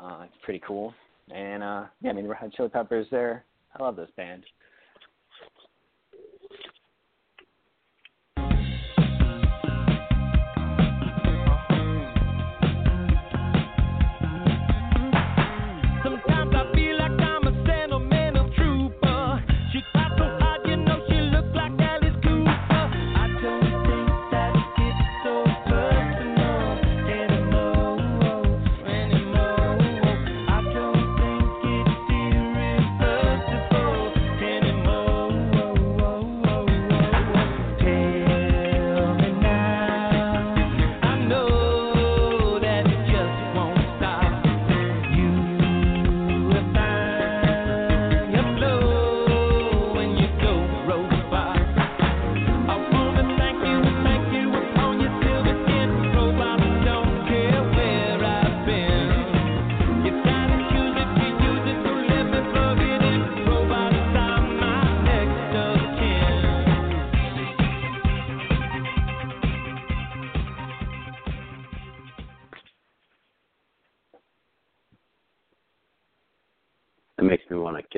[0.00, 0.94] Uh, it's pretty cool.
[1.34, 3.44] And uh, yeah, I mean Red Hot Chili Peppers there.
[3.76, 4.44] I love this band.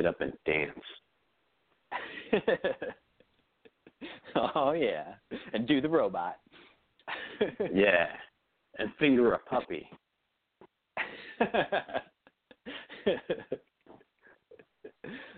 [0.00, 0.70] Get up and dance.
[4.36, 5.14] oh yeah,
[5.52, 6.36] and do the robot.
[7.74, 8.06] Yeah.
[8.78, 9.88] And finger a puppy.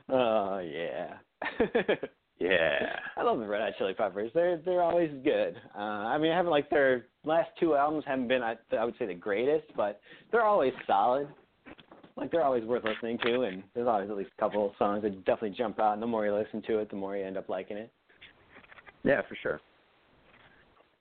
[0.09, 1.15] oh yeah.
[2.39, 2.97] Yeah.
[3.17, 4.33] I love the Red Hot Chili Peppers.
[4.35, 5.57] They're they're always good.
[5.77, 8.95] Uh, I mean, I haven't like their last two albums haven't been I, I would
[8.99, 11.29] say the greatest, but they're always solid.
[12.23, 15.03] Like they're always worth listening to, and there's always at least a couple of songs
[15.03, 15.95] that definitely jump out.
[15.95, 17.91] And the more you listen to it, the more you end up liking it.
[19.03, 19.61] Yeah, for sure.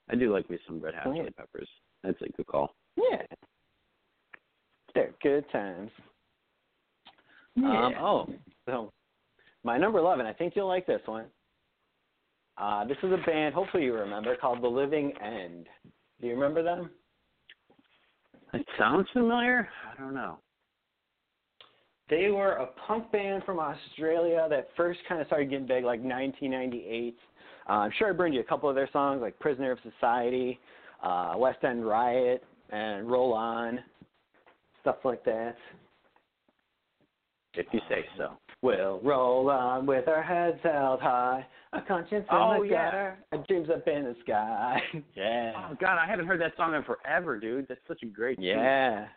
[0.09, 1.21] I do like me some Red Hot yeah.
[1.21, 1.69] Chili Peppers.
[2.03, 2.73] That's a good call.
[2.97, 3.21] Yeah,
[4.95, 5.91] they're good times.
[7.57, 8.27] Um, oh,
[8.65, 8.91] so
[9.63, 11.25] my number 11, I think you'll like this one.
[12.57, 15.67] Uh, this is a band, hopefully you remember, called The Living End.
[16.19, 16.89] Do you remember them?
[18.55, 19.69] It sounds familiar.
[19.87, 20.39] I don't know.
[22.11, 26.01] They were a punk band from Australia that first kind of started getting big like
[26.01, 27.15] 1998.
[27.67, 30.59] Uh, I'm sure I burned you a couple of their songs like Prisoner of Society,
[31.01, 33.79] uh, West End Riot, and Roll On,
[34.81, 35.55] stuff like that.
[37.53, 38.33] If you say so.
[38.61, 42.85] We'll roll on with our heads held high, a conscience in Oh, the yeah.
[42.91, 44.81] gutter, a dreams up in the sky.
[45.15, 45.53] yeah.
[45.55, 47.67] Oh God, I haven't heard that song in forever, dude.
[47.69, 48.45] That's such a great tune.
[48.45, 49.07] Yeah.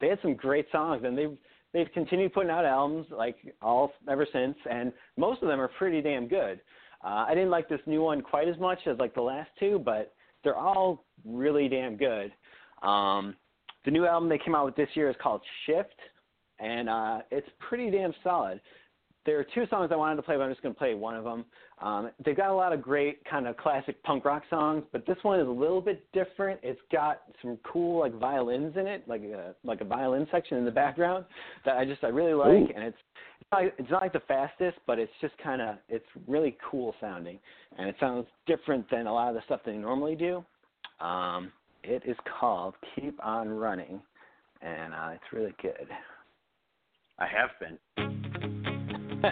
[0.00, 1.36] They had some great songs and they've
[1.72, 6.00] they've continued putting out albums like all ever since and most of them are pretty
[6.00, 6.60] damn good.
[7.04, 9.80] Uh, I didn't like this new one quite as much as like the last two,
[9.84, 10.12] but
[10.44, 12.32] they're all really damn good.
[12.82, 13.36] Um,
[13.84, 15.94] the new album they came out with this year is called Shift,
[16.58, 18.60] and uh, it's pretty damn solid.
[19.26, 21.14] There are two songs I wanted to play, but I'm just going to play one
[21.14, 21.44] of them.
[21.82, 25.16] Um, they've got a lot of great kind of classic punk rock songs, but this
[25.22, 26.58] one is a little bit different.
[26.62, 30.64] It's got some cool like violins in it, like a like a violin section in
[30.64, 31.26] the background
[31.64, 32.68] that I just I really like, Ooh.
[32.74, 32.96] and it's
[33.40, 36.94] it's not, it's not like the fastest, but it's just kind of it's really cool
[37.00, 37.38] sounding,
[37.78, 40.44] and it sounds different than a lot of the stuff they normally do.
[41.04, 41.52] Um,
[41.82, 44.00] it is called "Keep On Running,"
[44.62, 45.88] and uh, it's really good.
[47.18, 48.09] I have been.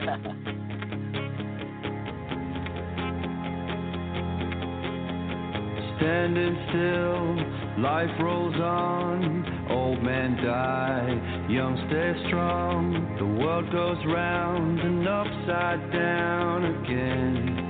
[5.96, 9.66] Standing still, life rolls on.
[9.70, 13.16] Old men die, young stay strong.
[13.18, 17.68] The world goes round and upside down again.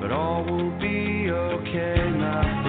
[0.00, 2.65] But all will be okay, my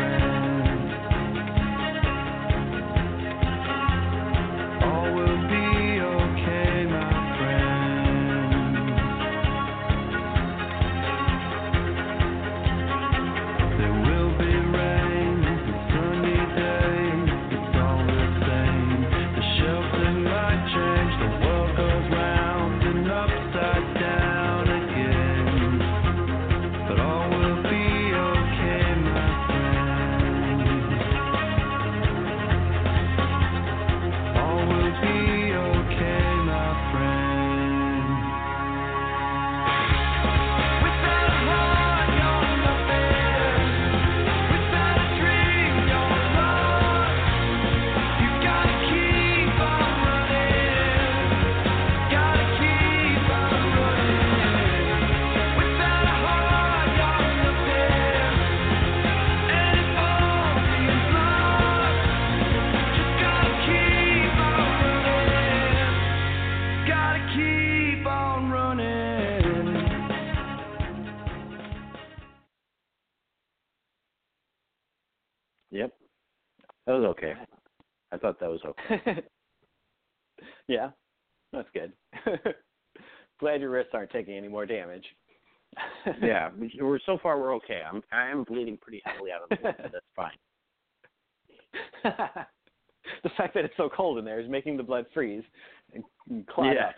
[76.88, 77.34] That was okay.
[78.12, 79.22] I thought that was okay.
[80.68, 80.90] yeah,
[81.54, 81.92] that's good.
[83.40, 85.06] Glad your wrists aren't taking any more damage.
[86.24, 87.82] yeah, we- we're so far we're okay.
[87.88, 90.32] I'm I am bleeding pretty heavily out of the wound, but that's fine.
[93.24, 95.44] the fact that it's so cold in there is making the blood freeze
[95.94, 96.88] and, and clot Yeah.
[96.88, 96.96] up.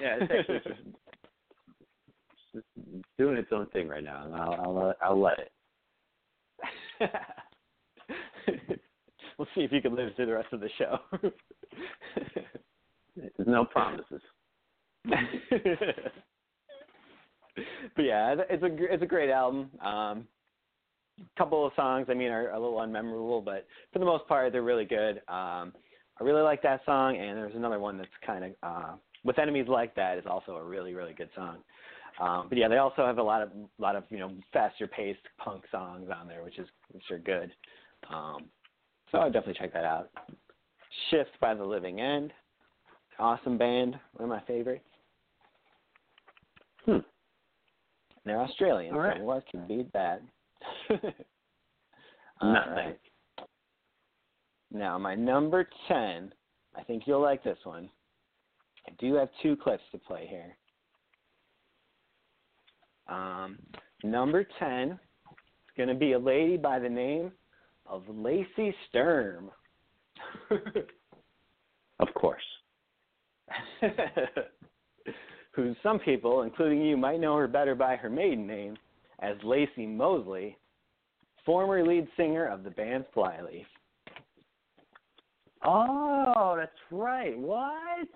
[0.00, 0.80] Yeah, it's actually just,
[2.30, 2.66] it's just
[3.18, 5.50] doing its own thing right now, and I'll I'll, I'll let it.
[9.38, 10.98] We'll see if you can live through the rest of the show.
[13.16, 14.22] There's no promises.
[15.04, 15.14] but
[17.98, 19.70] yeah, it's a it's a great album.
[19.84, 20.26] Um,
[21.36, 24.62] couple of songs, I mean, are a little unmemorable, but for the most part, they're
[24.62, 25.16] really good.
[25.28, 25.72] Um,
[26.20, 28.92] I really like that song, and there's another one that's kind of uh,
[29.24, 31.58] with enemies like that is also a really really good song.
[32.20, 35.20] Um, but yeah, they also have a lot of lot of you know faster paced
[35.38, 37.52] punk songs on there, which is which are good.
[38.10, 38.44] Um,
[39.10, 40.10] so I'd definitely check that out.
[41.10, 42.32] Shift by the Living End,
[43.18, 44.84] awesome band, one of my favorites.
[46.84, 46.98] Hmm.
[48.24, 49.18] They're Australian, All right.
[49.18, 50.22] so what can beat that?
[50.90, 51.12] Nothing.
[52.42, 52.98] right.
[54.70, 56.32] Now, my number 10,
[56.76, 57.88] I think you'll like this one.
[58.86, 60.56] I do have two clips to play here.
[63.08, 63.58] Um,
[64.04, 64.98] number 10 is
[65.76, 67.32] going to be a lady by the name
[67.88, 69.50] of Lacey Sturm.
[72.00, 72.42] Of course.
[75.52, 78.76] who some people, including you, might know her better by her maiden name
[79.20, 80.56] as Lacey Mosley,
[81.44, 83.66] former lead singer of the band Flyleaf.
[85.64, 87.36] Oh, that's right.
[87.36, 88.08] What?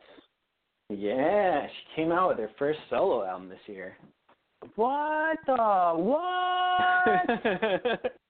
[0.89, 3.97] Yeah, she came out with her first solo album this year.
[4.77, 7.27] What the what?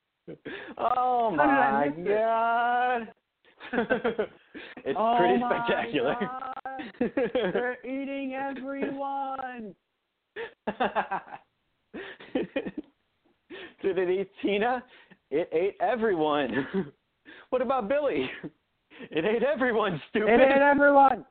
[0.78, 3.08] oh How did I my god.
[4.84, 6.16] it's oh pretty spectacular.
[7.52, 9.74] They're eating everyone.
[13.82, 14.82] Did it eat Tina?
[15.30, 16.66] It ate everyone.
[17.50, 18.30] what about Billy?
[19.10, 20.28] It ate everyone, stupid.
[20.28, 21.24] It ate everyone.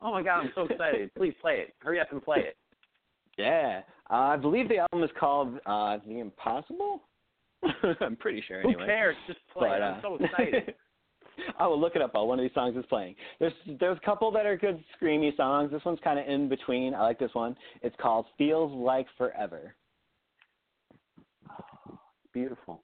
[0.00, 1.10] Oh my god, I'm so excited.
[1.16, 1.74] Please play it.
[1.78, 2.56] Hurry up and play it.
[3.38, 3.80] yeah.
[4.10, 7.02] Uh, I believe the album is called uh, The Impossible.
[8.00, 8.82] I'm pretty sure anyway.
[8.82, 9.16] Who cares?
[9.26, 10.74] Just play But, uh, I'm so excited.
[11.58, 13.16] I will look it up while one of these songs is playing.
[13.40, 15.72] There's there's a couple that are good screamy songs.
[15.72, 16.94] This one's kind of in between.
[16.94, 17.56] I like this one.
[17.82, 19.74] It's called Feels Like Forever.
[22.32, 22.82] Beautiful.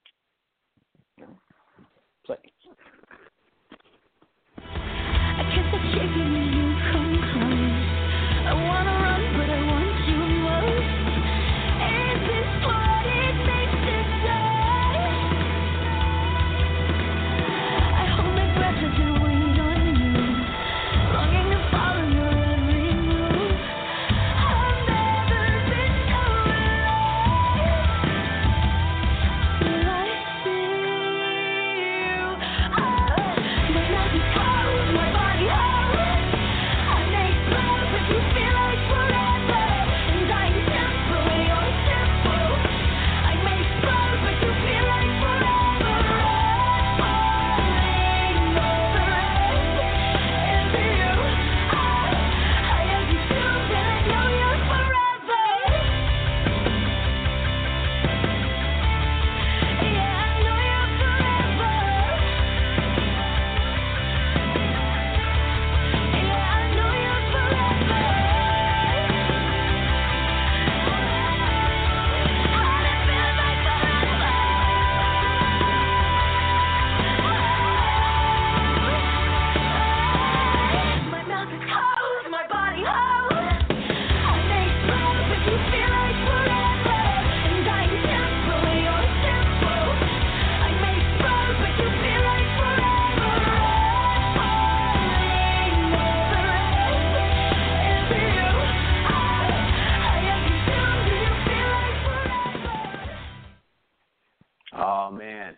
[104.81, 105.55] Oh man.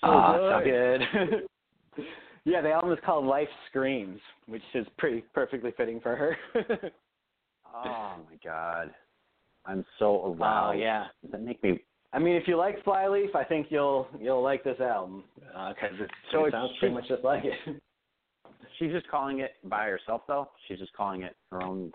[0.00, 1.00] So oh, good.
[1.12, 2.04] so good.
[2.44, 6.36] yeah, the album is called Life Screams, which is pretty perfectly fitting for her.
[7.76, 8.94] Oh my god.
[9.66, 10.76] I'm so oh, aroused.
[10.76, 11.06] Oh yeah.
[11.22, 11.80] Does that make me
[12.12, 15.24] I mean, if you like Flyleaf, I think you'll you'll like this album
[15.56, 17.80] uh, because it, So it sounds pretty much just like it.
[18.78, 20.48] she's just calling it by herself though?
[20.68, 21.92] She's just calling it her own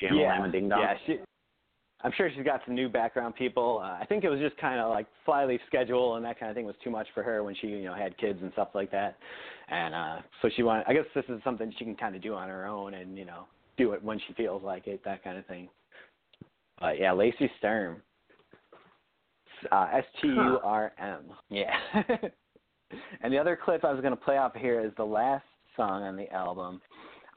[0.00, 0.80] Jam yeah, Ding Dong?
[0.80, 0.94] yeah.
[1.06, 1.18] She,
[2.02, 3.80] I'm sure she's got some new background people.
[3.82, 6.54] Uh, I think it was just kind of like Flyleaf schedule and that kind of
[6.54, 8.90] thing was too much for her when she you know had kids and stuff like
[8.92, 9.16] that,
[9.68, 10.84] and uh so she wanted.
[10.86, 13.24] I guess this is something she can kind of do on her own and you
[13.24, 13.44] know
[13.76, 15.68] do it when she feels like it, that kind of thing.
[16.80, 18.02] But yeah, Lacey Sturm.
[19.72, 21.24] Uh, S T U R M.
[21.50, 21.74] Yeah.
[23.22, 25.44] and the other clip I was going to play off here is the last
[25.76, 26.80] song on the album.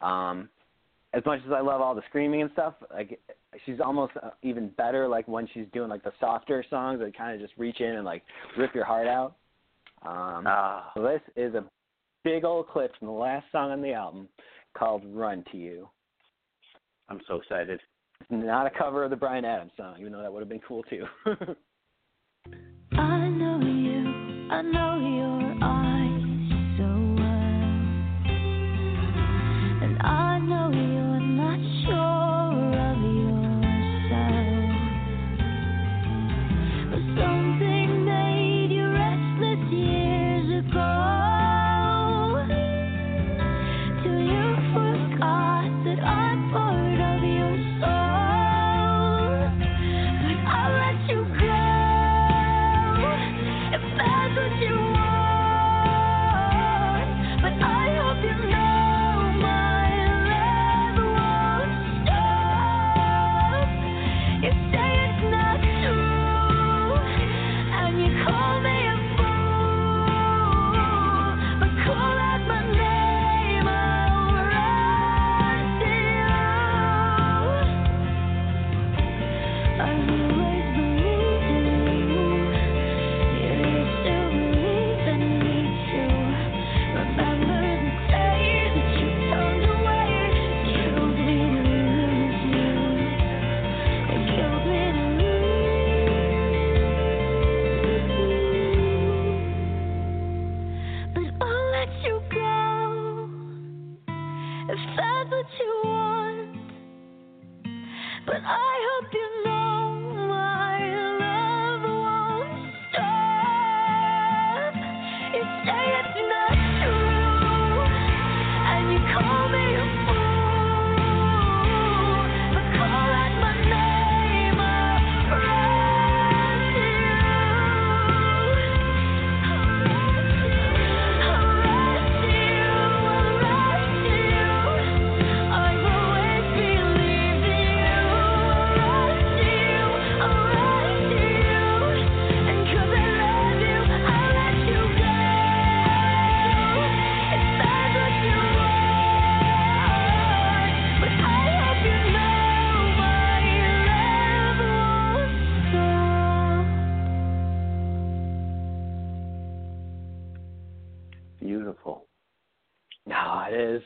[0.01, 0.49] Um,
[1.13, 3.19] as much as I love all the screaming and stuff, like
[3.65, 7.33] she's almost uh, even better like when she's doing like the softer songs that kind
[7.35, 8.23] of just reach in and like
[8.57, 9.35] rip your heart out.
[10.03, 10.91] Um, Ah.
[10.95, 11.63] so this is a
[12.23, 14.27] big old clip from the last song on the album
[14.77, 15.89] called "Run to You."
[17.09, 17.79] I'm so excited.
[18.21, 20.61] It's not a cover of the Bryan Adams song, even though that would have been
[20.67, 21.05] cool too.
[22.93, 25.90] I know you, I know your eyes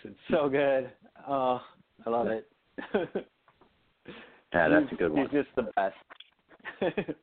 [0.05, 0.91] It's so good.
[1.27, 1.59] Oh,
[2.05, 2.47] I love it.
[4.53, 5.27] Yeah, that's a good one.
[5.29, 5.95] He's just the best.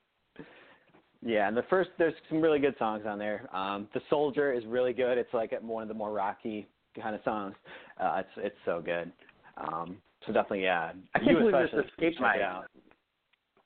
[1.23, 3.49] yeah, and the first there's some really good songs on there.
[3.57, 5.17] Um, the Soldier is really good.
[5.17, 6.69] It's like one of the more rocky
[7.01, 7.55] kind of songs.
[7.99, 9.11] Uh, it's it's so good.
[9.57, 9.97] Um,
[10.27, 10.93] so definitely, yeah.
[11.15, 12.67] I can't you believe this escaped my out.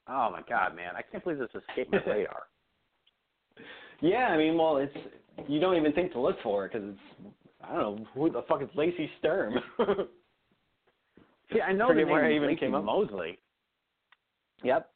[0.07, 0.93] Oh my god, man.
[0.95, 2.43] I can't believe this escaped my radar.
[3.99, 4.95] Yeah, I mean, well, it's
[5.47, 8.43] you don't even think to look for it because it's I don't know who the
[8.47, 9.55] fuck is Lacey Sturm.
[11.53, 12.83] See, I know the where name I even Lacey came up.
[12.83, 13.39] Mosley.
[14.63, 14.89] Yep.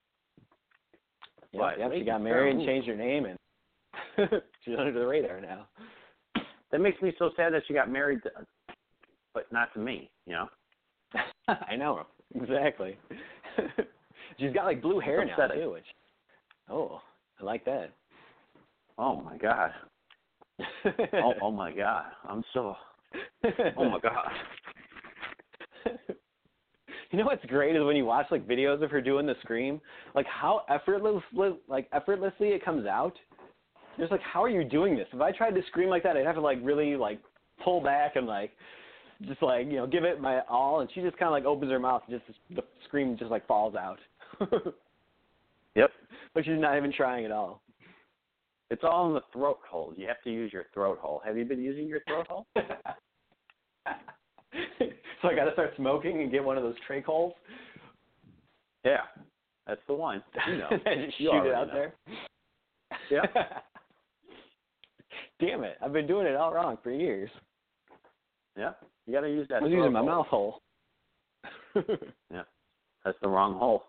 [1.53, 1.91] Yep, But yep.
[1.93, 3.38] She got married and changed her name, and
[4.63, 5.67] she's under the radar now.
[6.71, 8.31] That makes me so sad that she got married, to,
[9.33, 10.09] but not to me.
[10.25, 10.49] You know.
[11.69, 12.05] I know
[12.35, 12.97] exactly.
[14.39, 15.85] she's got like blue hair now too, which
[16.69, 17.01] oh,
[17.39, 17.91] I like that.
[18.97, 19.71] Oh my god.
[21.13, 22.05] Oh, oh my god.
[22.27, 22.75] I'm so.
[23.77, 24.31] Oh my god.
[27.11, 29.81] You know what's great is when you watch like videos of her doing the scream,
[30.15, 31.21] like how effortless
[31.67, 33.13] like effortlessly it comes out.
[33.99, 35.07] Just like how are you doing this?
[35.11, 37.19] If I tried to scream like that, I'd have to like really like
[37.63, 38.51] pull back and like
[39.27, 41.69] just like you know give it my all, and she just kind of like opens
[41.69, 43.99] her mouth and just the scream just like falls out.
[45.73, 45.89] Yep.
[46.33, 47.60] but she's not even trying at all.
[48.72, 49.93] It's all in the throat hole.
[49.98, 51.22] You have to use your throat hole.
[51.26, 52.48] Have you been using your throat hole?
[52.56, 52.64] so
[55.27, 57.34] I got to start smoking and get one of those trach holes.
[58.85, 59.02] Yeah,
[59.68, 60.23] that's the one.
[60.48, 60.69] You know.
[60.72, 61.73] just You shoot it out know.
[61.73, 61.93] there.
[63.11, 63.23] Yeah.
[65.41, 65.77] Damn it!
[65.84, 67.30] I've been doing it all wrong for years.
[68.57, 68.72] Yeah,
[69.06, 69.57] you got to use that.
[69.57, 70.07] I was using my hole.
[70.07, 70.61] mouth hole.
[71.76, 72.43] Yeah,
[73.03, 73.84] that's the wrong hole.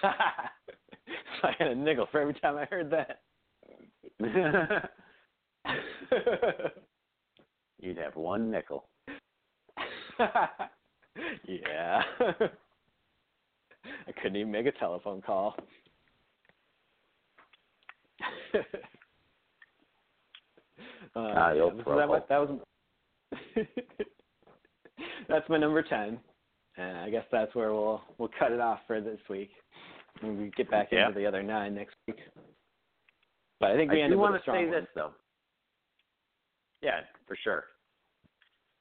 [0.00, 3.22] so I had a nickel for every time I heard that.
[7.80, 8.84] You'd have one nickel.
[11.48, 12.02] yeah.
[14.06, 15.56] I couldn't even make a telephone call.
[18.54, 18.58] uh,
[21.16, 22.58] Ah, yeah, old so throat that, that was
[25.28, 26.18] that's my number ten,
[26.76, 29.50] and I guess that's where we'll we'll cut it off for this week.
[30.22, 31.08] And we get back Yeah.
[31.08, 32.18] into the other nine next week.
[33.62, 35.12] But I think we I ended do with want a to strong this though.
[36.82, 37.64] Yeah, for sure.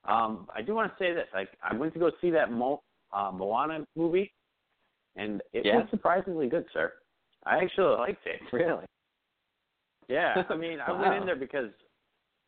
[0.05, 1.27] Um, I do want to say this.
[1.35, 2.81] I I went to go see that Mo,
[3.13, 4.33] uh, Moana movie,
[5.15, 5.77] and it Yeah?
[5.77, 6.93] was surprisingly good, sir.
[7.45, 8.41] I actually liked it.
[8.51, 8.85] Really?
[10.09, 11.69] Yeah, I mean, I went in there because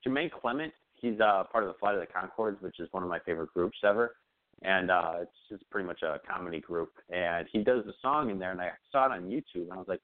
[0.03, 3.09] Jermaine Clement, he's uh, part of the Flight of the Conchords, which is one of
[3.09, 4.15] my favorite groups ever,
[4.63, 6.93] and uh, it's just pretty much a comedy group.
[7.11, 9.77] And he does the song in there, and I saw it on YouTube, and I
[9.77, 10.01] was like,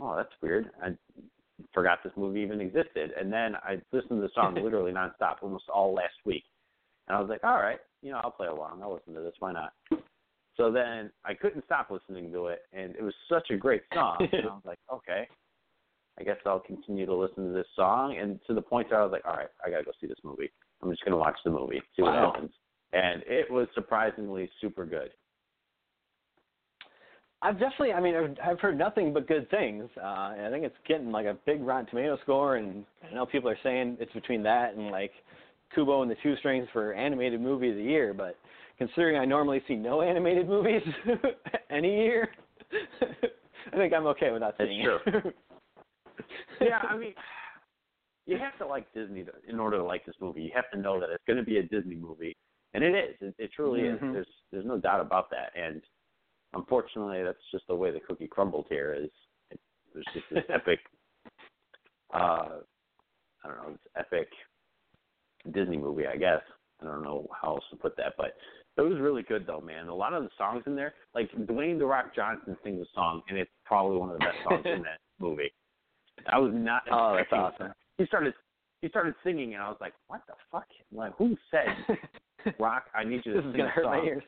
[0.00, 0.68] oh, that's weird.
[0.82, 0.96] I
[1.72, 3.12] forgot this movie even existed.
[3.18, 6.44] And then I listened to the song literally nonstop, almost all last week,
[7.08, 8.80] and I was like, all right, you know, I'll play along.
[8.82, 9.34] I'll listen to this.
[9.38, 9.72] Why not?
[10.56, 14.16] So then I couldn't stop listening to it, and it was such a great song.
[14.32, 15.26] and I was like, okay,
[16.18, 18.16] I guess I'll continue to listen to this song.
[18.20, 20.18] And to the point where I was like, all right, I gotta go see this
[20.22, 20.50] movie.
[20.82, 22.32] I'm just gonna watch the movie, see what Wow.
[22.32, 22.52] happens.
[22.92, 25.10] And it was surprisingly super good.
[27.42, 29.88] I've definitely, I mean, I've, I've heard nothing but good things.
[29.96, 33.26] Uh, and I think it's getting like a big Rotten Tomato score, and I know
[33.26, 35.10] people are saying it's between that and like
[35.74, 38.14] Kubo and the Two Strings for animated movie of the year.
[38.14, 38.36] But
[38.78, 40.82] considering I normally see no animated movies
[41.70, 42.28] any year,
[43.72, 44.98] I think I'm okay with not That's seeing true.
[45.06, 45.34] it.
[46.60, 47.14] yeah, I mean,
[48.26, 50.42] you have to like Disney to, in order to like this movie.
[50.42, 52.36] You have to know that it's going to be a Disney movie,
[52.74, 53.16] and it is.
[53.20, 53.94] It, it truly Mhm.
[53.94, 54.00] is.
[54.14, 55.50] There's there's no doubt about that.
[55.60, 55.82] And
[56.54, 58.94] unfortunately, that's just the way the cookie crumbled here.
[58.94, 59.10] Is
[59.50, 59.60] it,
[59.92, 60.78] there's just this epic,
[62.14, 62.60] uh,
[63.44, 64.28] I don't know, this epic
[65.52, 66.06] Disney movie.
[66.06, 66.40] I guess
[66.80, 68.34] I don't know how else to put that, but
[68.76, 69.88] it was really good though, man.
[69.88, 73.22] A lot of the songs in there, like Dwayne the Rock Johnson sings a song,
[73.28, 75.52] and it's probably one of the best songs in that movie.
[76.26, 76.82] I was not.
[76.90, 77.72] Oh, that's awesome.
[77.98, 78.34] He started.
[78.80, 80.66] He started singing, and I was like, "What the fuck?
[80.92, 82.84] Like, who said Rock?
[82.94, 84.22] I need you to this is sing gonna a hurt my ears.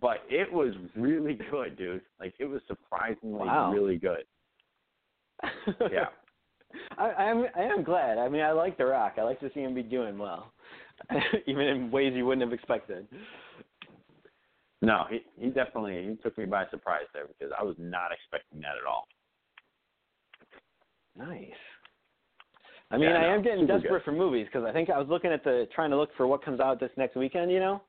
[0.00, 2.00] But it was really good, dude.
[2.18, 3.72] Like, it was surprisingly Wow.
[3.72, 4.24] really good.
[5.90, 6.06] Yeah.
[6.98, 8.16] I, I'm I am glad.
[8.16, 9.14] I mean, I like The Rock.
[9.18, 10.52] I like to see him be doing well,
[11.46, 13.06] even in ways you wouldn't have expected.
[14.80, 18.60] No, he he definitely he took me by surprise there because I was not expecting
[18.62, 19.06] that at all.
[21.18, 21.50] Nice.
[22.90, 24.04] I mean, Yeah, I no, am getting desperate good.
[24.04, 26.42] for movies because I think I was looking at the trying to look for what
[26.42, 27.50] comes out this next weekend.
[27.50, 27.82] You know,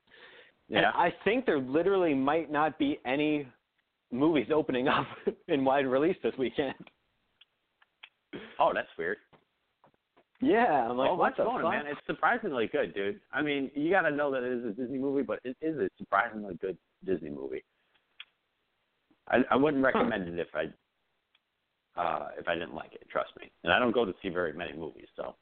[0.70, 0.90] and Yeah.
[0.94, 3.46] I think there literally might not be any
[4.10, 5.06] movies opening up
[5.48, 6.74] in wide release this weekend.
[8.58, 9.18] Oh, that's weird.
[10.40, 11.86] Yeah, I'm like, oh, what's going, on, man?
[11.86, 13.20] It's surprisingly good, dude.
[13.32, 15.78] I mean, you got to know that it is a Disney movie, but it is
[15.78, 17.64] a surprisingly good Disney movie.
[19.28, 20.64] I I wouldn't recommend it if I
[21.98, 23.06] uh if I didn't like it.
[23.10, 23.50] Trust me.
[23.62, 25.34] And I don't go to see very many movies, so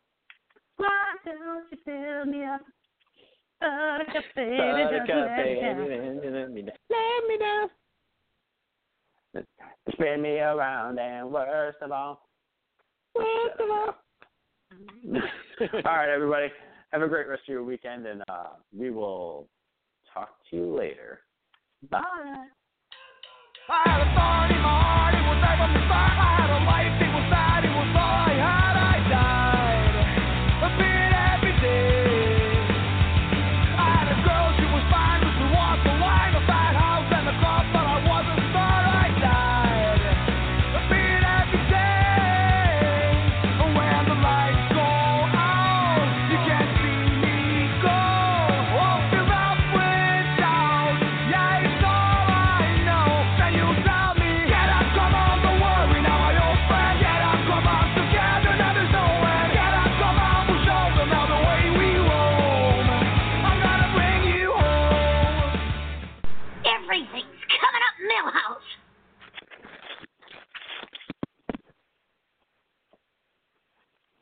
[0.77, 2.61] Why don't you fill me up?
[3.61, 6.75] Buttercup, baby, Buttercup, just let me baby, let me down.
[6.89, 7.69] Let me down.
[9.93, 12.27] Spin me around, and worst of all,
[13.15, 13.95] worst of all.
[15.73, 16.51] all right, everybody.
[16.95, 19.49] Have a great rest of your weekend, and uh, we will
[20.13, 21.19] talk to you later.
[21.89, 22.45] Bye.